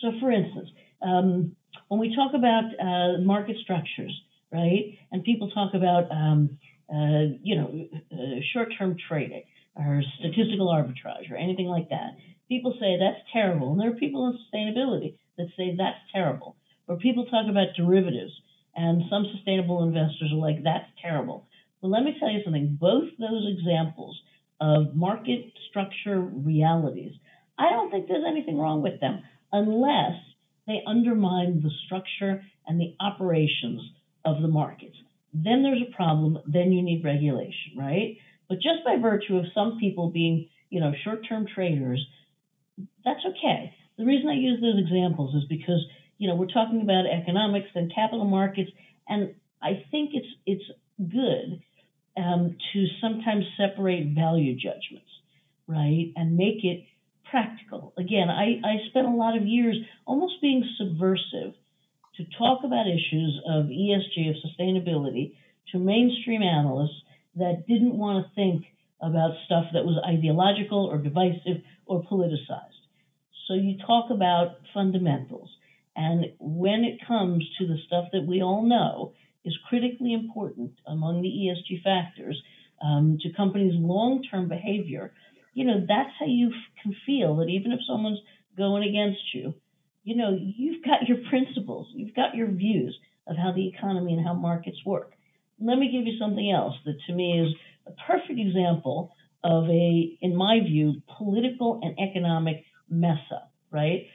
So, 0.00 0.12
for 0.20 0.30
instance, 0.30 0.68
um, 1.02 1.56
when 1.88 2.00
we 2.00 2.14
talk 2.14 2.32
about 2.34 2.64
uh, 2.80 3.20
market 3.22 3.56
structures, 3.62 4.12
right, 4.52 4.98
and 5.10 5.24
people 5.24 5.50
talk 5.50 5.74
about 5.74 6.10
um, 6.10 6.58
uh, 6.92 7.38
you 7.42 7.56
know 7.56 7.88
uh, 8.12 8.40
short-term 8.52 8.96
trading, 9.08 9.44
or 9.74 10.02
statistical 10.18 10.68
arbitrage 10.68 11.30
or 11.30 11.36
anything 11.36 11.66
like 11.66 11.88
that. 11.88 12.16
People 12.48 12.76
say 12.78 12.98
that's 12.98 13.22
terrible, 13.32 13.72
and 13.72 13.80
there 13.80 13.90
are 13.90 13.94
people 13.98 14.26
in 14.28 14.38
sustainability 14.38 15.14
that 15.38 15.48
say 15.56 15.74
that's 15.76 15.98
terrible. 16.12 16.56
Or 16.88 16.96
people 16.96 17.24
talk 17.26 17.46
about 17.48 17.76
derivatives, 17.76 18.32
and 18.74 19.02
some 19.08 19.26
sustainable 19.34 19.82
investors 19.82 20.30
are 20.32 20.36
like, 20.36 20.62
that's 20.62 20.88
terrible. 21.00 21.46
Well, 21.80 21.90
let 21.92 22.04
me 22.04 22.16
tell 22.18 22.30
you 22.30 22.40
something. 22.44 22.76
Both 22.80 23.08
those 23.18 23.46
examples 23.58 24.20
of 24.60 24.94
market 24.94 25.52
structure 25.70 26.20
realities, 26.20 27.12
I 27.58 27.70
don't 27.70 27.90
think 27.90 28.08
there's 28.08 28.24
anything 28.26 28.58
wrong 28.58 28.82
with 28.82 29.00
them 29.00 29.22
unless 29.52 30.18
they 30.66 30.82
undermine 30.86 31.60
the 31.62 31.70
structure 31.86 32.42
and 32.66 32.80
the 32.80 32.94
operations 33.00 33.82
of 34.24 34.42
the 34.42 34.48
markets. 34.48 34.96
Then 35.34 35.62
there's 35.62 35.82
a 35.82 35.96
problem. 35.96 36.38
Then 36.46 36.72
you 36.72 36.82
need 36.82 37.04
regulation, 37.04 37.72
right? 37.76 38.18
But 38.52 38.60
just 38.60 38.84
by 38.84 38.98
virtue 39.00 39.38
of 39.38 39.46
some 39.54 39.78
people 39.80 40.10
being, 40.10 40.50
you 40.68 40.78
know, 40.78 40.92
short-term 41.04 41.46
traders, 41.54 42.06
that's 43.02 43.24
okay. 43.24 43.72
The 43.96 44.04
reason 44.04 44.28
I 44.28 44.34
use 44.34 44.60
those 44.60 44.78
examples 44.78 45.34
is 45.34 45.44
because, 45.48 45.82
you 46.18 46.28
know, 46.28 46.34
we're 46.34 46.52
talking 46.52 46.82
about 46.82 47.06
economics 47.06 47.70
and 47.74 47.90
capital 47.94 48.26
markets, 48.26 48.70
and 49.08 49.34
I 49.62 49.86
think 49.90 50.10
it's 50.12 50.26
it's 50.44 50.64
good 50.98 51.62
um, 52.18 52.58
to 52.74 52.86
sometimes 53.00 53.46
separate 53.56 54.08
value 54.14 54.54
judgments, 54.54 55.08
right, 55.66 56.12
and 56.14 56.36
make 56.36 56.62
it 56.62 56.84
practical. 57.30 57.94
Again, 57.96 58.28
I, 58.28 58.60
I 58.62 58.86
spent 58.90 59.06
a 59.06 59.16
lot 59.16 59.34
of 59.34 59.46
years 59.46 59.78
almost 60.04 60.42
being 60.42 60.62
subversive 60.76 61.54
to 62.16 62.24
talk 62.36 62.64
about 62.64 62.84
issues 62.86 63.40
of 63.48 63.64
ESG, 63.72 64.28
of 64.28 64.36
sustainability, 64.44 65.36
to 65.72 65.78
mainstream 65.78 66.42
analysts 66.42 67.00
that 67.36 67.64
didn't 67.66 67.96
want 67.96 68.24
to 68.24 68.34
think 68.34 68.64
about 69.00 69.32
stuff 69.46 69.66
that 69.72 69.84
was 69.84 70.02
ideological 70.06 70.86
or 70.86 70.98
divisive 70.98 71.62
or 71.86 72.04
politicized. 72.04 72.82
So 73.48 73.54
you 73.54 73.76
talk 73.86 74.10
about 74.10 74.56
fundamentals. 74.72 75.50
And 75.96 76.26
when 76.38 76.84
it 76.84 77.06
comes 77.06 77.44
to 77.58 77.66
the 77.66 77.76
stuff 77.86 78.06
that 78.12 78.26
we 78.26 78.42
all 78.42 78.62
know 78.62 79.12
is 79.44 79.56
critically 79.68 80.14
important 80.14 80.72
among 80.86 81.20
the 81.20 81.28
ESG 81.28 81.82
factors 81.82 82.40
um, 82.82 83.18
to 83.22 83.32
companies' 83.32 83.74
long 83.74 84.22
term 84.30 84.48
behavior, 84.48 85.12
you 85.52 85.64
know, 85.64 85.80
that's 85.86 86.12
how 86.18 86.26
you 86.26 86.48
f- 86.48 86.82
can 86.82 86.94
feel 87.04 87.36
that 87.36 87.48
even 87.48 87.72
if 87.72 87.80
someone's 87.86 88.20
going 88.56 88.88
against 88.88 89.34
you, 89.34 89.54
you 90.04 90.16
know, 90.16 90.36
you've 90.40 90.84
got 90.84 91.06
your 91.08 91.18
principles, 91.28 91.88
you've 91.92 92.14
got 92.14 92.34
your 92.34 92.48
views 92.48 92.96
of 93.26 93.36
how 93.36 93.52
the 93.52 93.68
economy 93.68 94.14
and 94.14 94.26
how 94.26 94.34
markets 94.34 94.78
work 94.86 95.12
let 95.62 95.78
me 95.78 95.90
give 95.90 96.06
you 96.06 96.18
something 96.18 96.50
else 96.50 96.74
that 96.84 96.96
to 97.06 97.12
me 97.12 97.40
is 97.40 97.54
a 97.86 97.92
perfect 98.06 98.38
example 98.38 99.14
of 99.44 99.64
a, 99.68 100.18
in 100.20 100.36
my 100.36 100.60
view, 100.60 101.02
political 101.18 101.80
and 101.82 101.98
economic 101.98 102.64
mess 102.88 103.18
up, 103.34 103.52
right? 103.70 104.06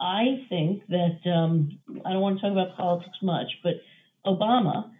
I 0.00 0.44
think 0.48 0.82
that 0.88 1.18
um, 1.30 1.78
I 2.04 2.12
don't 2.12 2.22
want 2.22 2.40
to 2.40 2.42
talk 2.42 2.52
about 2.52 2.76
politics 2.76 3.18
much, 3.22 3.46
but 3.62 3.74
Obama 4.26 4.90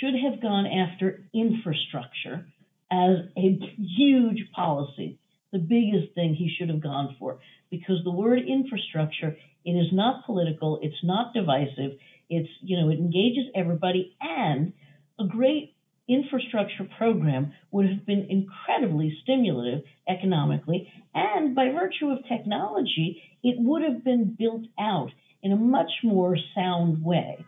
should 0.00 0.14
have 0.14 0.42
gone 0.42 0.66
after 0.66 1.24
infrastructure 1.32 2.46
as 2.90 3.16
a 3.36 3.58
huge 3.96 4.50
policy, 4.54 5.18
the 5.52 5.58
biggest 5.58 6.14
thing 6.14 6.34
he 6.34 6.52
should 6.58 6.68
have 6.68 6.82
gone 6.82 7.14
for, 7.18 7.38
because 7.70 8.02
the 8.04 8.10
word 8.10 8.40
infrastructure 8.48 9.36
it 9.64 9.72
is 9.72 9.92
not 9.92 10.24
political, 10.24 10.78
it's 10.82 11.02
not 11.04 11.34
divisive, 11.34 11.98
it's 12.30 12.48
you 12.62 12.80
know 12.80 12.90
it 12.90 12.98
engages 12.98 13.46
everybody, 13.54 14.16
and 14.20 14.72
a 15.18 15.26
great 15.26 15.74
infrastructure 16.08 16.88
program 16.96 17.52
would 17.70 17.88
have 17.88 18.06
been 18.06 18.26
incredibly 18.30 19.16
stimulative 19.22 19.84
economically, 20.08 20.90
and 21.14 21.54
by 21.54 21.70
virtue 21.70 22.10
of 22.10 22.26
technology, 22.26 23.22
it 23.42 23.56
would 23.58 23.82
have 23.82 24.02
been 24.02 24.34
built 24.38 24.62
out 24.80 25.10
in 25.42 25.52
a 25.52 25.56
much 25.56 25.90
more 26.02 26.36
sound 26.54 27.04
way, 27.04 27.44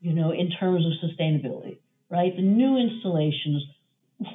you 0.00 0.12
know, 0.12 0.30
in 0.30 0.50
terms 0.50 0.84
of 0.84 1.10
sustainability, 1.10 1.78
right? 2.10 2.36
The 2.36 2.42
new 2.42 2.76
installations 2.76 3.64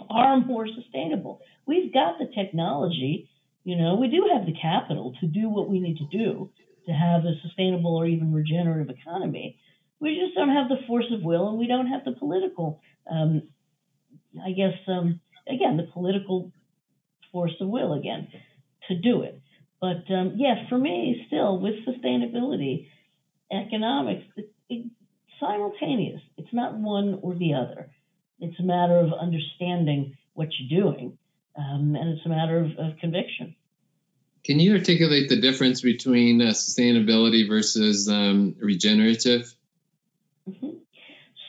are 0.10 0.40
more 0.40 0.68
sustainable. 0.68 1.40
We've 1.66 1.94
got 1.94 2.18
the 2.20 2.28
technology, 2.34 3.30
you 3.64 3.78
know, 3.78 3.96
we 3.96 4.08
do 4.08 4.30
have 4.34 4.46
the 4.46 4.54
capital 4.60 5.14
to 5.20 5.28
do 5.28 5.50
what 5.50 5.70
we 5.70 5.80
need 5.80 5.98
to 5.98 6.08
do 6.18 6.50
to 6.88 6.92
have 6.94 7.26
a 7.26 7.34
sustainable 7.44 7.96
or 7.96 8.06
even 8.06 8.34
regenerative 8.34 8.90
economy. 8.90 9.58
We 10.00 10.20
just 10.20 10.36
don't 10.36 10.50
have 10.50 10.70
the 10.70 10.86
force 10.88 11.06
of 11.12 11.24
will 11.24 11.50
and 11.50 11.58
we 11.58 11.68
don't 11.68 11.88
have 11.88 12.06
the 12.06 12.12
political 12.12 12.82
um, 13.10 13.44
I 14.44 14.52
guess, 14.52 14.74
um, 14.88 15.20
again, 15.48 15.78
the 15.78 15.88
political 15.94 16.52
force 17.32 17.54
of 17.60 17.68
will 17.68 17.94
again 17.94 18.28
to 18.88 18.96
do 18.96 19.22
it. 19.22 19.42
But 19.80 20.10
um, 20.12 20.34
yeah, 20.36 20.68
for 20.70 20.78
me, 20.78 21.24
still 21.28 21.60
with 21.60 21.76
sustainability, 21.86 22.88
economics, 23.52 24.26
it, 24.36 24.52
it, 24.70 24.86
simultaneous. 25.40 26.22
It's 26.38 26.52
not 26.52 26.76
one 26.76 27.20
or 27.22 27.36
the 27.36 27.54
other. 27.54 27.90
It's 28.40 28.60
a 28.60 28.64
matter 28.64 28.98
of 28.98 29.14
understanding 29.14 30.18
what 30.34 30.50
you're 30.58 30.82
doing, 30.82 31.18
um, 31.56 31.96
and 31.96 32.10
it's 32.10 32.26
a 32.26 32.30
matter 32.30 32.60
of, 32.60 32.72
of, 32.78 32.98
conviction. 33.00 33.56
Can 34.44 34.60
you 34.60 34.76
articulate 34.76 35.30
the 35.30 35.40
difference 35.40 35.82
between 35.82 36.42
uh, 36.42 36.52
sustainability 36.52 37.48
versus 37.48 38.08
um, 38.08 38.56
regenerative? 38.60 39.54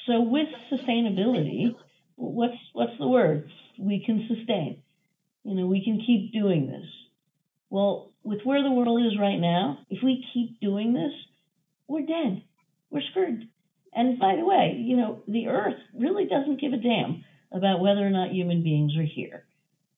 So, 0.08 0.22
with 0.22 0.48
sustainability, 0.72 1.74
what's 2.16 2.56
what's 2.72 2.98
the 2.98 3.06
word? 3.06 3.50
We 3.78 4.02
can 4.04 4.26
sustain. 4.26 4.82
You 5.44 5.54
know, 5.54 5.66
we 5.66 5.84
can 5.84 6.02
keep 6.04 6.32
doing 6.32 6.66
this. 6.66 6.86
Well, 7.68 8.12
with 8.22 8.40
where 8.42 8.62
the 8.62 8.72
world 8.72 9.02
is 9.06 9.18
right 9.20 9.38
now, 9.38 9.80
if 9.90 10.02
we 10.02 10.24
keep 10.32 10.60
doing 10.60 10.94
this, 10.94 11.12
we're 11.86 12.06
dead. 12.06 12.42
We're 12.90 13.02
screwed. 13.10 13.48
And 13.92 14.18
by 14.18 14.36
the 14.36 14.46
way, 14.46 14.76
you 14.78 14.96
know, 14.96 15.22
the 15.28 15.48
earth 15.48 15.78
really 15.94 16.24
doesn't 16.24 16.60
give 16.60 16.72
a 16.72 16.78
damn 16.78 17.24
about 17.52 17.80
whether 17.80 18.06
or 18.06 18.10
not 18.10 18.32
human 18.32 18.62
beings 18.62 18.96
are 18.96 19.04
here. 19.04 19.44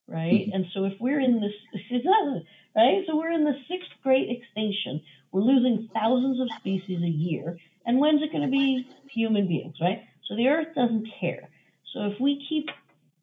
Right? 0.08 0.46
Mm-hmm. 0.46 0.54
And 0.54 0.64
so 0.74 0.86
if 0.86 0.94
we're 0.98 1.20
in 1.20 1.40
this 1.40 1.52
it 1.90 2.02
doesn't, 2.02 2.46
right? 2.74 3.04
So 3.06 3.16
we're 3.16 3.30
in 3.30 3.44
the 3.44 3.54
sixth 3.68 3.90
great 4.02 4.28
extinction. 4.28 5.02
We're 5.30 5.42
losing 5.42 5.88
thousands 5.94 6.40
of 6.40 6.48
species 6.58 7.00
a 7.00 7.08
year. 7.08 7.58
And 7.87 7.99
when's 7.99 8.22
it 8.22 8.33
going 8.33 8.45
to 8.45 8.51
be 8.51 8.87
human 9.11 9.49
beings, 9.49 9.76
right? 9.81 10.03
So 10.28 10.37
the 10.37 10.49
earth 10.49 10.68
doesn't 10.74 11.09
care. 11.20 11.49
So 11.93 12.05
if 12.05 12.20
we 12.20 12.45
keep 12.49 12.68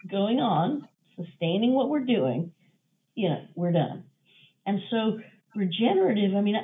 going 0.09 0.39
on, 0.39 0.87
sustaining 1.15 1.73
what 1.73 1.89
we're 1.89 2.05
doing, 2.05 2.51
you 3.15 3.29
know, 3.29 3.41
we're 3.55 3.71
done. 3.71 4.03
And 4.65 4.81
so 4.91 5.19
regenerative, 5.55 6.35
I 6.35 6.41
mean, 6.41 6.55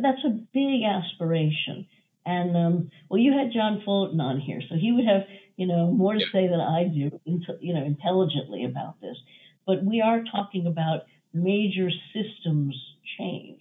that's 0.00 0.24
a 0.24 0.38
big 0.52 0.82
aspiration. 0.84 1.86
And 2.24 2.56
um, 2.56 2.90
well, 3.08 3.18
you 3.18 3.32
had 3.32 3.52
John 3.52 3.82
Fullerton 3.84 4.20
on 4.20 4.40
here, 4.40 4.60
so 4.68 4.76
he 4.76 4.92
would 4.92 5.06
have, 5.06 5.22
you 5.56 5.66
know, 5.66 5.90
more 5.90 6.14
to 6.14 6.24
say 6.32 6.46
than 6.46 6.60
I 6.60 6.84
do, 6.84 7.18
you 7.24 7.74
know, 7.74 7.84
intelligently 7.84 8.64
about 8.64 9.00
this. 9.00 9.16
But 9.66 9.84
we 9.84 10.00
are 10.00 10.22
talking 10.30 10.66
about 10.66 11.02
major 11.32 11.90
systems 12.14 12.74
change. 13.18 13.60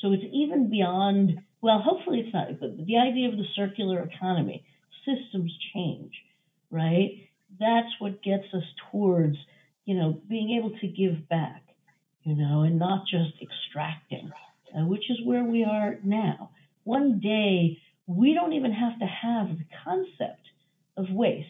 So 0.00 0.12
it's 0.12 0.24
even 0.32 0.70
beyond, 0.70 1.40
well, 1.60 1.80
hopefully 1.80 2.20
it's 2.20 2.34
not, 2.34 2.60
but 2.60 2.76
the 2.86 2.98
idea 2.98 3.28
of 3.28 3.36
the 3.36 3.44
circular 3.54 4.00
economy, 4.02 4.64
systems 5.04 5.52
change 5.74 6.12
right? 6.70 7.28
That's 7.58 7.88
what 7.98 8.22
gets 8.22 8.44
us 8.52 8.64
towards, 8.90 9.36
you 9.84 9.96
know, 9.96 10.20
being 10.28 10.58
able 10.58 10.78
to 10.78 10.86
give 10.86 11.28
back, 11.28 11.62
you 12.22 12.36
know, 12.36 12.62
and 12.62 12.78
not 12.78 13.04
just 13.10 13.34
extracting, 13.40 14.30
uh, 14.76 14.84
which 14.84 15.10
is 15.10 15.18
where 15.24 15.44
we 15.44 15.64
are 15.64 15.98
now. 16.04 16.50
One 16.84 17.20
day, 17.20 17.78
we 18.06 18.34
don't 18.34 18.52
even 18.52 18.72
have 18.72 18.98
to 18.98 19.06
have 19.06 19.48
the 19.48 19.64
concept 19.84 20.42
of 20.96 21.06
waste, 21.10 21.48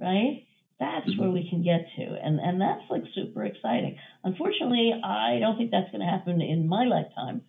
right? 0.00 0.44
That's 0.78 1.08
mm-hmm. 1.08 1.20
where 1.20 1.30
we 1.30 1.48
can 1.48 1.62
get 1.62 1.86
to. 1.96 2.02
And, 2.02 2.40
and 2.40 2.60
that's 2.60 2.82
like 2.90 3.04
super 3.14 3.44
exciting. 3.44 3.98
Unfortunately, 4.24 4.92
I 5.04 5.38
don't 5.40 5.56
think 5.56 5.70
that's 5.70 5.90
going 5.90 6.04
to 6.04 6.10
happen 6.10 6.40
in 6.40 6.68
my 6.68 6.84
lifetime, 6.84 7.42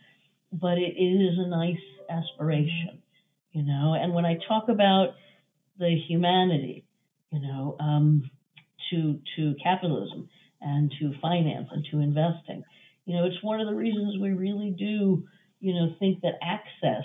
but 0.64 0.78
it 0.78 0.96
is 0.96 1.38
a 1.38 1.48
nice 1.50 1.84
aspiration, 2.10 3.04
you 3.52 3.64
know. 3.64 3.96
And 4.02 4.14
when 4.14 4.26
I 4.26 4.38
talk 4.48 4.70
about 4.70 5.10
the 5.78 5.94
humanity, 6.08 6.86
you 7.32 7.42
know, 7.42 7.76
um, 7.82 8.32
to 8.90 9.20
to 9.36 9.56
capitalism 9.62 10.30
and 10.62 10.90
to 11.02 11.12
finance 11.22 11.68
and 11.70 11.86
to 11.92 12.00
investing. 12.00 12.64
You 13.06 13.18
know, 13.18 13.26
it's 13.26 13.44
one 13.44 13.60
of 13.60 13.68
the 13.68 13.76
reasons 13.76 14.22
we 14.22 14.32
really 14.32 14.72
do, 14.72 15.26
you 15.60 15.74
know, 15.74 15.94
think 16.00 16.22
that 16.22 16.36
access 16.42 17.04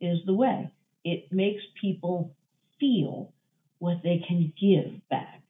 is 0.00 0.18
the 0.24 0.34
way. 0.34 0.70
It 1.04 1.32
makes 1.32 1.62
people 1.80 2.36
feel 2.78 3.32
what 3.80 3.96
they 4.04 4.22
can 4.28 4.52
give 4.60 5.08
back. 5.10 5.42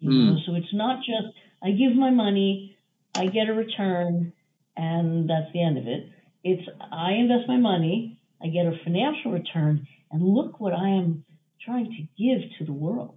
You 0.00 0.10
mm. 0.10 0.26
know, 0.26 0.36
so 0.44 0.54
it's 0.54 0.74
not 0.74 0.98
just 0.98 1.34
I 1.62 1.70
give 1.70 1.96
my 1.96 2.10
money, 2.10 2.76
I 3.14 3.26
get 3.26 3.48
a 3.48 3.54
return, 3.54 4.34
and 4.76 5.30
that's 5.30 5.50
the 5.54 5.62
end 5.62 5.78
of 5.78 5.86
it. 5.86 6.10
It's 6.42 6.68
I 6.92 7.12
invest 7.12 7.48
my 7.48 7.56
money, 7.56 8.18
I 8.42 8.48
get 8.48 8.66
a 8.66 8.72
financial 8.84 9.32
return, 9.32 9.86
and 10.10 10.22
look 10.22 10.60
what 10.60 10.72
I 10.72 10.88
am 10.88 11.24
trying 11.64 11.86
to 11.86 12.22
give 12.22 12.50
to 12.58 12.64
the 12.64 12.72
world. 12.72 13.14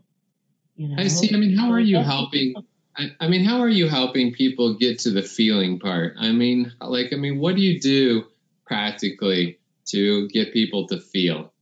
You 0.76 0.89
know? 0.89 0.95
I 1.01 1.07
see. 1.07 1.34
I 1.34 1.38
mean, 1.38 1.55
how 1.55 1.71
are 1.71 1.80
you 1.80 1.99
helping? 1.99 2.55
I, 2.95 3.11
I 3.19 3.28
mean, 3.28 3.43
how 3.43 3.59
are 3.59 3.69
you 3.69 3.88
helping 3.88 4.34
people 4.34 4.76
get 4.76 4.99
to 4.99 5.11
the 5.11 5.21
feeling 5.21 5.80
part? 5.80 6.15
I 6.19 6.32
mean, 6.32 6.71
like, 6.82 7.13
I 7.13 7.15
mean, 7.15 7.39
what 7.39 7.55
do 7.55 7.61
you 7.61 7.80
do 7.80 8.26
practically 8.65 9.59
to 9.86 10.28
get 10.30 10.53
people 10.53 10.88
to 10.88 10.99
feel? 10.99 11.53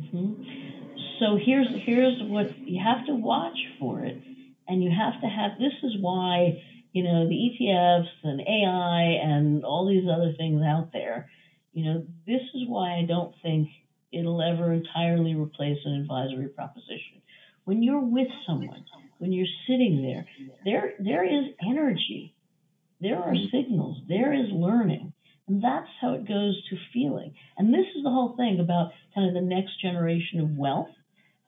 Mm-hmm. 0.00 0.42
So 1.18 1.38
here's 1.40 1.68
here's 1.84 2.20
what 2.22 2.58
you 2.58 2.82
have 2.82 3.06
to 3.06 3.14
watch 3.14 3.58
for 3.78 4.04
it, 4.04 4.20
and 4.66 4.82
you 4.82 4.90
have 4.90 5.20
to 5.20 5.28
have. 5.28 5.52
This 5.58 5.72
is 5.82 5.96
why 6.00 6.62
you 6.92 7.02
know 7.02 7.28
the 7.28 7.34
ETFs 7.34 8.08
and 8.22 8.40
AI 8.40 9.18
and 9.22 9.64
all 9.64 9.88
these 9.88 10.08
other 10.10 10.34
things 10.36 10.62
out 10.62 10.90
there. 10.92 11.30
You 11.72 11.84
know, 11.84 12.06
this 12.26 12.42
is 12.54 12.68
why 12.68 12.98
I 12.98 13.06
don't 13.06 13.34
think 13.42 13.68
it'll 14.12 14.42
ever 14.42 14.72
entirely 14.72 15.34
replace 15.34 15.78
an 15.84 15.94
advisory 15.94 16.48
proposition. 16.48 17.22
When 17.64 17.82
you're 17.82 18.00
with 18.00 18.28
someone, 18.46 18.84
when 19.18 19.32
you're 19.32 19.46
sitting 19.66 20.02
there, 20.02 20.26
there 20.64 20.94
there 20.98 21.24
is 21.24 21.54
energy. 21.66 22.34
There 23.00 23.18
are 23.18 23.32
mm-hmm. 23.32 23.56
signals. 23.56 23.98
There 24.08 24.32
is 24.32 24.50
learning. 24.52 25.12
And 25.48 25.62
that's 25.62 25.88
how 26.00 26.14
it 26.14 26.28
goes 26.28 26.62
to 26.70 26.76
feeling. 26.92 27.34
And 27.58 27.74
this 27.74 27.86
is 27.96 28.04
the 28.04 28.10
whole 28.10 28.36
thing 28.36 28.60
about 28.60 28.92
kind 29.14 29.28
of 29.28 29.34
the 29.34 29.46
next 29.46 29.80
generation 29.82 30.40
of 30.40 30.56
wealth. 30.56 30.88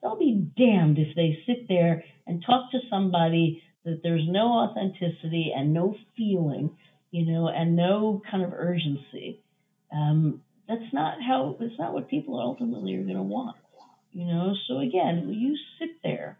They'll 0.01 0.19
be 0.19 0.51
damned 0.57 0.99
if 0.99 1.15
they 1.15 1.39
sit 1.47 1.67
there 1.67 2.03
and 2.27 2.43
talk 2.45 2.71
to 2.71 2.79
somebody 2.89 3.63
that 3.85 4.01
there's 4.03 4.27
no 4.27 4.47
authenticity 4.59 5.53
and 5.55 5.73
no 5.73 5.95
feeling, 6.17 6.71
you 7.11 7.25
know, 7.25 7.47
and 7.49 7.75
no 7.75 8.21
kind 8.29 8.43
of 8.43 8.53
urgency. 8.53 9.39
Um, 9.93 10.41
that's 10.67 10.91
not 10.93 11.21
how. 11.21 11.55
That's 11.59 11.77
not 11.79 11.93
what 11.93 12.09
people 12.09 12.39
ultimately 12.39 12.95
are 12.95 13.03
going 13.03 13.15
to 13.15 13.23
want. 13.23 13.55
You 14.11 14.25
know, 14.27 14.53
so 14.67 14.79
again, 14.79 15.29
you 15.29 15.55
sit 15.79 15.89
there 16.03 16.37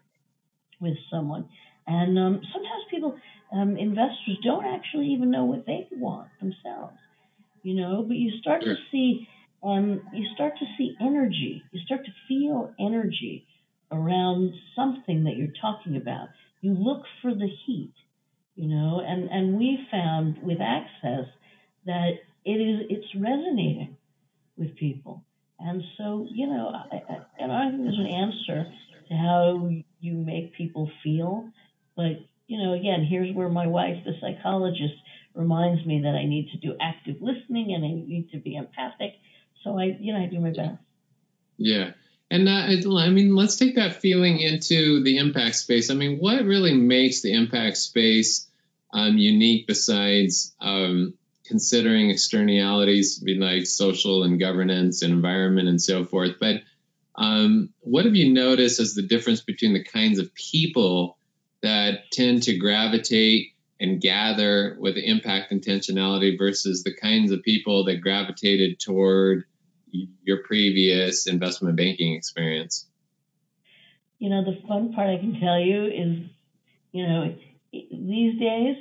with 0.80 0.96
someone, 1.10 1.48
and 1.86 2.18
um, 2.18 2.40
sometimes 2.52 2.82
people, 2.90 3.16
um, 3.52 3.76
investors, 3.76 4.38
don't 4.42 4.64
actually 4.66 5.08
even 5.08 5.30
know 5.30 5.44
what 5.44 5.66
they 5.66 5.86
want 5.92 6.28
themselves. 6.40 6.94
You 7.62 7.74
know, 7.74 8.04
but 8.06 8.16
you 8.16 8.30
start 8.40 8.62
to 8.68 8.74
see, 8.90 9.28
um, 9.62 10.00
you 10.12 10.26
start 10.34 10.54
to 10.58 10.66
see 10.78 10.96
energy. 11.00 11.62
You 11.72 11.80
start 11.84 12.04
to 12.06 12.12
feel 12.28 12.72
energy 12.78 13.44
around 13.90 14.52
something 14.74 15.24
that 15.24 15.36
you're 15.36 15.52
talking 15.60 15.96
about. 15.96 16.28
You 16.60 16.74
look 16.74 17.04
for 17.22 17.34
the 17.34 17.48
heat. 17.66 17.92
You 18.54 18.68
know, 18.68 19.02
and 19.06 19.28
and 19.28 19.58
we 19.58 19.86
found 19.90 20.38
with 20.42 20.58
access 20.62 21.26
that 21.84 22.12
it 22.44 22.52
is 22.52 22.86
it's 22.88 23.14
resonating 23.14 23.96
with 24.56 24.76
people. 24.76 25.22
And 25.58 25.82
so, 25.96 26.26
you 26.32 26.46
know, 26.46 26.68
I, 26.68 26.96
I, 26.96 27.18
and 27.38 27.52
I 27.52 27.70
think 27.70 27.82
there's 27.82 27.98
an 27.98 28.06
answer 28.06 28.72
to 29.08 29.14
how 29.14 29.70
you 30.00 30.14
make 30.14 30.54
people 30.54 30.90
feel. 31.02 31.48
But, 31.96 32.20
you 32.46 32.62
know, 32.62 32.74
again, 32.74 33.06
here's 33.08 33.34
where 33.34 33.48
my 33.48 33.66
wife, 33.66 33.96
the 34.04 34.12
psychologist, 34.20 34.94
reminds 35.34 35.84
me 35.86 36.02
that 36.02 36.14
I 36.14 36.24
need 36.26 36.50
to 36.52 36.58
do 36.58 36.76
active 36.80 37.16
listening 37.20 37.74
and 37.74 37.84
I 37.84 37.88
need 37.88 38.30
to 38.32 38.38
be 38.38 38.56
empathic. 38.56 39.14
So 39.64 39.78
I, 39.78 39.96
you 39.98 40.12
know, 40.12 40.20
I 40.20 40.26
do 40.26 40.40
my 40.40 40.50
best. 40.50 40.80
Yeah. 41.56 41.92
And 42.30 42.48
uh, 42.48 42.98
I 42.98 43.08
mean, 43.10 43.36
let's 43.36 43.56
take 43.56 43.76
that 43.76 43.96
feeling 43.96 44.40
into 44.40 45.02
the 45.02 45.18
impact 45.18 45.56
space. 45.56 45.90
I 45.90 45.94
mean, 45.94 46.18
what 46.18 46.44
really 46.44 46.74
makes 46.74 47.22
the 47.22 47.32
impact 47.32 47.76
space 47.76 48.48
um, 48.92 49.16
unique 49.16 49.66
besides 49.66 50.54
um, 50.60 51.14
considering 51.44 52.10
externalities, 52.10 53.22
like 53.24 53.66
social 53.66 54.24
and 54.24 54.40
governance 54.40 55.02
and 55.02 55.12
environment 55.12 55.68
and 55.68 55.80
so 55.80 56.04
forth? 56.04 56.32
But 56.40 56.62
um, 57.14 57.70
what 57.80 58.04
have 58.04 58.16
you 58.16 58.32
noticed 58.32 58.80
as 58.80 58.94
the 58.94 59.02
difference 59.02 59.40
between 59.40 59.72
the 59.72 59.84
kinds 59.84 60.18
of 60.18 60.34
people 60.34 61.16
that 61.62 62.10
tend 62.12 62.42
to 62.44 62.58
gravitate 62.58 63.52
and 63.78 64.00
gather 64.00 64.76
with 64.80 64.96
impact 64.96 65.52
intentionality 65.52 66.36
versus 66.36 66.82
the 66.82 66.94
kinds 66.94 67.30
of 67.30 67.42
people 67.42 67.84
that 67.84 68.00
gravitated 68.00 68.80
toward 68.80 69.44
your 70.22 70.42
previous 70.44 71.26
investment 71.26 71.76
banking 71.76 72.14
experience? 72.14 72.86
You 74.18 74.30
know, 74.30 74.44
the 74.44 74.66
fun 74.66 74.92
part 74.92 75.08
I 75.08 75.18
can 75.18 75.38
tell 75.40 75.60
you 75.60 75.86
is, 75.86 76.30
you 76.92 77.06
know, 77.06 77.34
these 77.72 78.38
days, 78.38 78.76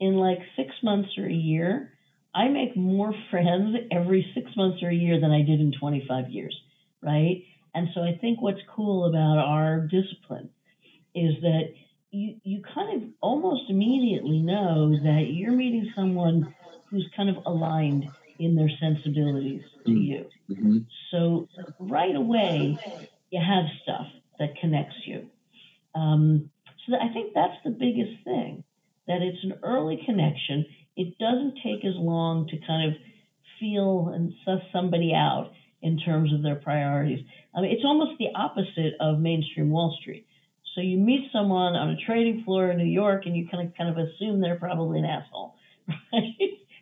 in 0.00 0.14
like 0.14 0.38
six 0.56 0.70
months 0.82 1.10
or 1.18 1.26
a 1.26 1.32
year, 1.32 1.92
I 2.34 2.48
make 2.48 2.76
more 2.76 3.12
friends 3.30 3.76
every 3.90 4.24
six 4.34 4.50
months 4.56 4.82
or 4.82 4.90
a 4.90 4.94
year 4.94 5.20
than 5.20 5.30
I 5.30 5.42
did 5.42 5.60
in 5.60 5.72
25 5.78 6.30
years, 6.30 6.56
right? 7.02 7.42
And 7.74 7.88
so 7.94 8.02
I 8.02 8.16
think 8.20 8.40
what's 8.40 8.60
cool 8.74 9.06
about 9.06 9.38
our 9.38 9.80
discipline 9.80 10.50
is 11.14 11.34
that 11.42 11.74
you, 12.10 12.36
you 12.42 12.62
kind 12.74 13.02
of 13.02 13.08
almost 13.20 13.62
immediately 13.68 14.40
know 14.40 14.90
that 15.02 15.26
you're 15.30 15.52
meeting 15.52 15.92
someone 15.94 16.54
who's 16.90 17.08
kind 17.16 17.28
of 17.28 17.44
aligned 17.44 18.08
in 18.38 18.54
their 18.54 18.70
sensibilities 18.80 19.62
to 19.84 19.90
mm-hmm. 19.90 20.00
you. 20.00 20.26
Mm-hmm. 20.50 20.78
So 21.10 21.48
right 21.78 22.14
away, 22.14 22.78
you 23.30 23.40
have 23.40 23.64
stuff 23.82 24.06
that 24.38 24.50
connects 24.60 24.96
you. 25.04 25.28
Um, 25.94 26.50
so 26.86 26.94
I 26.94 27.12
think 27.12 27.34
that's 27.34 27.56
the 27.64 27.70
biggest 27.70 28.24
thing 28.24 28.64
that 29.06 29.22
it's 29.22 29.42
an 29.42 29.54
early 29.62 30.00
connection. 30.04 30.66
It 30.96 31.18
doesn't 31.18 31.58
take 31.64 31.84
as 31.84 31.94
long 31.96 32.46
to 32.48 32.56
kind 32.66 32.90
of 32.90 33.00
feel 33.58 34.12
and 34.14 34.32
suss 34.44 34.60
somebody 34.72 35.12
out 35.14 35.50
in 35.82 35.98
terms 35.98 36.32
of 36.32 36.42
their 36.42 36.56
priorities. 36.56 37.24
I 37.54 37.60
mean, 37.60 37.72
it's 37.72 37.84
almost 37.84 38.18
the 38.18 38.28
opposite 38.34 38.94
of 39.00 39.18
mainstream 39.18 39.70
Wall 39.70 39.96
Street. 40.00 40.26
So 40.74 40.80
you 40.80 40.96
meet 40.96 41.30
someone 41.32 41.74
on 41.74 41.90
a 41.90 41.96
trading 42.06 42.44
floor 42.44 42.70
in 42.70 42.78
New 42.78 42.84
York, 42.84 43.26
and 43.26 43.36
you 43.36 43.48
kind 43.48 43.66
of 43.66 43.74
kind 43.76 43.90
of 43.90 43.96
assume 43.96 44.40
they're 44.40 44.58
probably 44.58 45.00
an 45.00 45.04
asshole, 45.04 45.54
right? 46.12 46.34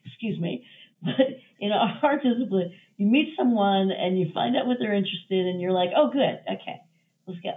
Excuse 0.04 0.38
me. 0.38 0.66
But 1.02 1.38
in 1.60 1.72
our 1.72 2.16
discipline, 2.16 2.72
you 2.96 3.06
meet 3.06 3.34
someone 3.36 3.90
and 3.90 4.18
you 4.18 4.30
find 4.32 4.56
out 4.56 4.66
what 4.66 4.78
they're 4.80 4.94
interested 4.94 5.32
in, 5.32 5.46
and 5.46 5.60
you're 5.60 5.72
like, 5.72 5.90
oh, 5.96 6.10
good, 6.10 6.40
okay, 6.50 6.80
let's 7.26 7.40
go. 7.40 7.52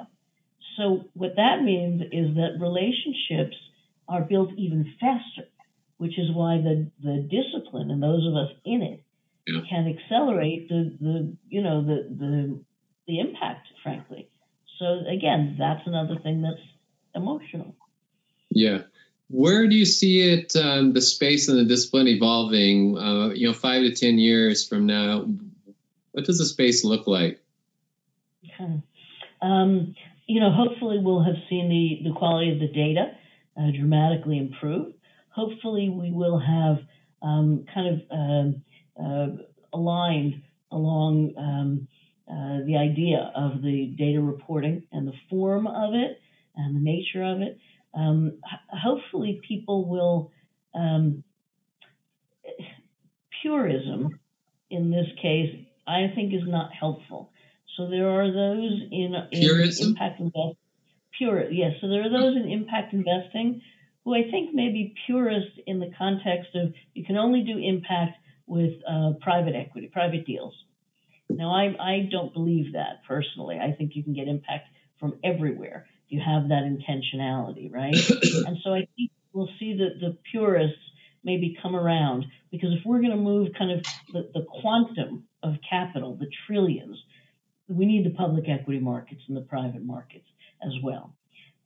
So 0.78 1.10
what 1.14 1.36
that 1.36 1.64
means 1.64 2.02
is 2.12 2.36
that 2.36 2.58
relationships 2.60 3.58
are 4.08 4.22
built 4.22 4.52
even 4.58 4.94
faster, 5.00 5.50
which 5.98 6.18
is 6.18 6.32
why 6.34 6.58
the 6.58 6.90
the 7.04 7.28
discipline 7.30 7.92
and 7.92 8.02
those 8.02 8.26
of 8.26 8.36
us 8.36 8.56
in 8.66 8.82
it 8.82 9.04
yeah. 9.46 9.62
can 9.70 9.88
accelerate 9.88 10.70
the 10.70 10.98
the 11.00 11.38
you 11.50 11.62
know 11.62 11.84
the 11.84 12.08
the 12.10 12.64
the 13.08 13.20
impact, 13.20 13.68
frankly. 13.84 14.30
So 14.80 15.02
again, 15.08 15.58
that's 15.60 15.86
another 15.86 16.18
thing 16.22 16.42
that's 16.42 16.66
emotional. 17.14 17.76
Yeah. 18.50 18.84
Where 19.30 19.68
do 19.68 19.76
you 19.76 19.86
see 19.86 20.22
it, 20.22 20.56
um, 20.56 20.94
the 20.94 21.02
space 21.02 21.50
and 21.50 21.60
the 21.60 21.66
discipline 21.66 22.08
evolving? 22.08 22.98
Uh, 22.98 23.30
you 23.30 23.48
know, 23.48 23.54
five 23.54 23.84
to 23.84 23.94
ten 23.94 24.18
years 24.18 24.68
from 24.68 24.88
now, 24.88 25.28
what 26.12 26.26
does 26.26 26.40
the 26.40 26.46
space 26.46 26.84
look 26.84 27.06
like? 27.06 27.40
Okay. 28.44 28.82
Um, 29.42 29.96
you 30.28 30.40
know, 30.40 30.52
hopefully 30.52 31.00
we'll 31.00 31.24
have 31.24 31.38
seen 31.50 31.70
the, 31.70 32.10
the 32.10 32.16
quality 32.16 32.52
of 32.52 32.60
the 32.60 32.68
data 32.68 33.12
uh, 33.56 33.72
dramatically 33.72 34.38
improve. 34.38 34.94
Hopefully 35.30 35.90
we 35.90 36.12
will 36.12 36.40
have 36.40 36.80
um, 37.22 37.66
kind 37.74 37.88
of 37.88 38.02
um, 38.12 38.62
uh, 39.00 39.28
aligned 39.74 40.42
along 40.72 41.34
um, 41.38 41.88
uh, 42.30 42.66
the 42.66 42.78
idea 42.78 43.32
of 43.36 43.62
the 43.62 43.88
data 43.98 44.22
reporting 44.22 44.84
and 44.92 45.08
the 45.08 45.14
form 45.30 45.68
of 45.68 45.94
it 45.94 46.20
and 46.56 46.76
the 46.76 46.80
nature 46.80 47.24
of 47.24 47.42
it. 47.42 47.60
Um, 47.94 48.40
hopefully, 48.72 49.42
people 49.48 49.90
will. 49.90 50.32
Um, 50.74 51.24
purism, 53.42 54.20
in 54.70 54.92
this 54.92 55.08
case, 55.22 55.66
I 55.88 56.12
think 56.14 56.34
is 56.34 56.48
not 56.48 56.72
helpful. 56.74 57.32
So 57.78 57.90
there 57.90 58.10
are 58.10 58.28
those 58.28 58.82
in, 58.92 59.16
in 59.32 59.72
impact 59.80 60.20
investing. 60.20 60.58
Pure, 61.18 61.52
yes. 61.52 61.74
So 61.82 61.88
there 61.88 62.06
are 62.06 62.10
those 62.10 62.36
in 62.36 62.50
impact 62.50 62.94
investing 62.94 63.62
who 64.04 64.14
I 64.14 64.24
think 64.30 64.54
may 64.54 64.70
be 64.70 64.94
purist 65.06 65.60
in 65.66 65.80
the 65.80 65.92
context 65.98 66.56
of 66.56 66.74
you 66.94 67.06
can 67.06 67.18
only 67.18 67.42
do 67.42 67.58
impact 67.58 68.18
with 68.48 68.74
uh, 68.90 69.12
private 69.22 69.56
equity, 69.56 69.90
private 69.92 70.26
deals. 70.26 70.54
Now, 71.30 71.54
I, 71.54 71.76
I 71.80 72.10
don't 72.12 72.34
believe 72.34 72.74
that 72.74 73.04
personally. 73.08 73.60
I 73.60 73.74
think 73.74 73.96
you 73.96 74.04
can 74.04 74.14
get 74.14 74.28
impact 74.28 74.68
from 75.00 75.20
everywhere. 75.24 75.86
You 76.10 76.22
have 76.26 76.50
that 76.50 76.64
intentionality, 76.64 77.72
right? 77.72 77.96
and 78.48 78.58
so 78.64 78.74
I 78.74 78.88
think 78.96 79.12
we'll 79.34 79.50
see 79.60 79.78
that 79.78 80.00
the 80.00 80.18
purists 80.32 80.78
maybe 81.24 81.58
come 81.62 81.76
around 81.76 82.26
because 82.52 82.70
if 82.74 82.86
we're 82.86 83.00
going 83.00 83.12
to 83.12 83.18
move 83.18 83.50
kind 83.58 83.72
of 83.72 83.86
the, 84.14 84.30
the 84.34 84.46
quantum 84.62 85.26
of 85.44 85.56
capital, 85.70 86.16
the 86.16 86.28
trillions, 86.48 86.98
we 87.68 87.86
need 87.86 88.06
the 88.06 88.16
public 88.16 88.46
equity 88.50 88.80
markets 88.80 89.22
and 89.28 89.38
the 89.38 89.42
private 89.42 89.84
markets 89.84 90.26
as 90.64 90.72
well. 90.84 91.14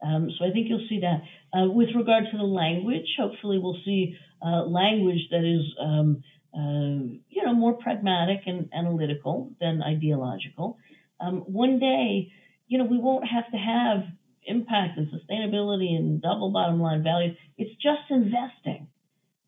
Um, 0.06 0.30
so 0.38 0.46
I 0.46 0.52
think 0.52 0.68
you'll 0.68 0.86
see 0.90 1.00
that. 1.00 1.22
Uh, 1.58 1.70
with 1.70 1.90
regard 1.96 2.26
to 2.32 2.38
the 2.38 2.44
language, 2.44 3.06
hopefully 3.18 3.58
we'll 3.58 3.80
see 3.86 4.18
uh, 4.46 4.64
language 4.66 5.30
that 5.32 5.46
is 5.46 5.64
um, 5.80 6.24
uh, 6.56 7.18
you 7.30 7.44
know, 7.44 7.54
more 7.54 7.74
pragmatic 7.74 8.42
and 8.46 8.70
analytical 8.74 9.52
than 9.60 9.82
ideological. 9.82 10.78
Um, 11.20 11.38
one 11.48 11.80
day, 11.80 12.32
you 12.68 12.78
know, 12.78 12.86
we 12.86 13.00
won't 13.00 13.26
have 13.28 13.50
to 13.52 13.58
have 13.58 14.04
impact 14.46 14.98
and 14.98 15.08
sustainability 15.08 15.96
and 15.96 16.22
double 16.22 16.52
bottom 16.52 16.82
line 16.82 17.04
value. 17.04 17.36
It's 17.58 17.76
just 17.82 18.10
investing. 18.10 18.88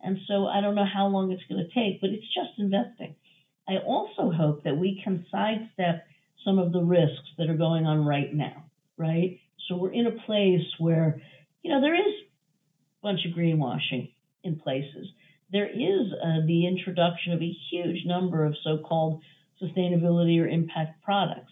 And 0.01 0.19
so 0.27 0.45
I 0.45 0.61
don't 0.61 0.75
know 0.75 0.85
how 0.85 1.07
long 1.07 1.31
it's 1.31 1.43
going 1.49 1.65
to 1.65 1.73
take, 1.73 2.01
but 2.01 2.11
it's 2.11 2.33
just 2.33 2.59
investing. 2.59 3.15
I 3.67 3.77
also 3.77 4.31
hope 4.31 4.63
that 4.63 4.77
we 4.77 5.01
can 5.03 5.25
sidestep 5.31 6.05
some 6.43 6.59
of 6.59 6.71
the 6.71 6.83
risks 6.83 7.29
that 7.37 7.49
are 7.49 7.57
going 7.57 7.85
on 7.85 8.05
right 8.05 8.31
now, 8.31 8.65
right? 8.97 9.39
So 9.67 9.77
we're 9.77 9.93
in 9.93 10.05
a 10.05 10.23
place 10.25 10.65
where, 10.77 11.21
you 11.63 11.71
know, 11.71 11.81
there 11.81 11.95
is 11.95 12.13
a 12.13 13.01
bunch 13.01 13.21
of 13.25 13.35
greenwashing 13.35 14.13
in 14.43 14.59
places 14.59 15.07
there 15.51 15.69
is 15.69 16.11
uh, 16.11 16.45
the 16.45 16.67
introduction 16.67 17.33
of 17.33 17.41
a 17.41 17.57
huge 17.69 18.05
number 18.05 18.45
of 18.45 18.55
so 18.63 18.77
called 18.77 19.21
sustainability 19.61 20.41
or 20.41 20.47
impact 20.47 21.03
products. 21.03 21.51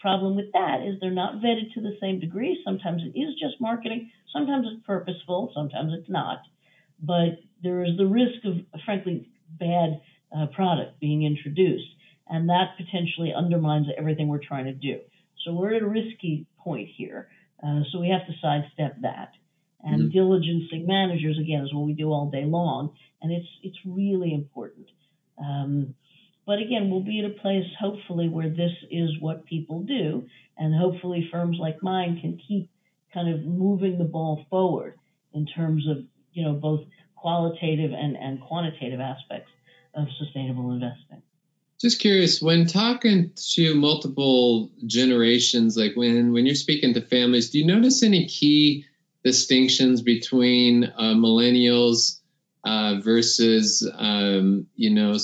Problem 0.00 0.36
with 0.36 0.52
that 0.52 0.82
is 0.86 1.00
they're 1.00 1.10
not 1.10 1.36
vetted 1.36 1.72
to 1.74 1.80
the 1.80 1.96
same 2.00 2.20
degree. 2.20 2.60
Sometimes 2.64 3.02
it 3.02 3.18
is 3.18 3.34
just 3.40 3.60
marketing, 3.60 4.10
sometimes 4.32 4.66
it's 4.70 4.86
purposeful, 4.86 5.52
sometimes 5.54 5.92
it's 5.98 6.08
not. 6.08 6.42
But 7.02 7.40
there 7.62 7.84
is 7.84 7.96
the 7.96 8.06
risk 8.06 8.44
of, 8.44 8.80
frankly, 8.84 9.28
bad 9.58 10.00
uh, 10.36 10.46
product 10.46 11.00
being 11.00 11.24
introduced, 11.24 11.88
and 12.28 12.48
that 12.48 12.76
potentially 12.76 13.32
undermines 13.34 13.86
everything 13.96 14.28
we're 14.28 14.44
trying 14.44 14.66
to 14.66 14.74
do. 14.74 15.00
So 15.44 15.52
we're 15.52 15.74
at 15.74 15.82
a 15.82 15.88
risky 15.88 16.46
point 16.58 16.88
here. 16.96 17.28
Uh, 17.62 17.80
so 17.90 18.00
we 18.00 18.10
have 18.10 18.26
to 18.26 18.34
sidestep 18.40 19.00
that. 19.02 19.32
And 19.82 20.12
mm-hmm. 20.12 20.18
diligencing 20.18 20.86
managers, 20.86 21.38
again, 21.38 21.62
is 21.64 21.72
what 21.72 21.86
we 21.86 21.92
do 21.92 22.10
all 22.12 22.30
day 22.30 22.44
long 22.44 22.92
and 23.22 23.32
it's 23.32 23.48
it's 23.62 23.78
really 23.84 24.32
important. 24.32 24.86
Um, 25.38 25.94
but 26.48 26.60
again, 26.60 26.88
we'll 26.88 27.02
be 27.02 27.20
at 27.22 27.30
a 27.30 27.34
place 27.34 27.66
hopefully 27.78 28.26
where 28.26 28.48
this 28.48 28.72
is 28.90 29.10
what 29.20 29.44
people 29.44 29.82
do, 29.82 30.26
and 30.56 30.74
hopefully 30.74 31.28
firms 31.30 31.58
like 31.60 31.82
mine 31.82 32.18
can 32.22 32.40
keep 32.48 32.70
kind 33.12 33.28
of 33.28 33.44
moving 33.44 33.98
the 33.98 34.04
ball 34.04 34.46
forward 34.48 34.98
in 35.34 35.44
terms 35.44 35.86
of 35.86 35.98
you 36.32 36.42
know 36.42 36.54
both 36.54 36.86
qualitative 37.16 37.92
and, 37.92 38.16
and 38.16 38.40
quantitative 38.40 38.98
aspects 38.98 39.50
of 39.92 40.06
sustainable 40.18 40.72
investing. 40.72 41.20
Just 41.78 42.00
curious, 42.00 42.40
when 42.40 42.66
talking 42.66 43.30
to 43.52 43.74
multiple 43.74 44.70
generations, 44.86 45.76
like 45.76 45.96
when 45.96 46.32
when 46.32 46.46
you're 46.46 46.54
speaking 46.54 46.94
to 46.94 47.02
families, 47.02 47.50
do 47.50 47.58
you 47.58 47.66
notice 47.66 48.02
any 48.02 48.26
key 48.26 48.86
distinctions 49.22 50.00
between 50.00 50.84
uh, 50.84 51.12
millennials 51.12 52.20
uh, 52.64 52.94
versus 53.04 53.86
um, 53.98 54.66
you 54.76 54.88
know 54.88 55.18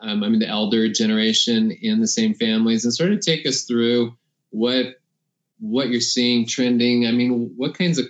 um, 0.00 0.22
I 0.24 0.28
mean 0.28 0.40
the 0.40 0.48
elder 0.48 0.88
generation 0.88 1.70
in 1.70 2.00
the 2.00 2.08
same 2.08 2.34
families, 2.34 2.84
and 2.84 2.94
sort 2.94 3.12
of 3.12 3.20
take 3.20 3.46
us 3.46 3.64
through 3.64 4.16
what 4.50 4.96
what 5.60 5.88
you're 5.88 6.00
seeing 6.00 6.46
trending. 6.46 7.06
I 7.06 7.12
mean, 7.12 7.52
what 7.56 7.76
kinds 7.76 7.98
of 7.98 8.06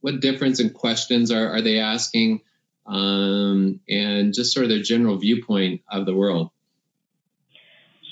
what 0.00 0.20
difference 0.20 0.60
in 0.60 0.70
questions 0.70 1.30
are 1.30 1.48
are 1.48 1.62
they 1.62 1.78
asking, 1.78 2.42
um, 2.86 3.80
and 3.88 4.10
and 4.10 4.34
just 4.34 4.52
sort 4.52 4.64
of 4.64 4.70
their 4.70 4.82
general 4.82 5.16
viewpoint 5.16 5.82
of 5.90 6.06
the 6.06 6.14
world? 6.14 6.50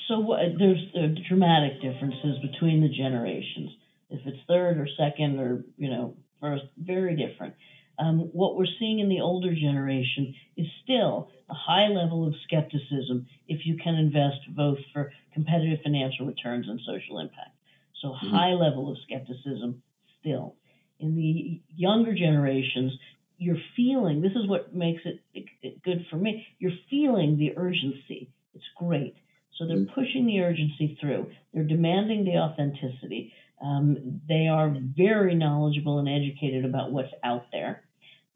So 0.08 0.26
there's 0.58 0.82
uh, 0.94 1.20
dramatic 1.28 1.82
differences 1.82 2.38
between 2.40 2.80
the 2.80 2.88
generations. 2.88 3.72
If 4.08 4.26
it's 4.26 4.38
third 4.48 4.78
or 4.78 4.88
second 4.96 5.38
or 5.38 5.64
you 5.76 5.90
know 5.90 6.16
first, 6.40 6.64
very 6.78 7.14
different. 7.14 7.54
Um, 7.98 8.30
what 8.32 8.56
we're 8.56 8.66
seeing 8.78 9.00
in 9.00 9.08
the 9.08 9.20
older 9.20 9.52
generation 9.52 10.34
is 10.56 10.66
still 10.84 11.30
a 11.50 11.54
high 11.54 11.88
level 11.88 12.26
of 12.26 12.34
skepticism 12.44 13.26
if 13.46 13.64
you 13.64 13.76
can 13.82 13.94
invest 13.94 14.38
both 14.54 14.78
for 14.92 15.12
competitive 15.32 15.78
financial 15.82 16.26
returns 16.26 16.68
and 16.68 16.80
social 16.86 17.18
impact. 17.18 17.56
So 18.02 18.08
mm-hmm. 18.08 18.34
high 18.34 18.52
level 18.52 18.90
of 18.90 18.98
skepticism 19.04 19.82
still. 20.20 20.54
In 21.00 21.14
the 21.14 21.60
younger 21.74 22.14
generations, 22.14 22.92
you're 23.38 23.56
feeling 23.76 24.20
this 24.20 24.32
is 24.32 24.48
what 24.48 24.74
makes 24.74 25.02
it, 25.04 25.20
it 25.32 25.82
good 25.82 26.06
for 26.10 26.16
me. 26.16 26.46
You're 26.58 26.72
feeling 26.90 27.38
the 27.38 27.56
urgency. 27.56 28.30
It's 28.54 28.64
great. 28.76 29.14
So 29.56 29.66
they're 29.66 29.76
mm-hmm. 29.76 29.94
pushing 29.94 30.26
the 30.26 30.40
urgency 30.40 30.98
through. 31.00 31.30
They're 31.52 31.64
demanding 31.64 32.24
the 32.24 32.38
authenticity. 32.38 33.32
Um, 33.62 34.20
they 34.28 34.46
are 34.48 34.76
very 34.96 35.34
knowledgeable 35.34 35.98
and 35.98 36.08
educated 36.08 36.64
about 36.64 36.92
what's 36.92 37.12
out 37.24 37.46
there. 37.52 37.82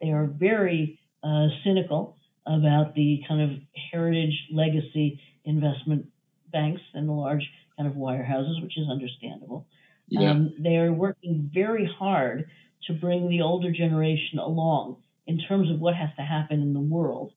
They 0.00 0.10
are 0.10 0.26
very 0.26 0.98
uh, 1.22 1.46
cynical 1.64 2.16
about 2.46 2.94
the 2.94 3.20
kind 3.28 3.40
of 3.40 3.58
heritage 3.90 4.48
legacy 4.52 5.20
investment 5.44 6.06
banks 6.52 6.82
and 6.94 7.08
the 7.08 7.12
large 7.12 7.48
kind 7.76 7.88
of 7.88 7.96
wirehouses, 7.96 8.62
which 8.62 8.76
is 8.76 8.88
understandable. 8.90 9.66
Yeah. 10.08 10.30
Um, 10.30 10.54
they 10.58 10.76
are 10.76 10.92
working 10.92 11.50
very 11.52 11.88
hard 11.98 12.50
to 12.86 12.92
bring 12.92 13.28
the 13.28 13.42
older 13.42 13.72
generation 13.72 14.38
along 14.38 14.96
in 15.26 15.38
terms 15.38 15.70
of 15.70 15.78
what 15.80 15.94
has 15.94 16.10
to 16.16 16.22
happen 16.22 16.60
in 16.60 16.72
the 16.72 16.80
world, 16.80 17.32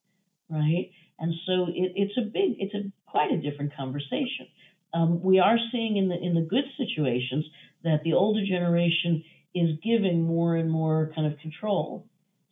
right? 0.50 0.92
And 1.20 1.34
so 1.46 1.68
it, 1.70 1.94
it's 1.96 2.18
a 2.18 2.22
big, 2.22 2.56
it's 2.60 2.74
a 2.74 2.92
quite 3.06 3.32
a 3.32 3.38
different 3.38 3.76
conversation. 3.76 4.48
Um, 4.94 5.22
we 5.22 5.40
are 5.40 5.58
seeing 5.72 5.98
in 5.98 6.10
the 6.10 6.16
in 6.16 6.34
the 6.34 6.42
good 6.42 6.66
situations 6.78 7.46
that 7.84 8.02
the 8.04 8.14
older 8.14 8.46
generation 8.46 9.24
is 9.54 9.70
giving 9.84 10.24
more 10.24 10.56
and 10.56 10.70
more 10.70 11.12
kind 11.16 11.32
of 11.32 11.40
control 11.40 12.06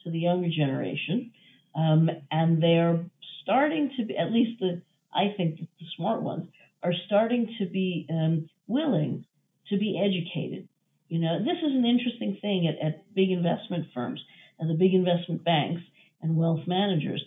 to 0.03 0.11
the 0.11 0.19
younger 0.19 0.49
generation, 0.49 1.31
um, 1.75 2.09
and 2.31 2.61
they 2.61 2.77
are 2.77 3.03
starting 3.41 3.91
to 3.97 4.05
be 4.05 4.17
at 4.17 4.31
least 4.31 4.59
the 4.59 4.81
I 5.13 5.33
think 5.35 5.59
the 5.59 5.85
smart 5.95 6.21
ones 6.21 6.47
are 6.81 6.93
starting 7.05 7.55
to 7.59 7.65
be 7.65 8.07
um, 8.09 8.49
willing 8.67 9.25
to 9.69 9.77
be 9.77 9.99
educated. 9.99 10.67
You 11.07 11.19
know, 11.19 11.39
this 11.39 11.57
is 11.57 11.71
an 11.75 11.85
interesting 11.85 12.37
thing 12.41 12.67
at, 12.67 12.85
at 12.85 13.13
big 13.13 13.31
investment 13.31 13.87
firms 13.93 14.23
and 14.59 14.69
the 14.69 14.73
big 14.73 14.93
investment 14.93 15.43
banks 15.43 15.81
and 16.21 16.35
wealth 16.35 16.61
managers. 16.67 17.23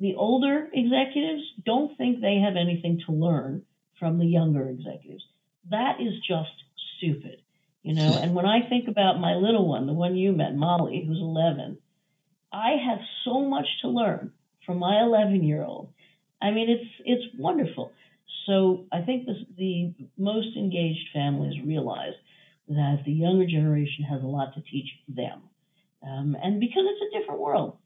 The 0.00 0.14
older 0.16 0.68
executives 0.72 1.42
don't 1.64 1.96
think 1.96 2.20
they 2.20 2.40
have 2.44 2.56
anything 2.56 3.02
to 3.06 3.12
learn 3.12 3.62
from 3.98 4.18
the 4.18 4.26
younger 4.26 4.68
executives. 4.68 5.24
That 5.70 6.00
is 6.00 6.14
just 6.26 6.50
stupid, 6.96 7.42
you 7.82 7.94
know. 7.94 8.18
and 8.22 8.34
when 8.34 8.46
I 8.46 8.68
think 8.68 8.88
about 8.88 9.20
my 9.20 9.34
little 9.34 9.68
one, 9.68 9.86
the 9.86 9.92
one 9.92 10.16
you 10.16 10.32
met, 10.32 10.54
Molly, 10.54 11.04
who's 11.06 11.20
11, 11.20 11.78
I 12.52 12.70
have 12.86 12.98
so 13.24 13.40
much 13.42 13.66
to 13.82 13.88
learn 13.88 14.32
from 14.66 14.78
my 14.78 15.02
11 15.02 15.44
year 15.44 15.62
old. 15.64 15.88
I 16.42 16.50
mean, 16.50 16.68
it's 16.70 16.90
it's 17.04 17.34
wonderful. 17.38 17.92
So 18.46 18.86
I 18.92 19.02
think 19.02 19.26
this, 19.26 19.36
the 19.56 19.92
most 20.16 20.56
engaged 20.56 21.08
families 21.12 21.62
realize 21.64 22.14
that 22.68 23.02
the 23.04 23.12
younger 23.12 23.46
generation 23.46 24.04
has 24.04 24.22
a 24.22 24.26
lot 24.26 24.54
to 24.54 24.60
teach 24.62 24.88
them, 25.08 25.42
um, 26.02 26.36
and 26.42 26.60
because 26.60 26.84
it's 26.86 27.14
a 27.14 27.18
different 27.18 27.40
world, 27.40 27.76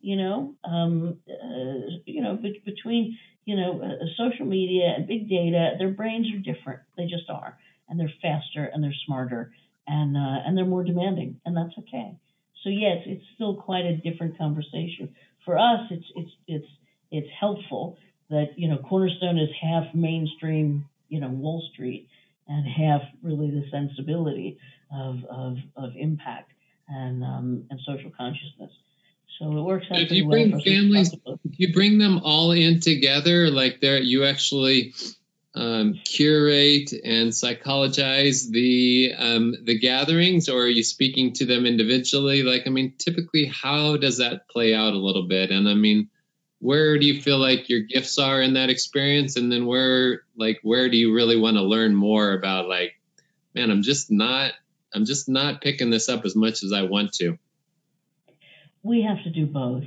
you 0.00 0.16
know, 0.16 0.54
um, 0.64 1.18
uh, 1.28 1.96
you 2.06 2.20
know, 2.22 2.36
be- 2.36 2.62
between 2.64 3.18
you 3.44 3.56
know 3.56 3.80
uh, 3.82 4.04
social 4.16 4.46
media 4.46 4.94
and 4.96 5.06
big 5.06 5.28
data, 5.28 5.72
their 5.78 5.90
brains 5.90 6.26
are 6.34 6.38
different. 6.38 6.80
They 6.96 7.06
just 7.06 7.28
are, 7.30 7.56
and 7.88 7.98
they're 7.98 8.12
faster 8.20 8.64
and 8.66 8.82
they're 8.82 8.94
smarter 9.06 9.52
and 9.86 10.16
uh, 10.16 10.38
and 10.46 10.56
they're 10.56 10.66
more 10.66 10.84
demanding, 10.84 11.40
and 11.46 11.56
that's 11.56 11.76
okay. 11.78 12.16
So 12.62 12.70
yes, 12.70 12.98
it's 13.06 13.24
still 13.34 13.56
quite 13.56 13.84
a 13.84 13.96
different 13.96 14.38
conversation. 14.38 15.14
For 15.44 15.58
us, 15.58 15.80
it's 15.90 16.06
it's 16.14 16.30
it's 16.46 16.68
it's 17.10 17.28
helpful 17.38 17.98
that 18.30 18.56
you 18.56 18.68
know 18.68 18.78
Cornerstone 18.78 19.38
is 19.38 19.48
half 19.60 19.94
mainstream, 19.94 20.86
you 21.08 21.20
know 21.20 21.28
Wall 21.28 21.66
Street, 21.72 22.08
and 22.48 22.66
half 22.66 23.02
really 23.22 23.50
the 23.50 23.64
sensibility 23.70 24.58
of 24.94 25.24
of, 25.24 25.56
of 25.76 25.90
impact 25.96 26.52
and 26.88 27.24
um, 27.24 27.64
and 27.70 27.80
social 27.86 28.10
consciousness. 28.16 28.70
So 29.38 29.56
it 29.56 29.62
works 29.62 29.86
out. 29.90 29.98
If 29.98 30.12
you 30.12 30.28
bring 30.28 30.52
well 30.52 30.60
families, 30.60 31.12
if 31.12 31.58
you 31.58 31.72
bring 31.72 31.98
them 31.98 32.20
all 32.22 32.52
in 32.52 32.80
together, 32.80 33.50
like 33.50 33.80
there, 33.80 33.98
you 33.98 34.24
actually 34.24 34.94
um, 35.54 36.00
curate 36.04 36.92
and 36.92 37.34
psychologize 37.34 38.48
the 38.50 39.12
um, 39.18 39.54
the 39.64 39.78
gatherings, 39.78 40.48
or 40.48 40.62
are 40.62 40.68
you 40.68 40.82
speaking 40.82 41.32
to 41.34 41.44
them 41.44 41.66
individually? 41.66 42.42
Like, 42.42 42.62
I 42.66 42.70
mean, 42.70 42.94
typically, 42.98 43.46
how 43.46 43.96
does 43.96 44.18
that 44.18 44.48
play 44.48 44.74
out 44.74 44.94
a 44.94 44.98
little 44.98 45.28
bit? 45.28 45.50
And 45.50 45.68
I 45.68 45.74
mean, 45.74 46.08
where 46.60 46.98
do 46.98 47.04
you 47.04 47.20
feel 47.20 47.38
like 47.38 47.68
your 47.68 47.80
gifts 47.80 48.18
are 48.18 48.40
in 48.40 48.54
that 48.54 48.70
experience, 48.70 49.36
and 49.36 49.52
then 49.52 49.66
where, 49.66 50.22
like, 50.36 50.60
where 50.62 50.88
do 50.88 50.96
you 50.96 51.14
really 51.14 51.36
want 51.36 51.56
to 51.56 51.62
learn 51.62 51.94
more 51.94 52.32
about? 52.32 52.68
Like, 52.68 52.98
man, 53.54 53.70
I'm 53.70 53.82
just 53.82 54.10
not, 54.10 54.52
I'm 54.94 55.04
just 55.04 55.28
not 55.28 55.60
picking 55.60 55.90
this 55.90 56.08
up 56.08 56.24
as 56.24 56.34
much 56.34 56.62
as 56.62 56.72
I 56.72 56.82
want 56.82 57.12
to. 57.14 57.38
We 58.82 59.02
have 59.02 59.22
to 59.24 59.30
do 59.30 59.44
both, 59.44 59.84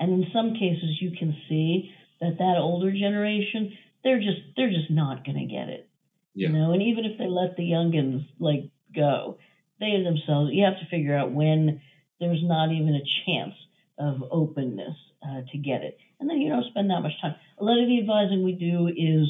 and 0.00 0.24
in 0.24 0.30
some 0.32 0.54
cases, 0.54 1.02
you 1.02 1.10
can 1.10 1.36
see 1.50 1.92
that 2.22 2.38
that 2.38 2.56
older 2.56 2.92
generation 2.92 3.76
they're 4.04 4.20
just 4.20 4.40
they're 4.56 4.70
just 4.70 4.90
not 4.90 5.24
going 5.24 5.38
to 5.38 5.52
get 5.52 5.68
it. 5.68 5.88
Yeah. 6.34 6.48
You 6.48 6.54
know, 6.54 6.72
and 6.72 6.82
even 6.82 7.04
if 7.04 7.18
they 7.18 7.26
let 7.26 7.56
the 7.56 7.70
youngins 7.70 8.26
like 8.38 8.70
go, 8.94 9.38
they 9.80 10.02
themselves 10.02 10.50
you 10.52 10.64
have 10.64 10.78
to 10.78 10.86
figure 10.86 11.16
out 11.16 11.32
when 11.32 11.80
there's 12.20 12.42
not 12.42 12.72
even 12.72 12.94
a 12.94 13.04
chance 13.26 13.54
of 13.98 14.22
openness 14.30 14.96
uh, 15.22 15.42
to 15.50 15.58
get 15.58 15.82
it, 15.82 15.98
and 16.20 16.28
then 16.28 16.38
you 16.38 16.48
don't 16.48 16.66
spend 16.66 16.90
that 16.90 17.00
much 17.00 17.20
time. 17.20 17.34
A 17.58 17.64
lot 17.64 17.80
of 17.80 17.88
the 17.88 18.00
advising 18.00 18.42
we 18.42 18.52
do 18.52 18.88
is 18.88 19.28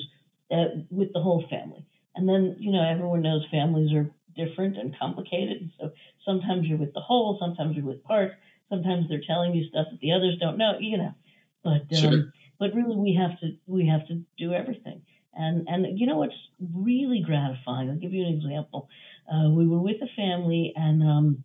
uh, 0.51 0.83
with 0.91 1.13
the 1.13 1.21
whole 1.21 1.45
family, 1.51 1.85
and 2.15 2.29
then 2.29 2.57
you 2.59 2.73
know 2.73 2.83
everyone 2.83 3.23
knows 3.23 3.45
families 3.51 3.93
are 3.93 4.11
different 4.35 4.79
and 4.79 4.97
complicated, 4.99 5.71
so 5.79 5.91
sometimes 6.25 6.67
you're 6.67 6.79
with 6.79 6.95
the 6.95 7.01
whole, 7.01 7.37
sometimes 7.39 7.77
you're 7.77 7.85
with 7.85 8.03
parts, 8.05 8.35
sometimes 8.71 9.09
they're 9.09 9.21
telling 9.27 9.55
you 9.55 9.69
stuff 9.69 9.87
that 9.91 10.01
the 10.01 10.13
others 10.13 10.39
don't 10.41 10.57
know, 10.57 10.79
you 10.81 10.97
know. 10.97 11.13
But 11.63 11.83
um, 11.93 12.13
sure 12.13 12.33
but 12.63 12.77
really 12.77 12.95
we 12.95 13.19
have 13.21 13.41
to 13.41 13.57
we 13.67 13.89
have 13.89 14.07
to 14.07 14.23
do 14.39 14.53
everything. 14.53 15.03
And 15.35 15.67
and 15.67 15.99
you 15.99 16.07
know 16.07 16.19
what's 16.19 16.41
really 16.73 17.21
gratifying? 17.27 17.91
I'll 17.91 17.97
give 17.97 18.13
you 18.13 18.25
an 18.25 18.35
example. 18.35 18.89
Uh, 19.27 19.51
we 19.51 19.67
were 19.67 19.81
with 19.81 19.97
a 20.01 20.07
family, 20.15 20.73
and 20.77 21.03
um, 21.03 21.45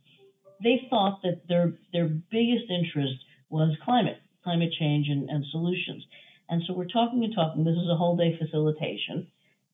they 0.61 0.85
thought 0.91 1.23
that 1.23 1.47
their 1.49 1.73
their 1.91 2.05
biggest 2.05 2.69
interest 2.69 3.15
was 3.49 3.75
climate, 3.83 4.19
climate 4.43 4.71
change, 4.79 5.07
and, 5.09 5.27
and 5.27 5.43
solutions. 5.49 6.05
And 6.49 6.61
so 6.67 6.73
we're 6.73 6.85
talking 6.85 7.23
and 7.23 7.33
talking. 7.33 7.63
This 7.63 7.81
is 7.83 7.89
a 7.89 7.95
whole 7.95 8.15
day 8.15 8.37
facilitation. 8.37 9.25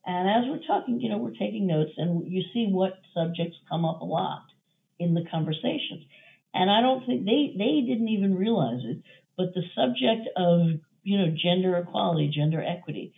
And 0.06 0.30
as 0.30 0.50
we're 0.50 0.66
talking, 0.66 1.02
you 1.02 1.10
know, 1.10 1.18
we're 1.18 1.32
taking 1.32 1.68
notes, 1.68 1.92
and 1.98 2.26
you 2.32 2.44
see 2.54 2.68
what 2.72 3.02
subjects 3.14 3.58
come 3.70 3.84
up 3.84 4.00
a 4.00 4.06
lot 4.06 4.46
in 4.98 5.14
the 5.14 5.26
conversations. 5.30 6.06
And 6.54 6.72
I 6.72 6.80
don't 6.80 7.06
think 7.06 7.26
they 7.26 7.54
they 7.58 7.84
didn't 7.86 8.08
even 8.08 8.34
realize 8.34 8.80
it, 8.86 9.00
but 9.36 9.54
the 9.54 9.64
subject 9.76 10.30
of 10.38 10.80
you 11.04 11.18
know, 11.18 11.36
gender 11.36 11.78
equality, 11.78 12.32
gender 12.34 12.64
equity. 12.64 13.14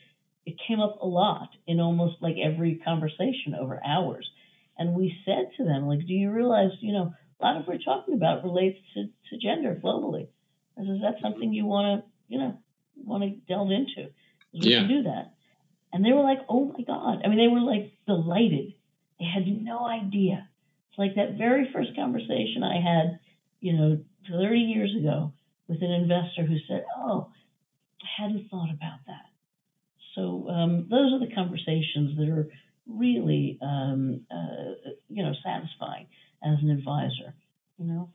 It 0.46 0.56
came 0.68 0.80
up 0.80 1.00
a 1.02 1.08
lot 1.08 1.50
in 1.66 1.80
almost 1.80 2.16
like 2.22 2.36
every 2.44 2.82
conversation 2.84 3.56
over 3.60 3.82
hours. 3.84 4.30
And 4.78 4.94
we 4.94 5.18
said 5.26 5.52
to 5.58 5.64
them, 5.64 5.88
like, 5.88 6.06
do 6.06 6.14
you 6.14 6.32
realize, 6.32 6.72
you 6.82 6.94
know, 6.94 7.14
a 7.40 7.44
lot 7.44 7.58
of 7.58 7.68
what 7.68 7.78
we're 7.78 7.84
talking 7.84 8.14
about 8.14 8.44
relates 8.44 8.78
to, 8.94 9.06
to 9.30 9.38
gender 9.38 9.80
globally. 9.82 10.28
I 10.78 10.82
Is 10.82 11.02
that 11.02 11.16
something 11.22 11.54
you 11.54 11.66
want 11.66 12.04
to, 12.04 12.12
you 12.28 12.40
know, 12.40 12.60
want 12.98 13.24
to 13.24 13.30
delve 13.48 13.72
into? 13.72 14.12
We 14.54 14.72
yeah. 14.72 14.80
can 14.80 14.88
do 14.88 15.04
that. 15.04 15.34
And 15.94 16.04
they 16.04 16.12
were 16.12 16.24
like, 16.24 16.40
oh 16.50 16.66
my 16.66 16.84
God. 16.84 17.22
I 17.24 17.28
mean, 17.30 17.38
they 17.38 17.48
were 17.48 17.62
like 17.62 17.94
delighted. 18.06 18.74
They 19.20 19.26
had 19.26 19.48
no 19.48 19.86
idea. 19.86 20.50
It's 20.90 21.00
like 21.00 21.16
that 21.16 21.38
very 21.38 21.70
first 21.74 21.96
conversation 21.96 22.64
I 22.64 22.82
had, 22.82 23.20
you 23.62 23.74
know, 23.74 24.00
30 24.30 24.60
years 24.60 24.94
ago 24.98 25.34
with 25.68 25.82
an 25.82 25.92
investor 25.92 26.46
who 26.46 26.58
said, 26.68 26.84
oh, 26.98 27.30
hadn't 28.16 28.50
thought 28.50 28.70
about 28.72 29.00
that. 29.08 29.30
So 30.14 30.50
um, 30.50 30.88
those 30.90 31.14
are 31.14 31.20
the 31.20 31.34
conversations 31.34 32.18
that 32.18 32.30
are 32.30 32.50
really, 32.88 33.58
um, 33.62 34.22
uh, 34.32 34.90
you 35.10 35.24
know, 35.24 35.34
satisfying 35.44 36.08
as 36.44 36.58
an 36.62 36.70
advisor. 36.70 37.34
You 37.78 37.86
know. 37.86 38.10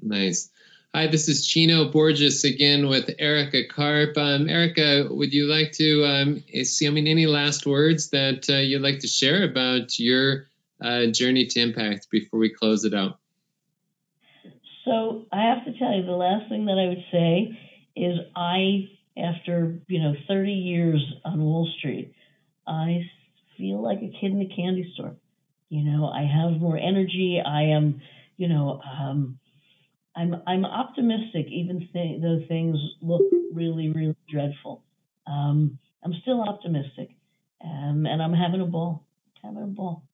Nice. 0.00 0.50
Hi, 0.94 1.08
this 1.08 1.28
is 1.28 1.44
Chino 1.44 1.90
Borges 1.90 2.44
again 2.44 2.86
with 2.86 3.10
Erika 3.18 3.66
Karp. 3.66 4.16
Um, 4.16 4.48
Erika, 4.48 5.08
would 5.10 5.32
you 5.32 5.46
like 5.46 5.72
to 5.72 6.04
um, 6.04 6.44
see? 6.62 6.86
I 6.86 6.90
mean, 6.90 7.08
any 7.08 7.26
last 7.26 7.66
words 7.66 8.10
that 8.10 8.48
uh, 8.48 8.58
you'd 8.58 8.82
like 8.82 9.00
to 9.00 9.08
share 9.08 9.42
about 9.42 9.98
your 9.98 10.46
uh, 10.80 11.06
journey 11.06 11.46
to 11.46 11.60
impact 11.60 12.10
before 12.10 12.38
we 12.38 12.50
close 12.50 12.84
it 12.84 12.94
out? 12.94 13.18
So 14.84 15.26
I 15.32 15.42
have 15.46 15.64
to 15.64 15.76
tell 15.78 15.92
you, 15.94 16.04
the 16.04 16.12
last 16.12 16.48
thing 16.48 16.66
that 16.66 16.78
I 16.78 16.88
would 16.88 17.04
say 17.10 17.58
is 17.96 18.18
I, 18.34 18.88
after 19.16 19.78
you 19.86 20.02
know 20.02 20.14
30 20.28 20.52
years 20.52 21.00
on 21.24 21.40
Wall 21.40 21.70
Street, 21.78 22.14
I 22.66 23.02
feel 23.56 23.82
like 23.82 23.98
a 23.98 24.12
kid 24.20 24.32
in 24.32 24.40
a 24.40 24.54
candy 24.54 24.90
store. 24.94 25.16
You 25.68 25.84
know, 25.84 26.06
I 26.06 26.22
have 26.22 26.60
more 26.60 26.76
energy. 26.76 27.40
I 27.44 27.62
am, 27.62 28.00
you 28.36 28.48
know, 28.48 28.80
um, 28.80 29.38
I'm 30.16 30.36
I'm 30.46 30.64
optimistic, 30.64 31.46
even 31.48 31.88
th- 31.92 32.20
though 32.22 32.40
things 32.48 32.78
look 33.00 33.22
really 33.52 33.90
really 33.90 34.16
dreadful. 34.28 34.82
Um, 35.26 35.78
I'm 36.04 36.14
still 36.22 36.42
optimistic, 36.42 37.10
um, 37.64 38.06
and 38.06 38.22
I'm 38.22 38.34
having 38.34 38.60
a 38.60 38.66
ball. 38.66 39.04
Having 39.42 39.62
a 39.62 39.66
ball. 39.66 40.04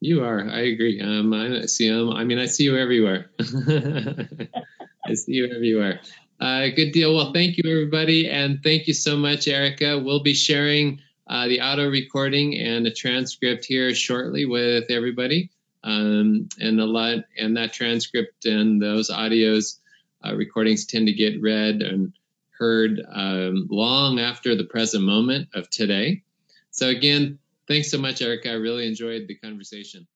You 0.00 0.24
are. 0.24 0.48
I 0.48 0.62
agree. 0.62 1.00
Um, 1.00 1.32
I 1.32 1.66
see. 1.66 1.90
Um, 1.90 2.10
I 2.10 2.24
mean, 2.24 2.38
I 2.38 2.46
see 2.46 2.64
you 2.64 2.76
everywhere. 2.76 3.30
I 3.40 5.14
see 5.14 5.32
you 5.32 5.52
everywhere. 5.54 6.00
Uh, 6.42 6.70
good 6.74 6.90
deal. 6.90 7.14
Well, 7.14 7.32
thank 7.32 7.56
you, 7.56 7.70
everybody, 7.70 8.28
and 8.28 8.60
thank 8.64 8.88
you 8.88 8.94
so 8.94 9.16
much, 9.16 9.46
Erika. 9.46 9.96
We'll 9.96 10.24
be 10.24 10.34
sharing 10.34 11.00
uh, 11.28 11.46
the 11.46 11.60
auto 11.60 11.88
recording 11.88 12.58
and 12.58 12.84
a 12.84 12.90
transcript 12.90 13.64
here 13.64 13.94
shortly 13.94 14.44
with 14.44 14.90
everybody. 14.90 15.50
Um, 15.84 16.48
and 16.58 16.80
a 16.80 16.84
lot, 16.84 17.26
and 17.38 17.56
that 17.56 17.72
transcript 17.72 18.44
and 18.44 18.82
those 18.82 19.08
audios 19.08 19.78
uh, 20.26 20.34
recordings 20.34 20.84
tend 20.84 21.06
to 21.06 21.12
get 21.12 21.40
read 21.40 21.80
and 21.80 22.12
heard 22.58 23.00
um, 23.08 23.68
long 23.70 24.18
after 24.18 24.56
the 24.56 24.64
present 24.64 25.04
moment 25.04 25.48
of 25.54 25.70
today. 25.70 26.24
So 26.72 26.88
again, 26.88 27.38
thanks 27.68 27.88
so 27.88 27.98
much, 27.98 28.20
Erika. 28.20 28.50
I 28.50 28.54
really 28.54 28.88
enjoyed 28.88 29.28
the 29.28 29.36
conversation. 29.36 30.08